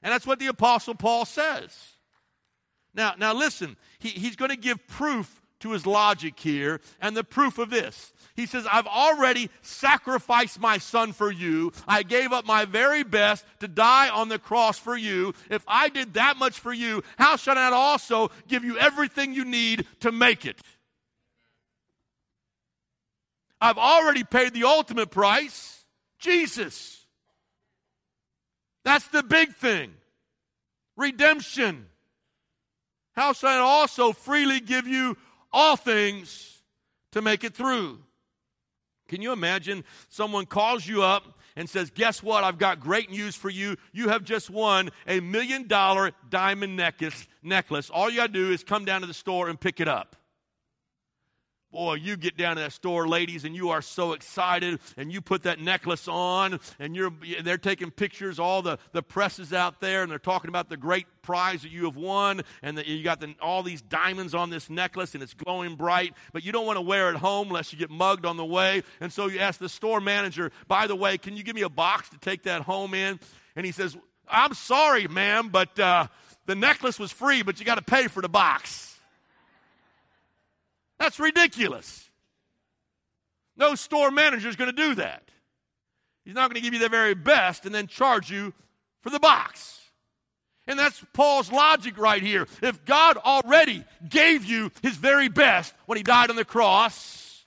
And 0.00 0.12
that's 0.12 0.28
what 0.28 0.38
the 0.38 0.46
Apostle 0.46 0.94
Paul 0.94 1.24
says. 1.24 1.76
Now, 2.94 3.14
now 3.18 3.34
listen, 3.34 3.76
he, 3.98 4.10
he's 4.10 4.36
going 4.36 4.52
to 4.52 4.56
give 4.56 4.86
proof 4.86 5.42
to 5.58 5.72
his 5.72 5.86
logic 5.86 6.38
here, 6.38 6.80
and 7.00 7.16
the 7.16 7.24
proof 7.24 7.58
of 7.58 7.70
this. 7.70 8.12
He 8.36 8.46
says, 8.46 8.66
I've 8.70 8.86
already 8.86 9.48
sacrificed 9.62 10.58
my 10.58 10.78
son 10.78 11.12
for 11.12 11.30
you. 11.30 11.72
I 11.86 12.02
gave 12.02 12.32
up 12.32 12.44
my 12.46 12.64
very 12.64 13.04
best 13.04 13.44
to 13.60 13.68
die 13.68 14.08
on 14.08 14.28
the 14.28 14.38
cross 14.38 14.78
for 14.78 14.96
you. 14.96 15.34
If 15.50 15.62
I 15.68 15.88
did 15.88 16.14
that 16.14 16.36
much 16.36 16.58
for 16.58 16.72
you, 16.72 17.02
how 17.16 17.36
should 17.36 17.56
I 17.56 17.70
also 17.70 18.30
give 18.48 18.64
you 18.64 18.76
everything 18.76 19.34
you 19.34 19.44
need 19.44 19.86
to 20.00 20.10
make 20.10 20.46
it? 20.46 20.60
I've 23.60 23.78
already 23.78 24.24
paid 24.24 24.52
the 24.52 24.64
ultimate 24.64 25.10
price 25.10 25.84
Jesus. 26.18 27.06
That's 28.84 29.06
the 29.08 29.22
big 29.22 29.54
thing 29.54 29.92
redemption. 30.96 31.86
How 33.12 33.32
shall 33.32 33.50
I 33.50 33.58
also 33.58 34.12
freely 34.12 34.60
give 34.60 34.88
you 34.88 35.16
all 35.52 35.76
things 35.76 36.54
to 37.12 37.22
make 37.22 37.44
it 37.44 37.54
through. 37.54 38.00
Can 39.14 39.22
you 39.22 39.30
imagine 39.30 39.84
someone 40.08 40.44
calls 40.44 40.88
you 40.88 41.04
up 41.04 41.38
and 41.54 41.70
says, 41.70 41.88
Guess 41.88 42.20
what? 42.20 42.42
I've 42.42 42.58
got 42.58 42.80
great 42.80 43.12
news 43.12 43.36
for 43.36 43.48
you. 43.48 43.76
You 43.92 44.08
have 44.08 44.24
just 44.24 44.50
won 44.50 44.90
a 45.06 45.20
million 45.20 45.68
dollar 45.68 46.10
diamond 46.30 46.74
necklace. 46.74 47.28
necklace. 47.40 47.90
All 47.90 48.10
you 48.10 48.16
got 48.16 48.26
to 48.26 48.32
do 48.32 48.50
is 48.50 48.64
come 48.64 48.84
down 48.84 49.02
to 49.02 49.06
the 49.06 49.14
store 49.14 49.48
and 49.48 49.60
pick 49.60 49.78
it 49.78 49.86
up. 49.86 50.16
Boy, 51.74 51.94
you 51.94 52.16
get 52.16 52.36
down 52.36 52.54
to 52.54 52.62
that 52.62 52.72
store, 52.72 53.08
ladies, 53.08 53.44
and 53.44 53.56
you 53.56 53.70
are 53.70 53.82
so 53.82 54.12
excited, 54.12 54.78
and 54.96 55.12
you 55.12 55.20
put 55.20 55.42
that 55.42 55.58
necklace 55.58 56.06
on, 56.06 56.60
and 56.78 56.94
you're 56.94 57.12
they're 57.42 57.58
taking 57.58 57.90
pictures, 57.90 58.38
all 58.38 58.62
the, 58.62 58.78
the 58.92 59.02
presses 59.02 59.52
out 59.52 59.80
there, 59.80 60.02
and 60.02 60.10
they're 60.10 60.20
talking 60.20 60.48
about 60.48 60.68
the 60.68 60.76
great 60.76 61.06
prize 61.20 61.62
that 61.62 61.72
you 61.72 61.86
have 61.86 61.96
won, 61.96 62.42
and 62.62 62.78
that 62.78 62.86
you 62.86 63.02
got 63.02 63.18
the, 63.18 63.34
all 63.42 63.64
these 63.64 63.82
diamonds 63.82 64.36
on 64.36 64.50
this 64.50 64.70
necklace, 64.70 65.14
and 65.14 65.22
it's 65.22 65.34
glowing 65.34 65.74
bright, 65.74 66.14
but 66.32 66.44
you 66.44 66.52
don't 66.52 66.64
want 66.64 66.76
to 66.76 66.82
wear 66.82 67.10
it 67.10 67.16
home 67.16 67.48
unless 67.48 67.72
you 67.72 67.78
get 67.78 67.90
mugged 67.90 68.24
on 68.24 68.36
the 68.36 68.44
way. 68.44 68.84
And 69.00 69.12
so 69.12 69.26
you 69.26 69.40
ask 69.40 69.58
the 69.58 69.68
store 69.68 70.00
manager, 70.00 70.52
by 70.68 70.86
the 70.86 70.94
way, 70.94 71.18
can 71.18 71.36
you 71.36 71.42
give 71.42 71.56
me 71.56 71.62
a 71.62 71.68
box 71.68 72.08
to 72.10 72.18
take 72.18 72.44
that 72.44 72.62
home 72.62 72.94
in? 72.94 73.18
And 73.56 73.66
he 73.66 73.72
says, 73.72 73.96
I'm 74.28 74.54
sorry, 74.54 75.08
ma'am, 75.08 75.48
but 75.48 75.76
uh, 75.80 76.06
the 76.46 76.54
necklace 76.54 77.00
was 77.00 77.10
free, 77.10 77.42
but 77.42 77.58
you 77.58 77.66
got 77.66 77.76
to 77.76 77.82
pay 77.82 78.06
for 78.06 78.22
the 78.22 78.28
box. 78.28 78.93
That's 80.98 81.18
ridiculous. 81.18 82.08
No 83.56 83.74
store 83.74 84.10
manager 84.10 84.48
is 84.48 84.56
going 84.56 84.74
to 84.74 84.76
do 84.76 84.94
that. 84.96 85.22
He's 86.24 86.34
not 86.34 86.50
going 86.50 86.60
to 86.60 86.60
give 86.60 86.74
you 86.74 86.80
the 86.80 86.88
very 86.88 87.14
best 87.14 87.66
and 87.66 87.74
then 87.74 87.86
charge 87.86 88.30
you 88.30 88.52
for 89.02 89.10
the 89.10 89.20
box. 89.20 89.80
And 90.66 90.78
that's 90.78 91.04
Paul's 91.12 91.52
logic 91.52 91.98
right 91.98 92.22
here. 92.22 92.46
If 92.62 92.84
God 92.86 93.18
already 93.18 93.84
gave 94.08 94.44
you 94.44 94.70
his 94.82 94.96
very 94.96 95.28
best 95.28 95.74
when 95.86 95.98
he 95.98 96.02
died 96.02 96.30
on 96.30 96.36
the 96.36 96.44
cross, 96.44 97.44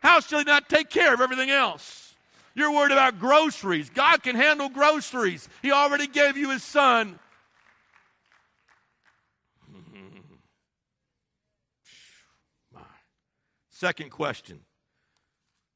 how 0.00 0.20
shall 0.20 0.38
he 0.38 0.44
not 0.44 0.68
take 0.68 0.88
care 0.88 1.12
of 1.12 1.20
everything 1.20 1.50
else? 1.50 2.14
You're 2.54 2.72
worried 2.72 2.92
about 2.92 3.20
groceries. 3.20 3.90
God 3.90 4.22
can 4.22 4.34
handle 4.34 4.70
groceries. 4.70 5.46
He 5.60 5.70
already 5.70 6.06
gave 6.06 6.38
you 6.38 6.50
his 6.50 6.62
son 6.62 7.18
Second 13.78 14.08
question, 14.08 14.60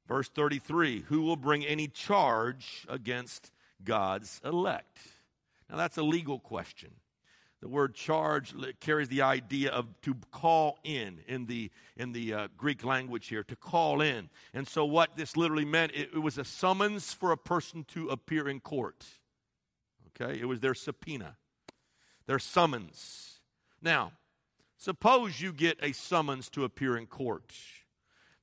verse 0.09 0.31
33 0.31 1.03
Who 1.09 1.21
will 1.21 1.37
bring 1.37 1.67
any 1.67 1.87
charge 1.87 2.87
against 2.89 3.53
God's 3.85 4.41
elect? 4.43 5.01
Now, 5.69 5.77
that's 5.77 5.99
a 5.99 6.03
legal 6.03 6.39
question. 6.39 6.93
The 7.61 7.69
word 7.69 7.95
charge 7.95 8.55
carries 8.81 9.09
the 9.09 9.21
idea 9.21 9.71
of 9.71 9.87
to 10.01 10.17
call 10.33 10.79
in 10.83 11.19
in 11.29 11.45
the, 11.45 11.71
in 11.95 12.13
the 12.13 12.33
uh, 12.33 12.49
Greek 12.57 12.85
language 12.85 13.29
here, 13.29 13.45
to 13.45 13.55
call 13.55 14.01
in. 14.01 14.31
And 14.55 14.67
so, 14.67 14.87
what 14.87 15.15
this 15.15 15.37
literally 15.37 15.67
meant, 15.67 15.93
it, 15.93 16.09
it 16.15 16.21
was 16.21 16.39
a 16.39 16.45
summons 16.45 17.13
for 17.13 17.33
a 17.33 17.37
person 17.37 17.85
to 17.89 18.09
appear 18.09 18.49
in 18.49 18.61
court. 18.61 19.05
Okay? 20.19 20.41
It 20.41 20.47
was 20.47 20.61
their 20.61 20.75
subpoena, 20.75 21.37
their 22.27 22.39
summons. 22.39 23.41
Now, 23.83 24.13
suppose 24.79 25.43
you 25.43 25.53
get 25.53 25.77
a 25.83 25.93
summons 25.93 26.49
to 26.49 26.65
appear 26.65 26.97
in 26.97 27.05
court 27.05 27.53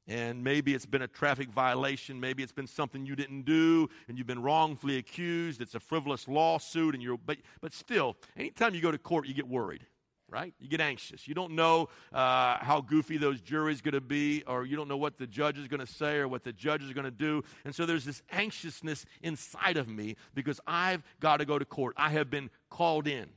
and 0.08 0.44
maybe 0.44 0.74
it's 0.74 0.86
been 0.86 1.02
a 1.02 1.08
traffic 1.08 1.50
violation. 1.50 2.20
Maybe 2.20 2.44
it's 2.44 2.52
been 2.52 2.68
something 2.68 3.06
you 3.06 3.16
didn't 3.16 3.44
do 3.44 3.90
and 4.08 4.18
you've 4.18 4.28
been 4.28 4.42
wrongfully 4.42 4.98
accused. 4.98 5.62
It's 5.62 5.76
a 5.76 5.80
frivolous 5.80 6.28
lawsuit 6.28 6.94
and 6.94 7.04
you're 7.04 7.18
but 7.18 7.38
but 7.62 7.74
still 7.74 8.16
anytime 8.38 8.74
you 8.74 8.82
go 8.82 8.92
to 8.92 8.98
court 8.98 9.28
you 9.28 9.34
get 9.34 9.48
worried 9.48 9.86
right? 10.30 10.54
You 10.60 10.68
get 10.68 10.82
anxious. 10.82 11.26
You 11.26 11.34
don't 11.34 11.54
know 11.54 11.88
uh, 12.12 12.58
how 12.60 12.82
goofy 12.82 13.18
those 13.18 13.40
juries 13.40 13.80
going 13.82 13.94
to 13.94 14.02
be 14.02 14.44
or 14.46 14.66
you 14.66 14.76
don't 14.76 14.90
know 14.90 14.98
what 14.98 15.18
the 15.18 15.26
judge 15.26 15.58
is 15.58 15.70
going 15.70 15.80
to 15.80 15.88
say 15.88 16.18
or 16.18 16.28
what 16.28 16.44
the 16.44 16.52
judge 16.52 16.84
is 16.84 16.92
going 16.92 17.06
to 17.06 17.12
do. 17.12 17.44
And 17.64 17.74
so 17.74 17.86
there's 17.86 18.04
this 18.04 18.22
anxiousness 18.32 19.06
inside 19.22 19.78
of 19.78 19.88
me 19.88 20.18
because 20.34 20.60
i've 20.68 21.02
got 21.20 21.38
to 21.38 21.46
go 21.46 21.58
to 21.58 21.66
court. 21.66 21.94
I 21.98 22.10
have 22.10 22.30
been 22.30 22.50
called 22.70 23.08
in 23.08 23.28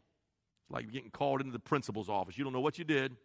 like 0.68 0.91
getting 0.91 1.11
called 1.11 1.41
into 1.41 1.53
the 1.53 1.61
principal's 1.61 2.09
office. 2.09 2.37
You 2.37 2.45
don't 2.45 2.53
know 2.53 2.61
what 2.61 2.79
you 2.79 2.85
did 2.85 3.16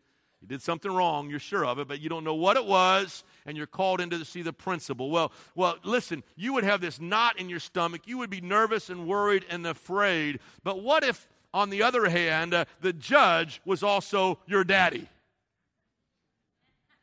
you 0.46 0.58
did 0.58 0.62
something 0.62 0.92
wrong, 0.92 1.28
you're 1.28 1.40
sure 1.40 1.66
of 1.66 1.80
it, 1.80 1.88
but 1.88 2.00
you 2.00 2.08
don't 2.08 2.24
know 2.24 2.36
what 2.36 2.56
it 2.56 2.66
was, 2.66 3.24
and 3.48 3.58
you're 3.58 3.66
called 3.66 4.00
in 4.00 4.12
to 4.12 4.24
see 4.24 4.44
the 4.44 4.54
principal. 4.54 5.10
Well, 5.10 5.32
well, 5.56 5.78
listen, 5.84 6.24
you 6.36 6.54
would 6.54 6.64
have 6.64 6.82
this 6.82 7.02
knot 7.02 7.40
in 7.40 7.50
your 7.50 7.60
stomach. 7.60 8.02
You 8.06 8.20
would 8.20 8.30
be 8.30 8.42
nervous 8.42 8.92
and 8.92 9.08
worried 9.08 9.44
and 9.50 9.66
afraid. 9.66 10.40
But 10.64 10.84
what 10.84 11.04
if, 11.04 11.28
on 11.52 11.72
the 11.72 11.82
other 11.82 12.08
hand, 12.08 12.54
uh, 12.54 12.66
the 12.82 12.94
judge 12.94 13.60
was 13.66 13.82
also 13.82 14.38
your 14.46 14.64
daddy? 14.64 15.10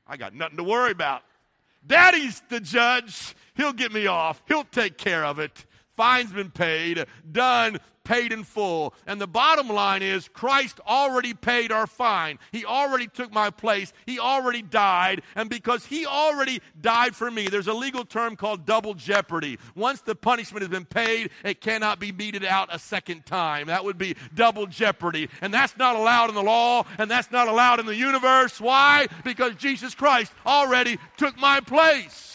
I 0.06 0.16
got 0.16 0.36
nothing 0.36 0.58
to 0.58 0.64
worry 0.64 0.92
about. 0.92 1.22
Daddy's 1.84 2.40
the 2.48 2.60
judge. 2.60 3.34
He'll 3.54 3.72
get 3.72 3.92
me 3.92 4.06
off. 4.06 4.40
He'll 4.46 4.62
take 4.62 4.98
care 4.98 5.24
of 5.24 5.40
it. 5.40 5.66
Fine's 5.96 6.32
been 6.32 6.50
paid, 6.52 7.04
done, 7.30 7.80
paid 8.04 8.32
in 8.32 8.44
full. 8.44 8.94
And 9.06 9.20
the 9.20 9.26
bottom 9.26 9.68
line 9.68 10.02
is 10.02 10.28
Christ 10.28 10.80
already 10.86 11.34
paid 11.34 11.72
our 11.72 11.86
fine. 11.86 12.38
He 12.50 12.64
already 12.64 13.06
took 13.06 13.32
my 13.32 13.50
place. 13.50 13.92
He 14.06 14.18
already 14.18 14.62
died. 14.62 15.22
And 15.34 15.48
because 15.48 15.86
He 15.86 16.06
already 16.06 16.60
died 16.80 17.14
for 17.14 17.30
me, 17.30 17.48
there's 17.48 17.66
a 17.66 17.74
legal 17.74 18.04
term 18.04 18.36
called 18.36 18.66
double 18.66 18.94
jeopardy. 18.94 19.58
Once 19.74 20.00
the 20.00 20.14
punishment 20.14 20.62
has 20.62 20.70
been 20.70 20.84
paid, 20.84 21.30
it 21.44 21.60
cannot 21.60 21.98
be 21.98 22.12
meted 22.12 22.44
out 22.44 22.68
a 22.72 22.78
second 22.78 23.26
time. 23.26 23.66
That 23.66 23.84
would 23.84 23.98
be 23.98 24.16
double 24.34 24.66
jeopardy. 24.66 25.28
And 25.40 25.52
that's 25.52 25.76
not 25.76 25.96
allowed 25.96 26.28
in 26.28 26.34
the 26.34 26.42
law, 26.42 26.84
and 26.98 27.10
that's 27.10 27.30
not 27.30 27.48
allowed 27.48 27.80
in 27.80 27.86
the 27.86 27.96
universe. 27.96 28.60
Why? 28.60 29.06
Because 29.24 29.54
Jesus 29.56 29.94
Christ 29.94 30.32
already 30.46 30.98
took 31.16 31.38
my 31.38 31.60
place. 31.60 32.31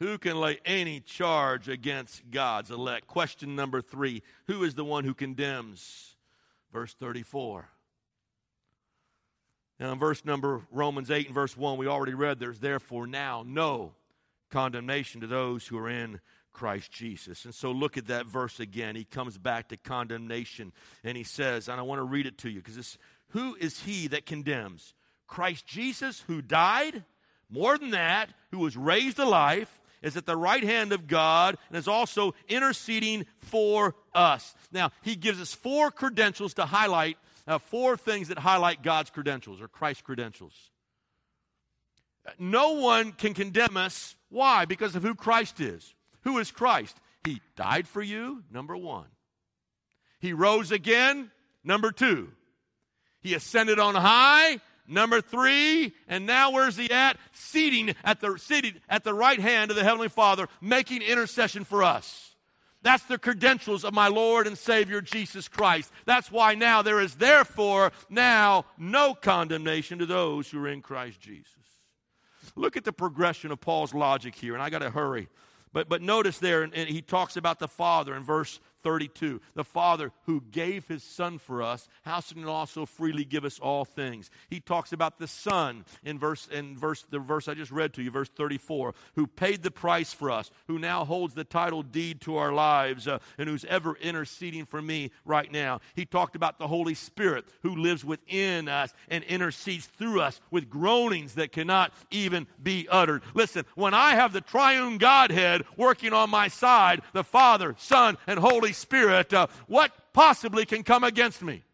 Who 0.00 0.16
can 0.16 0.40
lay 0.40 0.58
any 0.64 1.00
charge 1.00 1.68
against 1.68 2.30
God's 2.30 2.70
elect? 2.70 3.06
Question 3.06 3.54
number 3.54 3.82
three 3.82 4.22
Who 4.46 4.64
is 4.64 4.74
the 4.74 4.84
one 4.84 5.04
who 5.04 5.14
condemns? 5.14 6.16
Verse 6.72 6.94
34. 6.94 7.68
Now, 9.78 9.92
in 9.92 9.98
verse 9.98 10.24
number 10.24 10.62
Romans 10.70 11.10
8 11.10 11.26
and 11.26 11.34
verse 11.34 11.56
1, 11.56 11.78
we 11.78 11.86
already 11.86 12.14
read 12.14 12.38
there's 12.38 12.60
therefore 12.60 13.06
now 13.06 13.44
no 13.46 13.92
condemnation 14.50 15.20
to 15.20 15.26
those 15.26 15.66
who 15.66 15.78
are 15.78 15.88
in 15.88 16.20
Christ 16.52 16.92
Jesus. 16.92 17.44
And 17.44 17.54
so 17.54 17.70
look 17.70 17.96
at 17.96 18.08
that 18.08 18.26
verse 18.26 18.60
again. 18.60 18.96
He 18.96 19.04
comes 19.04 19.38
back 19.38 19.68
to 19.68 19.76
condemnation 19.76 20.72
and 21.04 21.16
he 21.16 21.24
says, 21.24 21.68
and 21.68 21.78
I 21.78 21.82
want 21.82 21.98
to 21.98 22.04
read 22.04 22.26
it 22.26 22.38
to 22.38 22.50
you 22.50 22.60
because 22.60 22.76
this 22.76 22.98
who 23.28 23.54
is 23.54 23.80
he 23.80 24.08
that 24.08 24.26
condemns? 24.26 24.94
Christ 25.26 25.66
Jesus 25.66 26.24
who 26.26 26.42
died, 26.42 27.04
more 27.48 27.78
than 27.78 27.90
that, 27.90 28.30
who 28.50 28.58
was 28.58 28.76
raised 28.76 29.16
to 29.16 29.24
life 29.24 29.79
is 30.02 30.16
at 30.16 30.26
the 30.26 30.36
right 30.36 30.64
hand 30.64 30.92
of 30.92 31.06
God 31.06 31.56
and 31.68 31.76
is 31.76 31.88
also 31.88 32.34
interceding 32.48 33.26
for 33.38 33.94
us. 34.14 34.54
Now, 34.72 34.90
he 35.02 35.16
gives 35.16 35.40
us 35.40 35.54
four 35.54 35.90
credentials 35.90 36.54
to 36.54 36.66
highlight, 36.66 37.18
uh, 37.46 37.58
four 37.58 37.96
things 37.96 38.28
that 38.28 38.38
highlight 38.38 38.82
God's 38.82 39.10
credentials 39.10 39.60
or 39.60 39.68
Christ's 39.68 40.02
credentials. 40.02 40.54
No 42.38 42.72
one 42.72 43.12
can 43.12 43.34
condemn 43.34 43.76
us. 43.76 44.14
Why? 44.28 44.64
Because 44.64 44.94
of 44.94 45.02
who 45.02 45.14
Christ 45.14 45.60
is. 45.60 45.94
Who 46.22 46.38
is 46.38 46.50
Christ? 46.50 46.96
He 47.24 47.40
died 47.56 47.88
for 47.88 48.02
you, 48.02 48.42
number 48.50 48.76
one. 48.76 49.06
He 50.18 50.32
rose 50.32 50.70
again, 50.70 51.30
number 51.64 51.92
two. 51.92 52.30
He 53.20 53.34
ascended 53.34 53.78
on 53.78 53.94
high, 53.94 54.60
Number 54.86 55.20
three, 55.20 55.92
and 56.08 56.26
now 56.26 56.50
where's 56.50 56.76
he 56.76 56.90
at? 56.90 57.16
Seating 57.32 57.94
at 58.02 58.20
the 58.20 58.36
seated 58.38 58.80
at 58.88 59.04
the 59.04 59.14
right 59.14 59.38
hand 59.38 59.70
of 59.70 59.76
the 59.76 59.84
Heavenly 59.84 60.08
Father, 60.08 60.48
making 60.60 61.02
intercession 61.02 61.64
for 61.64 61.82
us. 61.82 62.34
That's 62.82 63.04
the 63.04 63.18
credentials 63.18 63.84
of 63.84 63.92
my 63.92 64.08
Lord 64.08 64.46
and 64.46 64.56
Savior 64.56 65.00
Jesus 65.00 65.48
Christ. 65.48 65.92
That's 66.06 66.32
why 66.32 66.54
now 66.54 66.80
there 66.82 67.00
is 67.00 67.16
therefore 67.16 67.92
now 68.08 68.64
no 68.78 69.14
condemnation 69.14 69.98
to 69.98 70.06
those 70.06 70.50
who 70.50 70.64
are 70.64 70.68
in 70.68 70.80
Christ 70.80 71.20
Jesus. 71.20 71.54
Look 72.56 72.76
at 72.76 72.84
the 72.84 72.92
progression 72.92 73.52
of 73.52 73.60
Paul's 73.60 73.94
logic 73.94 74.34
here, 74.34 74.54
and 74.54 74.62
I 74.62 74.70
got 74.70 74.80
to 74.80 74.90
hurry. 74.90 75.28
But, 75.72 75.88
but 75.88 76.02
notice 76.02 76.38
there, 76.38 76.62
and, 76.62 76.74
and 76.74 76.88
he 76.88 77.02
talks 77.02 77.36
about 77.36 77.58
the 77.58 77.68
Father 77.68 78.14
in 78.14 78.22
verse 78.22 78.60
32. 78.82 79.40
The 79.54 79.64
Father 79.64 80.12
who 80.26 80.42
gave 80.50 80.86
his 80.88 81.02
Son 81.02 81.38
for 81.38 81.62
us, 81.62 81.88
how 82.02 82.20
should 82.20 82.36
he 82.36 82.44
also 82.44 82.86
freely 82.86 83.24
give 83.24 83.44
us 83.44 83.58
all 83.58 83.84
things? 83.84 84.30
He 84.48 84.60
talks 84.60 84.92
about 84.92 85.18
the 85.18 85.26
Son 85.26 85.84
in 86.04 86.18
verse 86.18 86.48
in 86.48 86.76
verse 86.76 87.04
the 87.10 87.18
verse 87.18 87.48
I 87.48 87.54
just 87.54 87.70
read 87.70 87.92
to 87.94 88.02
you, 88.02 88.10
verse 88.10 88.28
34, 88.28 88.94
who 89.14 89.26
paid 89.26 89.62
the 89.62 89.70
price 89.70 90.12
for 90.12 90.30
us, 90.30 90.50
who 90.66 90.78
now 90.78 91.04
holds 91.04 91.34
the 91.34 91.44
title 91.44 91.82
deed 91.82 92.20
to 92.22 92.36
our 92.36 92.52
lives, 92.52 93.06
uh, 93.06 93.18
and 93.38 93.48
who's 93.48 93.64
ever 93.66 93.96
interceding 93.96 94.64
for 94.64 94.80
me 94.80 95.10
right 95.24 95.50
now. 95.50 95.80
He 95.94 96.04
talked 96.04 96.36
about 96.36 96.58
the 96.58 96.68
Holy 96.68 96.94
Spirit 96.94 97.46
who 97.62 97.76
lives 97.76 98.04
within 98.04 98.68
us 98.68 98.92
and 99.08 99.24
intercedes 99.24 99.86
through 99.86 100.20
us 100.20 100.40
with 100.50 100.70
groanings 100.70 101.34
that 101.34 101.52
cannot 101.52 101.92
even 102.10 102.46
be 102.62 102.88
uttered. 102.90 103.22
Listen, 103.34 103.64
when 103.74 103.94
I 103.94 104.14
have 104.14 104.32
the 104.32 104.40
triune 104.40 104.98
Godhead 104.98 105.64
working 105.76 106.12
on 106.12 106.30
my 106.30 106.48
side, 106.48 107.02
the 107.12 107.24
Father, 107.24 107.74
Son, 107.78 108.16
and 108.26 108.38
Holy 108.38 108.69
Holy 108.70 108.74
Spirit, 108.74 109.34
uh, 109.34 109.48
what 109.66 109.90
possibly 110.12 110.64
can 110.64 110.84
come 110.84 111.02
against 111.02 111.42
me? 111.42 111.64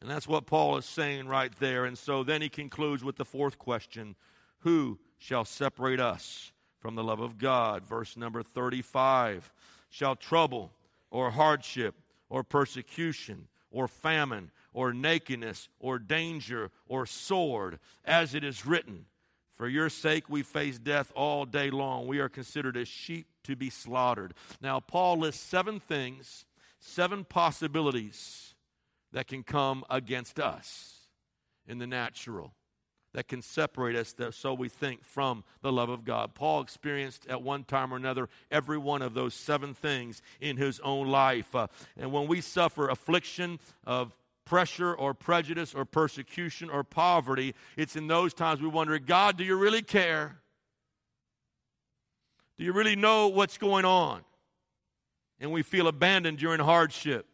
And 0.00 0.10
that's 0.10 0.26
what 0.26 0.46
Paul 0.46 0.76
is 0.78 0.84
saying 0.84 1.28
right 1.28 1.52
there. 1.60 1.84
And 1.84 1.96
so 1.96 2.24
then 2.24 2.42
he 2.42 2.48
concludes 2.48 3.04
with 3.04 3.14
the 3.14 3.24
fourth 3.24 3.56
question 3.56 4.16
Who 4.60 4.98
shall 5.16 5.44
separate 5.44 6.00
us 6.00 6.50
from 6.80 6.96
the 6.96 7.04
love 7.04 7.20
of 7.20 7.38
God? 7.38 7.86
Verse 7.86 8.16
number 8.16 8.42
35 8.42 9.52
Shall 9.90 10.16
trouble 10.16 10.72
or 11.08 11.30
hardship 11.30 11.94
or 12.28 12.42
persecution 12.42 13.46
or 13.70 13.86
famine 13.86 14.50
or 14.72 14.92
nakedness 14.92 15.68
or 15.78 16.00
danger 16.00 16.72
or 16.88 17.06
sword, 17.06 17.78
as 18.04 18.34
it 18.34 18.42
is 18.42 18.66
written. 18.66 19.04
For 19.54 19.68
your 19.68 19.88
sake 19.88 20.28
we 20.28 20.42
face 20.42 20.80
death 20.80 21.12
all 21.14 21.44
day 21.44 21.70
long. 21.70 22.08
We 22.08 22.18
are 22.18 22.28
considered 22.28 22.76
as 22.76 22.88
sheep 22.88 23.26
to 23.48 23.56
be 23.56 23.70
slaughtered. 23.70 24.34
Now, 24.60 24.78
Paul 24.78 25.18
lists 25.18 25.42
seven 25.42 25.80
things, 25.80 26.46
seven 26.78 27.24
possibilities 27.24 28.54
that 29.12 29.26
can 29.26 29.42
come 29.42 29.84
against 29.90 30.38
us 30.38 31.08
in 31.66 31.78
the 31.78 31.86
natural 31.86 32.54
that 33.14 33.26
can 33.26 33.42
separate 33.42 33.96
us, 33.96 34.14
so 34.36 34.54
we 34.54 34.68
think, 34.68 35.04
from 35.04 35.42
the 35.62 35.72
love 35.72 35.88
of 35.88 36.04
God. 36.04 36.34
Paul 36.34 36.60
experienced 36.60 37.26
at 37.26 37.42
one 37.42 37.64
time 37.64 37.92
or 37.92 37.96
another 37.96 38.28
every 38.50 38.78
one 38.78 39.02
of 39.02 39.14
those 39.14 39.34
seven 39.34 39.74
things 39.74 40.22
in 40.40 40.56
his 40.56 40.78
own 40.80 41.08
life. 41.08 41.54
Uh, 41.54 41.68
and 41.96 42.12
when 42.12 42.28
we 42.28 42.40
suffer 42.40 42.88
affliction 42.88 43.58
of 43.86 44.14
pressure 44.44 44.94
or 44.94 45.14
prejudice 45.14 45.74
or 45.74 45.84
persecution 45.84 46.70
or 46.70 46.84
poverty, 46.84 47.54
it's 47.76 47.96
in 47.96 48.06
those 48.06 48.34
times 48.34 48.60
we 48.60 48.68
wonder, 48.68 48.98
God, 48.98 49.36
do 49.36 49.44
you 49.44 49.56
really 49.56 49.82
care? 49.82 50.40
Do 52.58 52.64
you 52.64 52.72
really 52.72 52.96
know 52.96 53.28
what's 53.28 53.56
going 53.56 53.84
on? 53.84 54.22
And 55.40 55.52
we 55.52 55.62
feel 55.62 55.86
abandoned 55.86 56.38
during 56.38 56.60
hardship. 56.60 57.26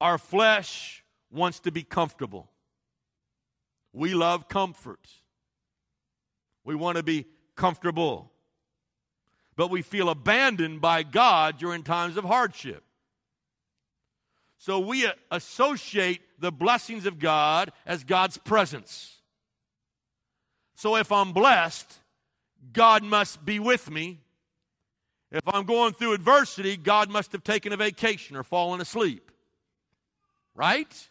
Our 0.00 0.18
flesh 0.18 1.02
wants 1.30 1.60
to 1.60 1.72
be 1.72 1.82
comfortable. 1.82 2.50
We 3.92 4.14
love 4.14 4.48
comfort. 4.48 5.08
We 6.64 6.74
want 6.74 6.98
to 6.98 7.02
be 7.02 7.26
comfortable. 7.56 8.30
But 9.56 9.70
we 9.70 9.82
feel 9.82 10.10
abandoned 10.10 10.80
by 10.80 11.02
God 11.02 11.58
during 11.58 11.82
times 11.82 12.16
of 12.16 12.24
hardship. 12.24 12.84
So 14.58 14.78
we 14.78 15.10
associate 15.30 16.20
the 16.38 16.52
blessings 16.52 17.06
of 17.06 17.18
God 17.18 17.72
as 17.86 18.04
God's 18.04 18.36
presence. 18.36 19.16
So 20.74 20.96
if 20.96 21.10
I'm 21.10 21.32
blessed, 21.32 21.98
God 22.72 23.02
must 23.02 23.44
be 23.44 23.58
with 23.58 23.90
me. 23.90 24.20
If 25.32 25.46
I'm 25.46 25.64
going 25.64 25.92
through 25.92 26.12
adversity, 26.12 26.76
God 26.76 27.08
must 27.10 27.32
have 27.32 27.44
taken 27.44 27.72
a 27.72 27.76
vacation 27.76 28.36
or 28.36 28.42
fallen 28.42 28.80
asleep. 28.80 29.30
Right? 30.54 31.08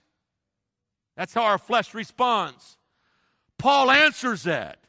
That's 1.15 1.33
how 1.33 1.43
our 1.43 1.57
flesh 1.57 1.93
responds. 1.93 2.77
Paul 3.57 3.91
answers 3.91 4.43
that 4.43 4.79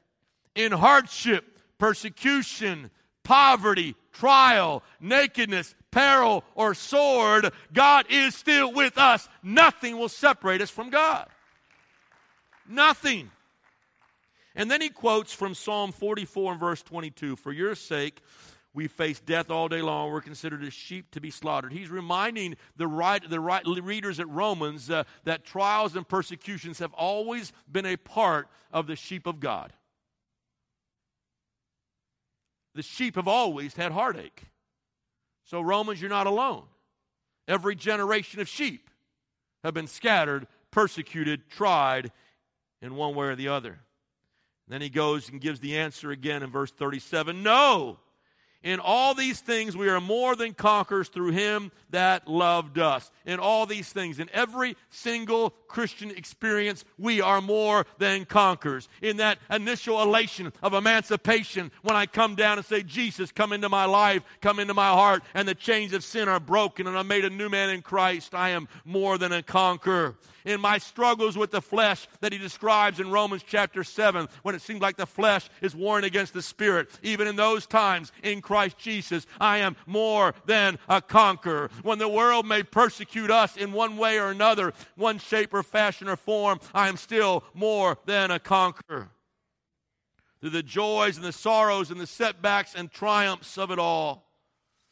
in 0.55 0.73
hardship, 0.73 1.59
persecution, 1.79 2.91
poverty, 3.25 3.95
trial, 4.13 4.83
nakedness, 5.01 5.75
peril, 5.91 6.45
or 6.55 6.75
sword, 6.75 7.53
God 7.73 8.07
is 8.11 8.35
still 8.35 8.73
with 8.73 8.99
us. 8.99 9.29
Nothing 9.43 9.99
will 9.99 10.09
separate 10.09 10.61
us 10.61 10.71
from 10.71 10.91
God. 10.91 11.27
Nothing. 12.69 13.31
And 14.55 14.71
then 14.71 14.81
he 14.81 14.89
quotes 14.89 15.33
from 15.33 15.55
Psalm 15.55 15.93
44 15.93 16.53
and 16.53 16.61
verse 16.61 16.83
22 16.83 17.37
For 17.37 17.53
your 17.53 17.75
sake, 17.75 18.21
we 18.73 18.87
face 18.89 19.21
death 19.21 19.51
all 19.51 19.69
day 19.69 19.83
long. 19.83 20.13
We're 20.13 20.21
considered 20.21 20.63
as 20.63 20.73
sheep 20.73 21.11
to 21.13 21.21
be 21.21 21.31
slaughtered. 21.31 21.73
He's 21.73 21.91
reminding 21.91 22.57
the, 22.77 22.87
right, 22.87 23.23
the 23.29 23.41
right 23.41 23.65
readers 23.67 24.21
at 24.21 24.29
Romans 24.29 24.91
uh, 24.91 25.05
that 25.25 25.45
trials 25.45 25.97
and 25.97 26.07
persecutions 26.07 26.79
have 26.79 26.93
always 26.95 27.53
been 27.71 27.87
a 27.87 27.97
part 27.97 28.49
of 28.73 28.87
the 28.87 28.97
sheep 28.97 29.27
of 29.27 29.41
God. 29.41 29.73
The 32.75 32.83
sheep 32.83 33.17
have 33.17 33.27
always 33.27 33.75
had 33.75 33.91
heartache. 33.91 34.45
So, 35.45 35.61
Romans, 35.61 36.01
you're 36.01 36.09
not 36.09 36.29
alone. 36.29 36.63
Every 37.49 37.75
generation 37.75 38.41
of 38.41 38.49
sheep 38.49 38.89
have 39.65 39.75
been 39.75 39.89
scattered, 39.89 40.47
persecuted, 40.71 41.51
tried 41.51 42.13
in 42.81 42.95
one 42.95 43.17
way 43.17 43.27
or 43.27 43.35
the 43.35 43.49
other. 43.49 43.81
Then 44.71 44.81
he 44.81 44.89
goes 44.89 45.29
and 45.29 45.41
gives 45.41 45.59
the 45.59 45.79
answer 45.79 46.13
again 46.13 46.45
in 46.45 46.51
verse 46.51 46.71
37 46.71 47.43
No! 47.43 47.99
In 48.63 48.79
all 48.79 49.15
these 49.15 49.41
things, 49.41 49.75
we 49.75 49.89
are 49.89 50.03
more 50.03 50.37
than 50.37 50.53
conquerors 50.53 51.09
through 51.09 51.31
him 51.31 51.73
that 51.89 52.29
loved 52.29 52.79
us. 52.79 53.11
In 53.25 53.41
all 53.41 53.65
these 53.65 53.91
things, 53.91 54.21
in 54.21 54.29
every 54.35 54.77
single 54.91 55.51
Christian 55.67 56.11
experience, 56.11 56.85
we 56.99 57.23
are 57.23 57.41
more 57.41 57.87
than 57.97 58.27
conquerors. 58.27 58.91
In 59.01 59.17
that 59.17 59.39
initial 59.51 60.03
elation 60.03 60.53
of 60.63 60.75
emancipation, 60.75 61.73
when 61.83 61.97
I 61.97 62.05
come 62.05 62.35
down 62.35 62.59
and 62.59 62.67
say, 62.67 62.83
Jesus, 62.83 63.33
come 63.33 63.55
into 63.55 63.71
my 63.71 63.87
life, 63.87 64.23
come 64.43 64.59
into 64.59 64.75
my 64.75 64.91
heart, 64.91 65.23
and 65.33 65.49
the 65.49 65.55
chains 65.55 65.95
of 65.95 66.05
sin 66.05 66.29
are 66.29 66.39
broken, 66.39 66.87
and 66.87 66.99
I'm 66.99 67.09
made 67.09 67.25
a 67.25 67.31
new 67.31 67.49
man 67.49 67.71
in 67.71 67.81
Christ, 67.81 68.35
I 68.35 68.51
am 68.51 68.69
more 68.85 69.17
than 69.17 69.33
a 69.33 69.43
conqueror 69.43 70.17
in 70.45 70.61
my 70.61 70.79
struggles 70.79 71.37
with 71.37 71.51
the 71.51 71.61
flesh 71.61 72.07
that 72.21 72.33
he 72.33 72.39
describes 72.39 73.01
in 73.01 73.11
Romans 73.11 73.45
chapter 73.47 73.85
7 73.85 74.29
when 74.43 74.55
it 74.55 74.63
seems 74.63 74.81
like 74.81 74.97
the 74.97 75.07
flesh 75.07 75.49
is 75.61 75.75
warring 75.75 76.05
against 76.05 76.33
the 76.33 76.43
spirit. 76.43 76.89
Even 77.03 77.27
in 77.27 77.37
those 77.37 77.67
times, 77.67 78.13
in 78.23 78.41
Christ 78.41 78.79
Jesus, 78.79 79.27
I 79.41 79.59
am 79.59 79.77
more 79.87 80.35
than 80.47 80.79
a 80.89 81.01
conqueror. 81.01 81.71
When 81.83 81.99
the 81.99 82.09
world 82.09 82.47
may 82.47 82.63
persecute 82.63 83.31
us 83.31 83.57
in 83.57 83.73
one 83.73 83.97
way 83.97 84.19
or 84.19 84.31
another, 84.31 84.73
one 84.97 85.19
shape 85.19 85.55
or 85.55 85.63
fashion 85.63 86.09
or 86.09 86.17
form, 86.17 86.61
I 86.75 86.89
am 86.89 86.97
still 86.97 87.45
more 87.55 87.99
than 88.07 88.31
a 88.31 88.39
conqueror. 88.39 89.11
Through 90.41 90.51
the 90.51 90.63
joys 90.63 91.17
and 91.17 91.25
the 91.25 91.33
sorrows 91.33 91.91
and 91.91 92.01
the 92.01 92.07
setbacks 92.07 92.75
and 92.75 92.91
triumphs 92.91 93.59
of 93.59 93.71
it 93.71 93.79
all, 93.79 94.27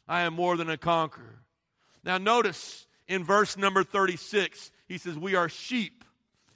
I 0.07 0.21
am 0.21 0.33
more 0.33 0.57
than 0.57 0.69
a 0.69 0.77
conqueror. 0.77 1.43
Now, 2.03 2.17
notice 2.17 2.87
in 3.07 3.23
verse 3.23 3.57
number 3.57 3.83
36, 3.83 4.71
he 4.89 4.97
says, 4.97 5.17
We 5.17 5.35
are 5.35 5.47
sheep, 5.47 6.03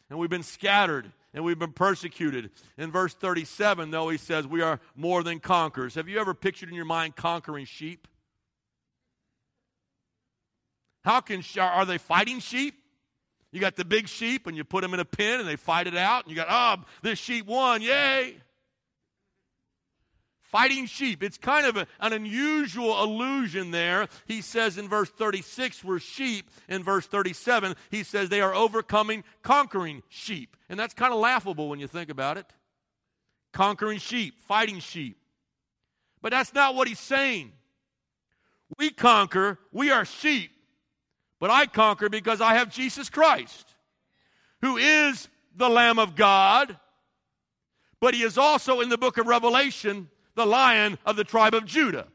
and 0.09 0.19
we've 0.19 0.29
been 0.29 0.43
scattered, 0.43 1.09
and 1.33 1.45
we've 1.45 1.59
been 1.59 1.71
persecuted. 1.71 2.49
In 2.77 2.91
verse 2.91 3.13
37, 3.13 3.91
though, 3.91 4.09
he 4.09 4.17
says, 4.17 4.45
We 4.45 4.61
are 4.61 4.81
more 4.95 5.23
than 5.23 5.39
conquerors. 5.39 5.95
Have 5.95 6.09
you 6.09 6.19
ever 6.19 6.33
pictured 6.33 6.67
in 6.67 6.75
your 6.75 6.83
mind 6.83 7.15
conquering 7.15 7.65
sheep? 7.65 8.07
How 11.05 11.21
can, 11.21 11.43
are 11.59 11.85
they 11.85 11.97
fighting 11.97 12.39
sheep? 12.39 12.75
You 13.51 13.61
got 13.61 13.75
the 13.75 13.85
big 13.85 14.09
sheep, 14.09 14.47
and 14.47 14.57
you 14.57 14.63
put 14.63 14.81
them 14.81 14.93
in 14.93 14.99
a 14.99 15.05
pen, 15.05 15.39
and 15.39 15.47
they 15.47 15.55
fight 15.55 15.85
it 15.85 15.95
out, 15.95 16.25
and 16.25 16.31
you 16.31 16.35
got, 16.35 16.47
oh, 16.49 16.83
this 17.03 17.19
sheep 17.19 17.45
won, 17.45 17.81
yay 17.81 18.35
fighting 20.53 20.85
sheep. 20.85 21.23
It's 21.23 21.39
kind 21.39 21.65
of 21.65 21.77
a, 21.77 21.87
an 21.99 22.13
unusual 22.13 23.03
allusion 23.03 23.71
there. 23.71 24.07
He 24.27 24.41
says 24.41 24.77
in 24.77 24.87
verse 24.87 25.09
36, 25.09 25.83
we're 25.83 25.97
sheep. 25.97 26.47
In 26.69 26.83
verse 26.83 27.07
37, 27.07 27.75
he 27.89 28.03
says 28.03 28.29
they 28.29 28.39
are 28.39 28.53
overcoming, 28.53 29.23
conquering 29.41 30.03
sheep. 30.09 30.55
And 30.69 30.79
that's 30.79 30.93
kind 30.93 31.11
of 31.11 31.19
laughable 31.19 31.69
when 31.69 31.79
you 31.79 31.87
think 31.87 32.11
about 32.11 32.37
it. 32.37 32.45
Conquering 33.51 33.97
sheep, 33.97 34.35
fighting 34.43 34.77
sheep. 34.77 35.17
But 36.21 36.33
that's 36.33 36.53
not 36.53 36.75
what 36.75 36.87
he's 36.87 36.99
saying. 36.99 37.51
We 38.77 38.91
conquer, 38.91 39.57
we 39.71 39.89
are 39.89 40.05
sheep, 40.05 40.51
but 41.39 41.49
I 41.49 41.65
conquer 41.65 42.09
because 42.09 42.41
I 42.41 42.53
have 42.55 42.69
Jesus 42.69 43.09
Christ, 43.09 43.73
who 44.61 44.77
is 44.77 45.29
the 45.55 45.69
Lamb 45.69 45.97
of 45.97 46.15
God, 46.15 46.77
but 47.99 48.13
he 48.13 48.21
is 48.21 48.37
also 48.37 48.81
in 48.81 48.89
the 48.89 48.99
book 48.99 49.17
of 49.17 49.25
Revelation 49.25 50.09
the 50.35 50.45
lion 50.45 50.97
of 51.05 51.15
the 51.15 51.23
tribe 51.23 51.53
of 51.53 51.65
Judah, 51.65 52.07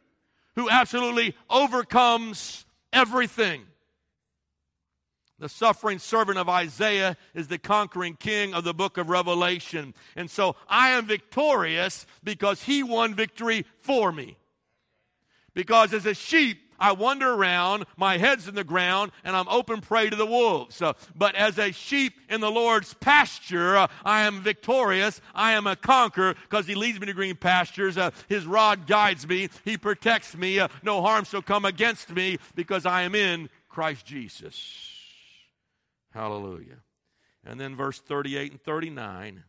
who 0.57 0.69
absolutely 0.69 1.35
overcomes 1.49 2.67
everything. 2.93 3.63
The 5.39 5.49
suffering 5.49 6.01
servant 6.01 6.37
of 6.37 6.49
Isaiah 6.49 7.17
is 7.33 7.47
the 7.47 7.59
conquering 7.59 8.17
king 8.17 8.55
of 8.55 8.65
the 8.65 8.75
book 8.75 8.99
of 8.99 9.09
Revelation. 9.09 9.95
And 10.17 10.29
so 10.29 10.57
I 10.69 10.91
am 10.91 11.07
victorious 11.07 12.07
because 12.25 12.65
he 12.65 12.83
won 12.83 13.15
victory 13.15 13.65
for 13.79 14.11
me. 14.11 14.37
Because 15.55 15.93
as 15.93 16.07
a 16.07 16.15
sheep, 16.15 16.68
I 16.79 16.93
wander 16.93 17.33
around, 17.33 17.87
my 17.97 18.19
head's 18.19 18.49
in 18.49 18.55
the 18.55 18.65
ground, 18.65 19.13
and 19.25 19.35
I'm 19.35 19.49
open 19.49 19.81
prey 19.81 20.11
to 20.11 20.17
the 20.17 20.27
wolves. 20.27 20.81
Uh, 20.81 20.93
but 21.15 21.35
as 21.35 21.59
a 21.59 21.73
sheep 21.73 22.15
in 22.29 22.41
the 22.41 22.51
Lord's 22.51 22.95
pasture, 22.95 23.77
uh, 23.77 23.87
I 24.05 24.23
am 24.23 24.43
victorious. 24.43 25.21
I 25.35 25.53
am 25.53 25.67
a 25.67 25.77
conqueror 25.77 26.35
because 26.49 26.67
He 26.67 26.75
leads 26.75 27.01
me 27.01 27.07
to 27.07 27.13
green 27.13 27.37
pastures. 27.37 27.99
Uh, 27.99 28.11
his 28.29 28.47
rod 28.47 28.87
guides 28.87 29.27
me. 29.27 29.49
He 29.65 29.77
protects 29.77 30.37
me. 30.37 30.59
Uh, 30.61 30.69
no 30.83 31.03
harm 31.03 31.25
shall 31.25 31.43
come 31.43 31.65
against 31.65 32.11
me 32.11 32.39
because 32.55 32.87
I 32.87 33.03
am 33.03 33.15
in 33.15 33.49
Christ 33.69 34.07
Jesus. 34.07 34.89
Hallelujah. 36.13 36.79
And 37.45 37.61
then 37.61 37.77
verse 37.77 37.99
38 37.99 38.53
and 38.53 38.63
39, 38.63 39.45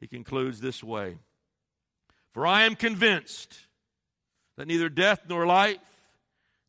he 0.00 0.06
concludes 0.06 0.60
this 0.60 0.84
way 0.84 1.16
For 2.30 2.46
I 2.46 2.62
am 2.62 2.76
convinced 2.76 3.58
that 4.56 4.68
neither 4.68 4.88
death 4.88 5.22
nor 5.28 5.46
life, 5.46 5.78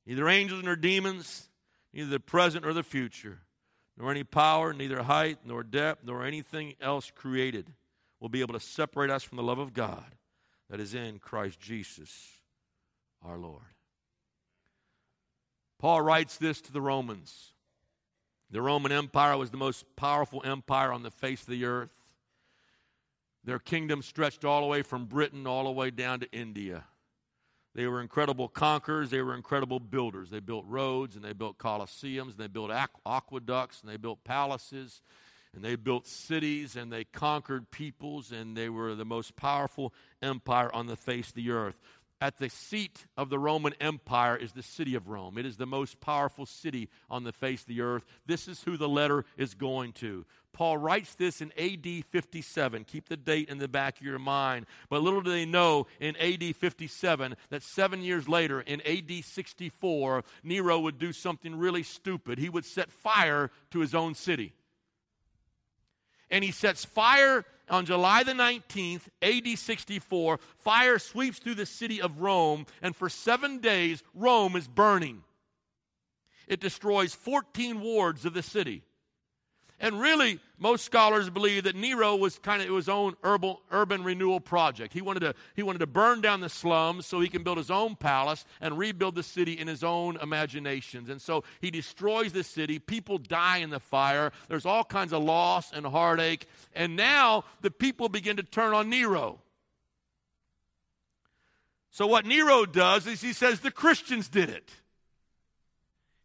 neither 0.09 0.27
angels 0.27 0.63
nor 0.63 0.75
demons, 0.75 1.49
neither 1.93 2.09
the 2.09 2.19
present 2.19 2.65
nor 2.65 2.73
the 2.73 2.81
future, 2.81 3.41
nor 3.95 4.09
any 4.09 4.23
power, 4.23 4.73
neither 4.73 5.03
height 5.03 5.37
nor 5.45 5.61
depth, 5.61 6.03
nor 6.03 6.25
anything 6.25 6.73
else 6.81 7.11
created 7.15 7.71
will 8.19 8.27
be 8.27 8.41
able 8.41 8.55
to 8.55 8.59
separate 8.59 9.11
us 9.11 9.23
from 9.23 9.37
the 9.37 9.43
love 9.43 9.59
of 9.59 9.71
God 9.71 10.15
that 10.67 10.79
is 10.79 10.95
in 10.95 11.19
Christ 11.19 11.59
Jesus 11.59 12.11
our 13.23 13.37
Lord. 13.37 13.61
Paul 15.77 16.01
writes 16.01 16.37
this 16.37 16.59
to 16.61 16.73
the 16.73 16.81
Romans. 16.81 17.53
The 18.49 18.63
Roman 18.63 18.91
Empire 18.91 19.37
was 19.37 19.51
the 19.51 19.57
most 19.57 19.85
powerful 19.95 20.41
empire 20.43 20.91
on 20.91 21.03
the 21.03 21.11
face 21.11 21.41
of 21.41 21.49
the 21.49 21.65
earth. 21.65 21.93
Their 23.43 23.59
kingdom 23.59 24.01
stretched 24.01 24.43
all 24.43 24.61
the 24.61 24.67
way 24.67 24.81
from 24.81 25.05
Britain 25.05 25.45
all 25.45 25.65
the 25.65 25.71
way 25.71 25.91
down 25.91 26.21
to 26.21 26.31
India. 26.31 26.85
They 27.79 27.87
were 27.87 28.01
incredible 28.01 28.49
conquerors. 28.49 29.09
They 29.09 29.21
were 29.21 29.33
incredible 29.33 29.79
builders. 29.79 30.29
They 30.29 30.41
built 30.41 30.65
roads 30.67 31.15
and 31.15 31.23
they 31.23 31.31
built 31.31 31.57
colosseums 31.57 32.31
and 32.31 32.37
they 32.37 32.47
built 32.47 32.71
aqueducts 32.71 33.79
and 33.79 33.89
they 33.89 33.95
built 33.95 34.21
palaces 34.25 35.01
and 35.55 35.63
they 35.63 35.77
built 35.77 36.05
cities 36.05 36.75
and 36.75 36.91
they 36.91 37.05
conquered 37.05 37.71
peoples 37.71 38.33
and 38.33 38.57
they 38.57 38.67
were 38.67 38.95
the 38.95 39.05
most 39.05 39.37
powerful 39.37 39.93
empire 40.21 40.69
on 40.75 40.87
the 40.87 40.97
face 40.97 41.29
of 41.29 41.35
the 41.35 41.51
earth. 41.51 41.79
At 42.21 42.37
the 42.37 42.49
seat 42.49 43.05
of 43.15 43.29
the 43.29 43.39
Roman 43.39 43.73
Empire 43.79 44.35
is 44.35 44.51
the 44.51 44.61
city 44.63 44.93
of 44.95 45.07
Rome. 45.07 45.37
It 45.37 45.45
is 45.45 45.55
the 45.55 45.65
most 45.65 46.01
powerful 46.01 46.45
city 46.45 46.89
on 47.09 47.23
the 47.23 47.31
face 47.31 47.61
of 47.61 47.67
the 47.67 47.79
earth. 47.79 48.03
This 48.25 48.49
is 48.49 48.63
who 48.63 48.75
the 48.75 48.89
letter 48.89 49.23
is 49.37 49.53
going 49.53 49.93
to. 49.93 50.25
Paul 50.51 50.77
writes 50.77 51.15
this 51.15 51.41
in 51.41 51.53
AD 51.57 52.03
57. 52.05 52.83
Keep 52.83 53.07
the 53.07 53.15
date 53.15 53.47
in 53.47 53.57
the 53.57 53.69
back 53.69 54.01
of 54.01 54.05
your 54.05 54.19
mind. 54.19 54.65
But 54.89 55.01
little 55.01 55.21
do 55.21 55.29
they 55.29 55.45
know 55.45 55.87
in 56.01 56.17
AD 56.17 56.55
57 56.57 57.35
that 57.51 57.63
seven 57.63 58.01
years 58.01 58.27
later, 58.27 58.59
in 58.59 58.81
AD 58.81 59.23
64, 59.23 60.23
Nero 60.43 60.79
would 60.79 60.97
do 60.99 61.13
something 61.13 61.55
really 61.55 61.83
stupid. 61.83 62.37
He 62.37 62.49
would 62.49 62.65
set 62.65 62.91
fire 62.91 63.49
to 63.71 63.79
his 63.79 63.95
own 63.95 64.13
city. 64.13 64.53
And 66.31 66.43
he 66.43 66.51
sets 66.51 66.85
fire 66.85 67.45
on 67.69 67.85
July 67.85 68.23
the 68.23 68.33
19th, 68.33 69.03
AD 69.21 69.57
64, 69.57 70.39
fire 70.57 70.99
sweeps 70.99 71.39
through 71.39 71.55
the 71.55 71.65
city 71.65 72.01
of 72.01 72.21
Rome, 72.21 72.65
and 72.81 72.95
for 72.95 73.09
seven 73.09 73.59
days, 73.59 74.03
Rome 74.13 74.55
is 74.55 74.67
burning. 74.67 75.23
It 76.47 76.59
destroys 76.59 77.13
14 77.13 77.79
wards 77.79 78.25
of 78.25 78.33
the 78.33 78.41
city. 78.41 78.83
And 79.81 79.99
really, 79.99 80.39
most 80.57 80.83
scholars 80.83 81.29
believe 81.29 81.63
that 81.63 81.75
Nero 81.75 82.15
was 82.15 82.37
kind 82.39 82.61
of 82.61 82.69
his 82.75 82.89
own 82.89 83.15
urban, 83.23 83.55
urban 83.71 84.03
renewal 84.03 84.41
project. 84.41 84.91
He 84.91 85.01
wanted, 85.01 85.21
to, 85.21 85.35
he 85.55 85.63
wanted 85.63 85.79
to 85.79 85.87
burn 85.87 86.19
down 86.19 86.41
the 86.41 86.49
slums 86.49 87.05
so 87.05 87.21
he 87.21 87.29
can 87.29 87.43
build 87.43 87.57
his 87.57 87.71
own 87.71 87.95
palace 87.95 88.45
and 88.59 88.77
rebuild 88.77 89.15
the 89.15 89.23
city 89.23 89.53
in 89.53 89.67
his 89.67 89.81
own 89.81 90.17
imaginations. 90.21 91.09
And 91.09 91.21
so 91.21 91.45
he 91.61 91.71
destroys 91.71 92.33
the 92.33 92.43
city. 92.43 92.77
People 92.77 93.19
die 93.19 93.59
in 93.59 93.69
the 93.69 93.79
fire. 93.79 94.33
There's 94.49 94.65
all 94.65 94.83
kinds 94.83 95.13
of 95.13 95.23
loss 95.23 95.71
and 95.71 95.85
heartache. 95.85 96.47
And 96.75 96.97
now 96.97 97.45
the 97.61 97.71
people 97.71 98.09
begin 98.09 98.35
to 98.35 98.43
turn 98.43 98.73
on 98.73 98.89
Nero. 98.89 99.39
So 101.89 102.05
what 102.05 102.25
Nero 102.25 102.65
does 102.65 103.07
is 103.07 103.21
he 103.21 103.33
says 103.33 103.61
the 103.61 103.71
Christians 103.71 104.27
did 104.27 104.49
it. 104.49 104.69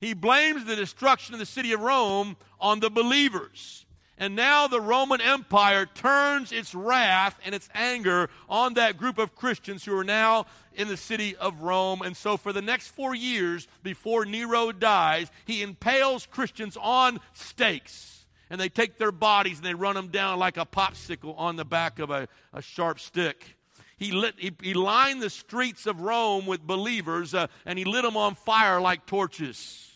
He 0.04 0.12
blames 0.12 0.66
the 0.66 0.76
destruction 0.76 1.32
of 1.32 1.40
the 1.40 1.46
city 1.46 1.72
of 1.72 1.80
Rome 1.80 2.36
on 2.60 2.80
the 2.80 2.90
believers. 2.90 3.86
And 4.18 4.36
now 4.36 4.66
the 4.66 4.78
Roman 4.78 5.22
Empire 5.22 5.86
turns 5.86 6.52
its 6.52 6.74
wrath 6.74 7.38
and 7.42 7.54
its 7.54 7.70
anger 7.72 8.28
on 8.46 8.74
that 8.74 8.98
group 8.98 9.16
of 9.16 9.34
Christians 9.34 9.82
who 9.82 9.96
are 9.96 10.04
now 10.04 10.44
in 10.74 10.88
the 10.88 10.98
city 10.98 11.34
of 11.36 11.62
Rome. 11.62 12.02
And 12.02 12.14
so, 12.14 12.36
for 12.36 12.52
the 12.52 12.60
next 12.60 12.88
four 12.88 13.14
years 13.14 13.66
before 13.82 14.26
Nero 14.26 14.72
dies, 14.72 15.30
he 15.46 15.62
impales 15.62 16.26
Christians 16.26 16.76
on 16.78 17.18
stakes. 17.32 18.26
And 18.50 18.60
they 18.60 18.68
take 18.68 18.98
their 18.98 19.10
bodies 19.10 19.56
and 19.56 19.66
they 19.66 19.72
run 19.72 19.94
them 19.94 20.08
down 20.08 20.38
like 20.38 20.58
a 20.58 20.66
popsicle 20.66 21.34
on 21.38 21.56
the 21.56 21.64
back 21.64 21.98
of 21.98 22.10
a, 22.10 22.28
a 22.52 22.60
sharp 22.60 23.00
stick. 23.00 23.56
He, 23.96 24.12
lit, 24.12 24.34
he, 24.36 24.52
he, 24.62 24.74
lined 24.74 25.22
the 25.22 25.30
streets 25.30 25.86
of 25.86 26.02
Rome 26.02 26.44
with 26.44 26.60
believers 26.60 27.32
uh, 27.32 27.46
and 27.64 27.78
he 27.78 27.86
lit 27.86 28.02
them 28.02 28.18
on 28.18 28.34
fire 28.34 28.82
like 28.82 29.06
torches. 29.06 29.92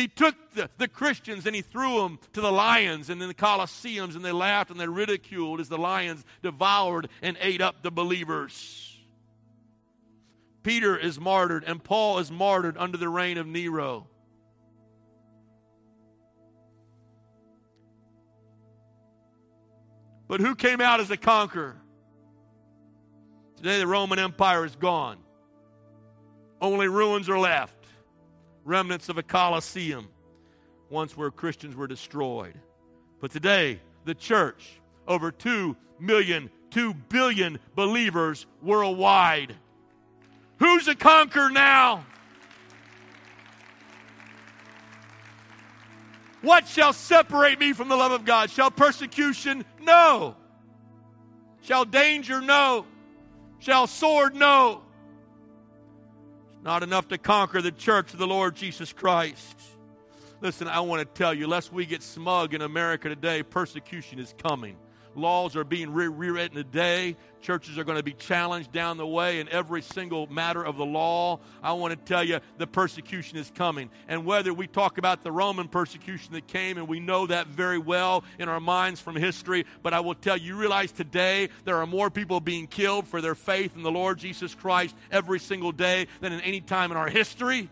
He 0.00 0.08
took 0.08 0.34
the, 0.54 0.70
the 0.78 0.88
Christians 0.88 1.44
and 1.44 1.54
he 1.54 1.60
threw 1.60 2.00
them 2.00 2.18
to 2.32 2.40
the 2.40 2.50
lions 2.50 3.10
and 3.10 3.20
in 3.20 3.28
the 3.28 3.34
Colosseums, 3.34 4.16
and 4.16 4.24
they 4.24 4.32
laughed 4.32 4.70
and 4.70 4.80
they 4.80 4.88
ridiculed 4.88 5.60
as 5.60 5.68
the 5.68 5.76
lions 5.76 6.24
devoured 6.42 7.10
and 7.20 7.36
ate 7.38 7.60
up 7.60 7.82
the 7.82 7.90
believers. 7.90 8.98
Peter 10.62 10.96
is 10.96 11.20
martyred, 11.20 11.64
and 11.66 11.84
Paul 11.84 12.18
is 12.18 12.30
martyred 12.30 12.78
under 12.78 12.96
the 12.96 13.10
reign 13.10 13.36
of 13.36 13.46
Nero. 13.46 14.06
But 20.28 20.40
who 20.40 20.54
came 20.54 20.80
out 20.80 21.00
as 21.00 21.10
a 21.10 21.18
conqueror? 21.18 21.76
Today, 23.58 23.78
the 23.78 23.86
Roman 23.86 24.18
Empire 24.18 24.64
is 24.64 24.76
gone. 24.76 25.18
Only 26.62 26.88
ruins 26.88 27.28
are 27.28 27.38
left 27.38 27.79
remnants 28.64 29.08
of 29.08 29.18
a 29.18 29.22
Colosseum, 29.22 30.08
once 30.88 31.16
where 31.16 31.30
Christians 31.30 31.76
were 31.76 31.86
destroyed. 31.86 32.54
But 33.20 33.30
today, 33.30 33.80
the 34.04 34.14
church, 34.14 34.80
over 35.06 35.30
2 35.30 35.76
million, 35.98 36.50
2 36.70 36.94
billion 36.94 37.58
believers 37.74 38.46
worldwide. 38.62 39.54
Who's 40.58 40.88
a 40.88 40.94
conqueror 40.94 41.50
now? 41.50 42.04
What 46.42 46.66
shall 46.66 46.92
separate 46.92 47.58
me 47.60 47.74
from 47.74 47.88
the 47.88 47.96
love 47.96 48.12
of 48.12 48.24
God? 48.24 48.50
Shall 48.50 48.70
persecution? 48.70 49.64
No. 49.82 50.36
Shall 51.62 51.84
danger? 51.84 52.40
No. 52.40 52.86
Shall 53.58 53.86
sword? 53.86 54.34
No 54.34 54.82
not 56.62 56.82
enough 56.82 57.08
to 57.08 57.18
conquer 57.18 57.62
the 57.62 57.72
church 57.72 58.12
of 58.12 58.18
the 58.18 58.26
Lord 58.26 58.54
Jesus 58.54 58.92
Christ. 58.92 59.56
Listen, 60.40 60.68
I 60.68 60.80
want 60.80 61.00
to 61.00 61.18
tell 61.18 61.34
you, 61.34 61.46
lest 61.46 61.72
we 61.72 61.86
get 61.86 62.02
smug 62.02 62.54
in 62.54 62.62
America 62.62 63.08
today, 63.08 63.42
persecution 63.42 64.18
is 64.18 64.34
coming. 64.42 64.76
Laws 65.14 65.56
are 65.56 65.64
being 65.64 65.92
re- 65.92 66.08
rewritten 66.08 66.56
today. 66.56 67.16
Churches 67.40 67.78
are 67.78 67.84
going 67.84 67.96
to 67.96 68.04
be 68.04 68.12
challenged 68.12 68.70
down 68.70 68.96
the 68.96 69.06
way 69.06 69.40
in 69.40 69.48
every 69.48 69.82
single 69.82 70.26
matter 70.26 70.62
of 70.62 70.76
the 70.76 70.84
law. 70.84 71.40
I 71.62 71.72
want 71.72 71.92
to 71.92 71.96
tell 71.96 72.22
you 72.22 72.40
the 72.58 72.66
persecution 72.66 73.38
is 73.38 73.50
coming. 73.54 73.90
And 74.08 74.24
whether 74.24 74.52
we 74.52 74.66
talk 74.66 74.98
about 74.98 75.22
the 75.22 75.32
Roman 75.32 75.68
persecution 75.68 76.34
that 76.34 76.46
came, 76.46 76.78
and 76.78 76.86
we 76.86 77.00
know 77.00 77.26
that 77.26 77.46
very 77.46 77.78
well 77.78 78.24
in 78.38 78.48
our 78.48 78.60
minds 78.60 79.00
from 79.00 79.16
history, 79.16 79.66
but 79.82 79.94
I 79.94 80.00
will 80.00 80.14
tell 80.14 80.36
you, 80.36 80.50
you 80.50 80.56
realize 80.56 80.92
today 80.92 81.48
there 81.64 81.76
are 81.76 81.86
more 81.86 82.10
people 82.10 82.40
being 82.40 82.66
killed 82.66 83.06
for 83.06 83.20
their 83.20 83.34
faith 83.34 83.76
in 83.76 83.82
the 83.82 83.90
Lord 83.90 84.18
Jesus 84.18 84.54
Christ 84.54 84.94
every 85.10 85.38
single 85.38 85.72
day 85.72 86.06
than 86.20 86.32
in 86.32 86.40
any 86.40 86.60
time 86.60 86.90
in 86.90 86.96
our 86.96 87.08
history. 87.08 87.68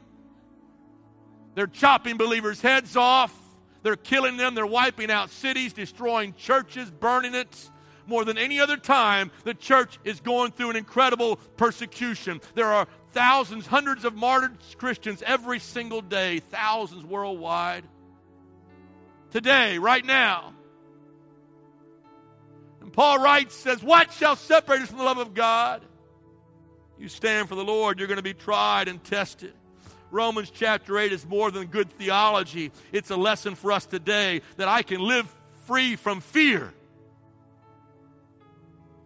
They're 1.54 1.66
chopping 1.66 2.16
believers' 2.16 2.60
heads 2.60 2.96
off. 2.96 3.47
They're 3.82 3.96
killing 3.96 4.36
them. 4.36 4.54
They're 4.54 4.66
wiping 4.66 5.10
out 5.10 5.30
cities, 5.30 5.72
destroying 5.72 6.34
churches, 6.34 6.90
burning 6.90 7.34
it. 7.34 7.70
More 8.06 8.24
than 8.24 8.38
any 8.38 8.58
other 8.58 8.78
time, 8.78 9.30
the 9.44 9.52
church 9.52 9.98
is 10.02 10.20
going 10.20 10.52
through 10.52 10.70
an 10.70 10.76
incredible 10.76 11.36
persecution. 11.58 12.40
There 12.54 12.72
are 12.72 12.86
thousands, 13.12 13.66
hundreds 13.66 14.06
of 14.06 14.14
martyred 14.14 14.56
Christians 14.78 15.22
every 15.26 15.58
single 15.58 16.00
day, 16.00 16.40
thousands 16.40 17.04
worldwide. 17.04 17.84
Today, 19.30 19.78
right 19.78 20.04
now. 20.04 20.54
And 22.80 22.90
Paul 22.90 23.18
writes, 23.18 23.54
says, 23.54 23.82
What 23.82 24.10
shall 24.14 24.36
separate 24.36 24.80
us 24.80 24.88
from 24.88 24.98
the 24.98 25.04
love 25.04 25.18
of 25.18 25.34
God? 25.34 25.84
You 26.98 27.08
stand 27.08 27.48
for 27.48 27.54
the 27.54 27.64
Lord, 27.64 27.98
you're 27.98 28.08
going 28.08 28.16
to 28.16 28.22
be 28.22 28.34
tried 28.34 28.88
and 28.88 29.04
tested. 29.04 29.52
Romans 30.10 30.50
chapter 30.50 30.98
8 30.98 31.12
is 31.12 31.26
more 31.26 31.50
than 31.50 31.66
good 31.66 31.90
theology. 31.90 32.72
It's 32.92 33.10
a 33.10 33.16
lesson 33.16 33.54
for 33.54 33.72
us 33.72 33.86
today 33.86 34.42
that 34.56 34.68
I 34.68 34.82
can 34.82 35.00
live 35.00 35.32
free 35.66 35.96
from 35.96 36.20
fear 36.20 36.72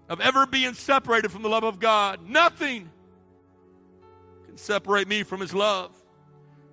of 0.08 0.20
ever 0.20 0.46
being 0.46 0.74
separated 0.74 1.30
from 1.32 1.42
the 1.42 1.48
love 1.48 1.64
of 1.64 1.80
God. 1.80 2.28
Nothing 2.28 2.90
can 4.46 4.56
separate 4.56 5.08
me 5.08 5.22
from 5.22 5.40
His 5.40 5.52
love, 5.52 5.90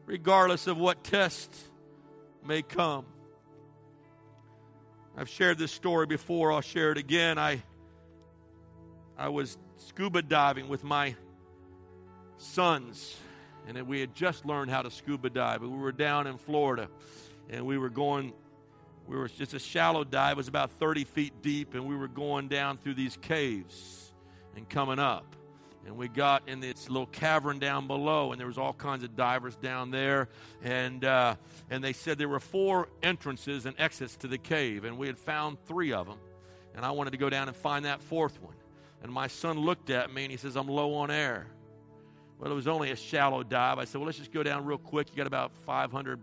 regardless 0.05 0.67
of 0.67 0.77
what 0.77 1.03
test 1.03 1.55
may 2.45 2.61
come. 2.61 3.05
I've 5.17 5.29
shared 5.29 5.57
this 5.57 5.71
story 5.71 6.05
before, 6.05 6.51
I'll 6.51 6.61
share 6.61 6.91
it 6.91 6.97
again. 6.97 7.37
I, 7.37 7.63
I 9.17 9.29
was 9.29 9.57
scuba 9.77 10.21
diving 10.21 10.69
with 10.69 10.83
my 10.83 11.15
sons 12.37 13.17
and 13.77 13.87
we 13.87 13.99
had 13.99 14.15
just 14.15 14.45
learned 14.45 14.71
how 14.71 14.81
to 14.81 14.89
scuba 14.89 15.29
dive. 15.29 15.61
We 15.61 15.69
were 15.69 15.91
down 15.91 16.27
in 16.27 16.37
Florida, 16.37 16.89
and 17.49 17.65
we 17.65 17.77
were 17.77 17.89
going. 17.89 18.33
We 19.07 19.15
were 19.17 19.27
just 19.27 19.53
a 19.53 19.59
shallow 19.59 20.03
dive. 20.03 20.33
It 20.33 20.37
was 20.37 20.47
about 20.47 20.71
30 20.71 21.03
feet 21.03 21.33
deep, 21.41 21.73
and 21.73 21.87
we 21.87 21.95
were 21.95 22.07
going 22.07 22.47
down 22.47 22.77
through 22.77 22.93
these 22.93 23.17
caves 23.17 24.13
and 24.55 24.69
coming 24.69 24.99
up. 24.99 25.35
And 25.85 25.97
we 25.97 26.07
got 26.07 26.47
in 26.47 26.59
this 26.59 26.89
little 26.89 27.07
cavern 27.07 27.57
down 27.57 27.87
below, 27.87 28.31
and 28.31 28.39
there 28.39 28.47
was 28.47 28.59
all 28.59 28.73
kinds 28.73 29.03
of 29.03 29.15
divers 29.15 29.55
down 29.55 29.89
there. 29.89 30.29
And 30.63 31.05
uh, 31.05 31.35
and 31.69 31.83
they 31.83 31.93
said 31.93 32.17
there 32.17 32.29
were 32.29 32.39
four 32.39 32.89
entrances 33.01 33.65
and 33.65 33.75
exits 33.79 34.15
to 34.17 34.27
the 34.27 34.37
cave, 34.37 34.83
and 34.83 34.97
we 34.97 35.07
had 35.07 35.17
found 35.17 35.57
three 35.65 35.93
of 35.93 36.07
them. 36.07 36.17
And 36.75 36.85
I 36.85 36.91
wanted 36.91 37.11
to 37.11 37.17
go 37.17 37.29
down 37.29 37.47
and 37.47 37.57
find 37.57 37.85
that 37.85 38.01
fourth 38.01 38.41
one. 38.41 38.53
And 39.01 39.11
my 39.11 39.27
son 39.27 39.59
looked 39.59 39.89
at 39.89 40.13
me 40.13 40.23
and 40.23 40.31
he 40.31 40.37
says, 40.37 40.55
"I'm 40.55 40.67
low 40.67 40.93
on 40.95 41.09
air." 41.09 41.47
Well, 42.39 42.49
it 42.49 42.55
was 42.55 42.67
only 42.67 42.91
a 42.91 42.95
shallow 42.95 43.43
dive. 43.43 43.79
I 43.79 43.85
said, 43.85 43.99
well, 43.99 44.05
let's 44.05 44.17
just 44.17 44.31
go 44.31 44.43
down 44.43 44.63
real 44.63 44.77
quick. 44.77 45.09
You 45.11 45.17
got 45.17 45.27
about 45.27 45.51
500 45.65 46.21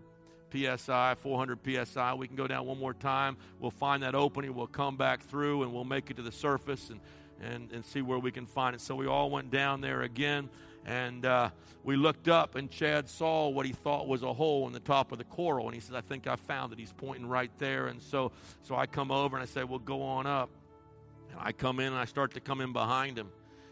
psi, 0.51 1.15
400 1.15 1.59
psi. 1.85 2.13
We 2.15 2.27
can 2.27 2.35
go 2.35 2.47
down 2.47 2.65
one 2.65 2.79
more 2.79 2.95
time. 2.95 3.37
We'll 3.59 3.69
find 3.69 4.01
that 4.01 4.15
opening. 4.15 4.55
We'll 4.55 4.65
come 4.65 4.97
back 4.97 5.21
through 5.21 5.61
and 5.61 5.71
we'll 5.71 5.83
make 5.83 6.09
it 6.09 6.17
to 6.17 6.23
the 6.23 6.31
surface 6.31 6.89
and, 6.89 6.99
and, 7.39 7.71
and 7.71 7.85
see 7.85 8.01
where 8.01 8.17
we 8.17 8.31
can 8.31 8.47
find 8.47 8.73
it. 8.73 8.81
So 8.81 8.95
we 8.95 9.05
all 9.05 9.29
went 9.29 9.51
down 9.51 9.81
there 9.81 10.01
again. 10.01 10.49
And 10.87 11.25
uh, 11.25 11.49
we 11.83 11.97
looked 11.97 12.29
up, 12.29 12.55
and 12.55 12.71
Chad 12.71 13.09
saw 13.09 13.49
what 13.49 13.65
he 13.65 13.73
thought 13.73 14.07
was 14.07 14.23
a 14.23 14.33
hole 14.33 14.67
in 14.67 14.73
the 14.73 14.79
top 14.79 15.11
of 15.11 15.17
the 15.17 15.25
coral. 15.25 15.65
And 15.65 15.75
he 15.75 15.81
says, 15.81 15.93
I 15.93 15.99
think 15.99 16.27
I 16.27 16.37
found 16.37 16.71
it. 16.71 16.79
He's 16.79 16.93
pointing 16.93 17.27
right 17.27 17.51
there. 17.57 17.87
And 17.87 18.01
so, 18.01 18.31
so 18.63 18.73
I 18.73 18.85
come 18.85 19.11
over 19.11 19.35
and 19.35 19.43
I 19.43 19.47
say, 19.47 19.65
Well, 19.65 19.79
go 19.79 20.01
on 20.01 20.25
up. 20.25 20.49
And 21.29 21.41
I 21.41 21.51
come 21.51 21.81
in 21.81 21.87
and 21.87 21.97
I 21.97 22.05
start 22.05 22.33
to 22.35 22.39
come 22.39 22.61
in 22.61 22.71
behind 22.71 23.17
him. 23.17 23.27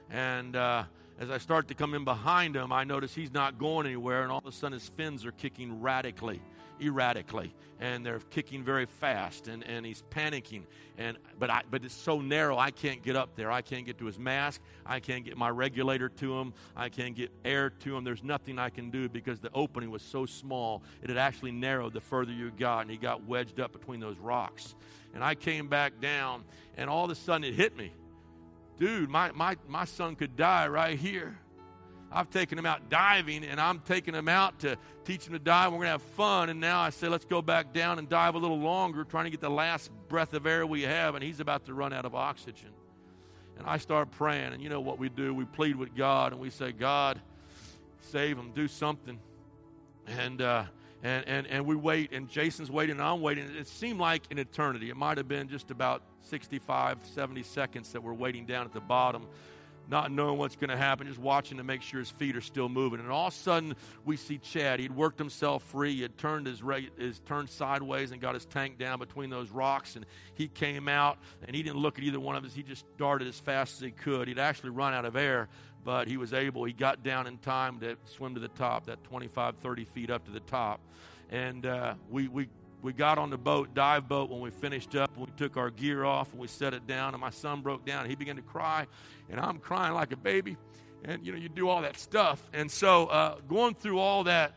And 0.10 0.58
uh, 0.58 0.84
as 1.20 1.30
I 1.30 1.38
start 1.38 1.68
to 1.70 1.74
come 1.74 1.94
in 1.94 2.04
behind 2.04 2.56
him, 2.56 2.74
I 2.74 2.84
notice 2.84 3.16
he's 3.16 3.34
not 3.34 3.58
going 3.58 3.86
anywhere. 3.86 4.24
And 4.24 4.32
all 4.32 4.40
of 4.40 4.46
a 4.46 4.52
sudden, 4.52 4.74
his 4.74 4.90
fins 4.90 5.26
are 5.26 5.32
kicking 5.32 5.82
radically 5.82 6.42
erratically 6.82 7.54
and 7.80 8.06
they're 8.06 8.20
kicking 8.30 8.64
very 8.64 8.86
fast 8.86 9.48
and, 9.48 9.64
and 9.64 9.86
he's 9.86 10.04
panicking 10.12 10.64
and 10.98 11.18
but 11.38 11.50
I 11.50 11.62
but 11.70 11.84
it's 11.84 11.94
so 11.94 12.22
narrow 12.22 12.58
I 12.58 12.72
can't 12.72 13.02
get 13.02 13.16
up 13.16 13.36
there. 13.36 13.52
I 13.52 13.62
can't 13.62 13.86
get 13.86 13.98
to 14.00 14.06
his 14.06 14.18
mask. 14.18 14.62
I 14.86 15.00
can't 15.00 15.26
get 15.26 15.38
my 15.38 15.50
regulator 15.50 16.10
to 16.10 16.40
him. 16.40 16.54
I 16.76 16.90
can't 16.90 17.16
get 17.16 17.32
air 17.44 17.70
to 17.70 17.96
him. 17.96 18.04
There's 18.04 18.24
nothing 18.24 18.60
I 18.60 18.70
can 18.70 18.90
do 18.90 19.10
because 19.10 19.40
the 19.40 19.52
opening 19.54 19.92
was 19.92 20.02
so 20.02 20.26
small. 20.26 20.84
It 21.02 21.10
had 21.10 21.18
actually 21.18 21.52
narrowed 21.52 21.94
the 21.94 22.02
further 22.02 22.32
you 22.32 22.52
got 22.52 22.82
and 22.82 22.92
he 22.92 22.98
got 22.98 23.26
wedged 23.26 23.60
up 23.60 23.72
between 23.74 24.00
those 24.00 24.18
rocks. 24.18 24.76
And 25.14 25.24
I 25.24 25.36
came 25.36 25.68
back 25.68 26.00
down 26.00 26.44
and 26.78 26.90
all 26.90 27.06
of 27.06 27.12
a 27.12 27.16
sudden 27.16 27.44
it 27.44 27.54
hit 27.54 27.76
me. 27.78 27.92
Dude, 28.78 29.10
my, 29.10 29.32
my, 29.32 29.56
my 29.68 29.86
son 29.86 30.16
could 30.16 30.36
die 30.36 30.68
right 30.68 30.98
here. 30.98 31.38
I've 32.12 32.30
taken 32.30 32.58
him 32.58 32.66
out 32.66 32.90
diving, 32.90 33.44
and 33.44 33.60
I'm 33.60 33.80
taking 33.80 34.14
him 34.14 34.28
out 34.30 34.60
to 34.60 34.78
teach 35.04 35.28
him 35.28 35.34
to 35.34 35.40
dive. 35.40 35.72
We're 35.72 35.80
going 35.80 35.88
to 35.88 35.92
have 35.92 36.02
fun. 36.02 36.50
And 36.50 36.60
now 36.60 36.80
I 36.80 36.90
say, 36.90 37.08
let's 37.08 37.26
go 37.26 37.42
back 37.42 37.74
down 37.74 38.00
and 38.00 38.08
dive 38.08 38.36
a 38.36 38.38
little 38.38 38.60
longer, 38.60 39.04
trying 39.04 39.26
to 39.26 39.32
get 39.32 39.42
the 39.42 39.50
last 39.50 39.92
breath 40.08 40.34
of 40.34 40.46
air 40.46 40.66
we 40.66 40.84
have. 40.84 41.16
And 41.16 41.24
he's 41.24 41.40
about 41.40 41.66
to 41.66 41.74
run 41.74 41.94
out 41.94 42.06
of 42.06 42.16
oxygen. 42.16 42.70
And 43.58 43.68
I 43.68 43.78
start 43.78 44.12
praying. 44.12 44.54
And 44.54 44.62
you 44.62 44.70
know 44.70 44.82
what 44.82 45.00
we 45.00 45.10
do? 45.10 45.34
We 45.34 45.46
plead 45.46 45.76
with 45.76 45.96
God, 45.96 46.32
and 46.32 46.42
we 46.42 46.50
say, 46.50 46.72
God, 46.72 47.20
save 48.02 48.38
him, 48.38 48.52
do 48.54 48.68
something. 48.68 49.20
And, 50.08 50.42
uh, 50.42 50.66
and, 51.06 51.28
and, 51.28 51.48
and 51.48 51.66
we 51.68 51.76
wait, 51.76 52.14
and 52.14 52.28
Jason's 52.28 52.72
waiting, 52.72 52.96
and 52.96 53.02
I'm 53.04 53.22
waiting. 53.22 53.46
It 53.56 53.68
seemed 53.68 54.00
like 54.00 54.24
an 54.32 54.40
eternity. 54.40 54.90
It 54.90 54.98
might 54.98 55.18
have 55.18 55.28
been 55.28 55.48
just 55.48 55.70
about 55.70 56.02
65, 56.22 56.98
70 57.04 57.44
seconds 57.44 57.92
that 57.92 58.02
we're 58.02 58.16
waiting 58.16 58.48
down 58.48 58.66
at 58.66 58.74
the 58.74 58.82
bottom 58.82 59.28
not 59.88 60.12
knowing 60.12 60.38
what's 60.38 60.56
going 60.56 60.70
to 60.70 60.78
happen, 60.78 61.08
just 61.08 61.20
watching 61.20 61.58
to 61.58 61.64
make 61.64 61.82
sure 61.82 62.00
his 62.00 62.10
feet 62.10 62.36
are 62.36 62.42
still 62.42 62.70
moving. 62.70 63.00
And 63.00 63.10
all 63.12 63.28
of 63.28 63.34
a 63.34 63.38
sudden, 63.38 63.76
we 64.04 64.18
see 64.18 64.38
Chad. 64.38 64.80
He'd 64.80 64.92
worked 64.92 65.20
himself 65.20 65.64
free. 65.64 65.96
He 65.96 66.02
had 66.02 66.18
turned 66.18 66.48
his, 66.48 66.62
his 66.98 67.20
turned 67.20 67.50
sideways 67.50 68.12
and 68.12 68.20
got 68.20 68.34
his 68.34 68.46
tank 68.46 68.78
down 68.78 69.00
between 69.00 69.30
those 69.30 69.52
rocks. 69.52 69.96
And 69.96 70.06
he 70.34 70.48
came 70.48 70.88
out, 70.88 71.20
and 71.46 71.56
he 71.56 71.64
didn't 71.64 71.78
look 71.78 71.98
at 71.98 72.04
either 72.04 72.20
one 72.20 72.36
of 72.36 72.44
us. 72.44 72.54
He 72.54 72.64
just 72.64 72.86
darted 72.98 73.28
as 73.28 73.40
fast 73.40 73.76
as 73.76 73.82
he 73.82 73.92
could. 73.92 74.28
He'd 74.28 74.40
actually 74.40 74.72
run 74.72 74.94
out 74.94 75.06
of 75.06 75.16
air, 75.16 75.50
but 75.86 76.08
he 76.08 76.18
was 76.18 76.34
able. 76.34 76.66
He 76.66 76.74
got 76.74 77.04
down 77.04 77.28
in 77.28 77.38
time 77.38 77.80
to 77.80 77.96
swim 78.06 78.34
to 78.34 78.42
the 78.42 78.50
top, 78.50 78.88
that 78.88 79.02
25, 79.06 79.56
30 79.58 79.86
feet 79.86 80.10
up 80.10 80.26
to 80.26 80.32
the 80.32 80.42
top. 80.42 80.82
And 81.30 81.66
uh, 81.66 81.94
we, 82.10 82.28
we 82.28 82.50
we 82.82 82.94
got 82.94 83.18
on 83.18 83.32
the 83.32 83.38
boat, 83.38 83.74
dive 83.74 84.08
boat, 84.08 84.30
when 84.30 84.42
we 84.42 84.52
finished 84.52 84.96
up. 84.96 85.18
We 85.18 85.26
took 85.38 85.58
our 85.58 85.72
gear 85.72 86.04
off 86.04 86.32
and 86.32 86.40
we 86.40 86.48
set 86.48 86.76
it 86.76 86.86
down, 86.86 87.16
and 87.16 87.22
my 87.22 87.32
son 87.32 87.62
broke 87.62 87.84
down. 87.84 88.08
He 88.08 88.14
began 88.14 88.36
to 88.36 88.44
cry, 88.44 88.86
and 89.28 89.40
I'm 89.40 89.58
crying 89.58 89.96
like 89.96 90.12
a 90.12 90.18
baby. 90.18 90.56
And 91.04 91.26
you 91.26 91.32
know, 91.32 91.38
you 91.40 91.50
do 91.50 91.68
all 91.68 91.82
that 91.82 91.98
stuff. 91.98 92.48
And 92.54 92.70
so, 92.70 93.08
uh, 93.08 93.40
going 93.48 93.74
through 93.74 93.98
all 93.98 94.26
that, 94.26 94.54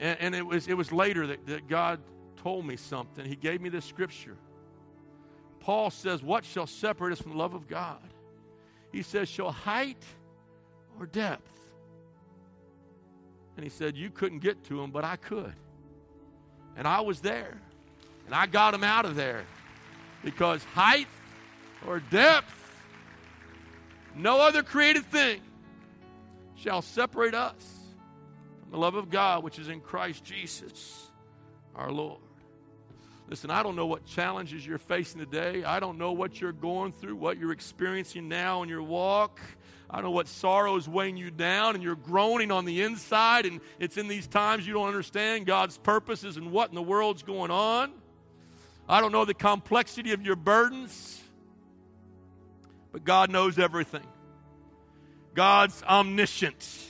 and, 0.00 0.18
and, 0.20 0.34
it 0.34 0.44
was 0.44 0.66
it 0.66 0.74
was 0.74 0.90
later 0.90 1.28
that, 1.28 1.46
that 1.46 1.68
God 1.68 2.00
told 2.42 2.66
me 2.66 2.74
something. 2.74 3.24
He 3.24 3.36
gave 3.36 3.60
me 3.60 3.68
this 3.68 3.84
scripture. 3.84 4.36
Paul 5.60 5.90
says, 5.90 6.24
"What 6.24 6.44
shall 6.44 6.66
separate 6.66 7.12
us 7.12 7.22
from 7.22 7.32
the 7.32 7.38
love 7.38 7.54
of 7.54 7.68
God?" 7.68 8.02
He 8.90 9.02
says, 9.02 9.28
"Shall 9.28 9.52
height 9.52 10.04
or 11.00 11.06
depth?" 11.06 11.50
And 13.56 13.64
he 13.64 13.70
said, 13.70 13.96
"You 13.96 14.10
couldn't 14.10 14.38
get 14.38 14.64
to 14.64 14.80
him, 14.80 14.90
but 14.90 15.04
I 15.04 15.16
could." 15.16 15.54
And 16.76 16.86
I 16.86 17.00
was 17.00 17.20
there. 17.20 17.58
And 18.26 18.34
I 18.34 18.46
got 18.46 18.74
him 18.74 18.84
out 18.84 19.04
of 19.04 19.16
there. 19.16 19.44
Because 20.22 20.62
height 20.64 21.08
or 21.86 21.98
depth, 21.98 22.54
no 24.14 24.40
other 24.40 24.62
created 24.62 25.04
thing 25.06 25.40
shall 26.54 26.82
separate 26.82 27.34
us 27.34 27.80
from 28.60 28.70
the 28.70 28.78
love 28.78 28.94
of 28.94 29.10
God 29.10 29.42
which 29.42 29.58
is 29.58 29.68
in 29.68 29.80
Christ 29.80 30.24
Jesus 30.24 31.10
our 31.74 31.90
Lord. 31.90 32.20
Listen, 33.28 33.50
I 33.50 33.62
don't 33.62 33.76
know 33.76 33.86
what 33.86 34.04
challenges 34.04 34.66
you're 34.66 34.78
facing 34.78 35.20
today. 35.20 35.64
I 35.64 35.80
don't 35.80 35.98
know 35.98 36.12
what 36.12 36.40
you're 36.40 36.52
going 36.52 36.92
through, 36.92 37.16
what 37.16 37.38
you're 37.38 37.52
experiencing 37.52 38.28
now 38.28 38.62
in 38.62 38.68
your 38.68 38.82
walk. 38.82 39.40
I 39.90 39.96
don't 39.96 40.04
know 40.04 40.10
what 40.12 40.28
sorrow 40.28 40.76
is 40.76 40.88
weighing 40.88 41.16
you 41.16 41.32
down 41.32 41.74
and 41.74 41.82
you're 41.82 41.96
groaning 41.96 42.52
on 42.52 42.64
the 42.64 42.82
inside, 42.82 43.44
and 43.44 43.60
it's 43.80 43.96
in 43.96 44.06
these 44.06 44.28
times 44.28 44.66
you 44.66 44.72
don't 44.72 44.86
understand 44.86 45.46
God's 45.46 45.78
purposes 45.78 46.36
and 46.36 46.52
what 46.52 46.68
in 46.68 46.76
the 46.76 46.82
world's 46.82 47.24
going 47.24 47.50
on. 47.50 47.92
I 48.88 49.00
don't 49.00 49.10
know 49.10 49.24
the 49.24 49.34
complexity 49.34 50.12
of 50.12 50.22
your 50.22 50.36
burdens, 50.36 51.20
but 52.92 53.04
God 53.04 53.30
knows 53.30 53.58
everything. 53.58 54.06
God's 55.34 55.82
omniscient. 55.82 56.86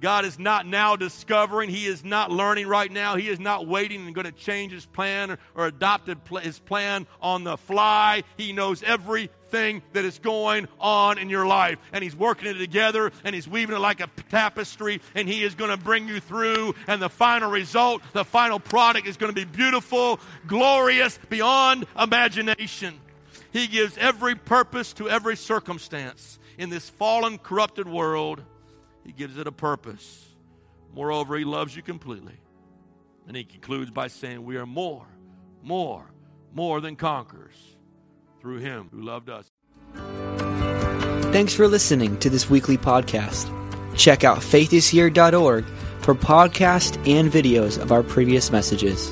God 0.00 0.24
is 0.24 0.38
not 0.38 0.66
now 0.66 0.96
discovering. 0.96 1.70
He 1.70 1.86
is 1.86 2.04
not 2.04 2.30
learning 2.30 2.66
right 2.66 2.90
now. 2.90 3.16
He 3.16 3.28
is 3.28 3.40
not 3.40 3.66
waiting 3.66 4.04
and 4.06 4.14
going 4.14 4.26
to 4.26 4.32
change 4.32 4.72
his 4.72 4.86
plan 4.86 5.30
or, 5.30 5.38
or 5.54 5.66
adopt 5.66 6.08
his 6.42 6.58
plan 6.58 7.06
on 7.22 7.44
the 7.44 7.56
fly. 7.56 8.22
He 8.36 8.52
knows 8.52 8.82
everything 8.82 9.30
that 9.54 10.04
is 10.04 10.18
going 10.18 10.66
on 10.80 11.18
in 11.18 11.30
your 11.30 11.46
life. 11.46 11.78
And 11.92 12.02
He's 12.02 12.16
working 12.16 12.48
it 12.48 12.54
together 12.54 13.12
and 13.24 13.34
He's 13.34 13.48
weaving 13.48 13.76
it 13.76 13.78
like 13.78 14.00
a 14.00 14.08
tapestry. 14.30 15.00
And 15.14 15.28
He 15.28 15.42
is 15.42 15.54
going 15.54 15.70
to 15.70 15.76
bring 15.76 16.08
you 16.08 16.20
through. 16.20 16.74
And 16.86 17.00
the 17.00 17.08
final 17.08 17.50
result, 17.50 18.02
the 18.12 18.24
final 18.24 18.58
product 18.58 19.06
is 19.06 19.16
going 19.16 19.32
to 19.32 19.34
be 19.34 19.44
beautiful, 19.44 20.18
glorious, 20.46 21.18
beyond 21.28 21.86
imagination. 21.98 23.00
He 23.52 23.68
gives 23.68 23.96
every 23.96 24.34
purpose 24.34 24.92
to 24.94 25.08
every 25.08 25.36
circumstance 25.36 26.38
in 26.58 26.70
this 26.70 26.90
fallen, 26.90 27.38
corrupted 27.38 27.88
world. 27.88 28.42
He 29.04 29.12
gives 29.12 29.38
it 29.38 29.46
a 29.46 29.52
purpose. 29.52 30.28
Moreover, 30.92 31.36
He 31.36 31.44
loves 31.44 31.76
you 31.76 31.82
completely. 31.82 32.36
And 33.28 33.36
He 33.36 33.44
concludes 33.44 33.90
by 33.90 34.08
saying, 34.08 34.44
We 34.44 34.56
are 34.56 34.66
more, 34.66 35.06
more, 35.62 36.10
more 36.52 36.80
than 36.80 36.96
conquerors 36.96 37.73
through 38.44 38.58
Him 38.58 38.90
who 38.92 39.00
loved 39.00 39.30
us. 39.30 39.50
Thanks 41.32 41.54
for 41.54 41.66
listening 41.66 42.18
to 42.18 42.28
this 42.28 42.50
weekly 42.50 42.76
podcast. 42.76 43.50
Check 43.96 44.22
out 44.22 44.38
faithishere.org 44.38 45.64
for 46.00 46.14
podcasts 46.14 46.96
and 47.08 47.32
videos 47.32 47.80
of 47.80 47.90
our 47.90 48.02
previous 48.02 48.52
messages. 48.52 49.10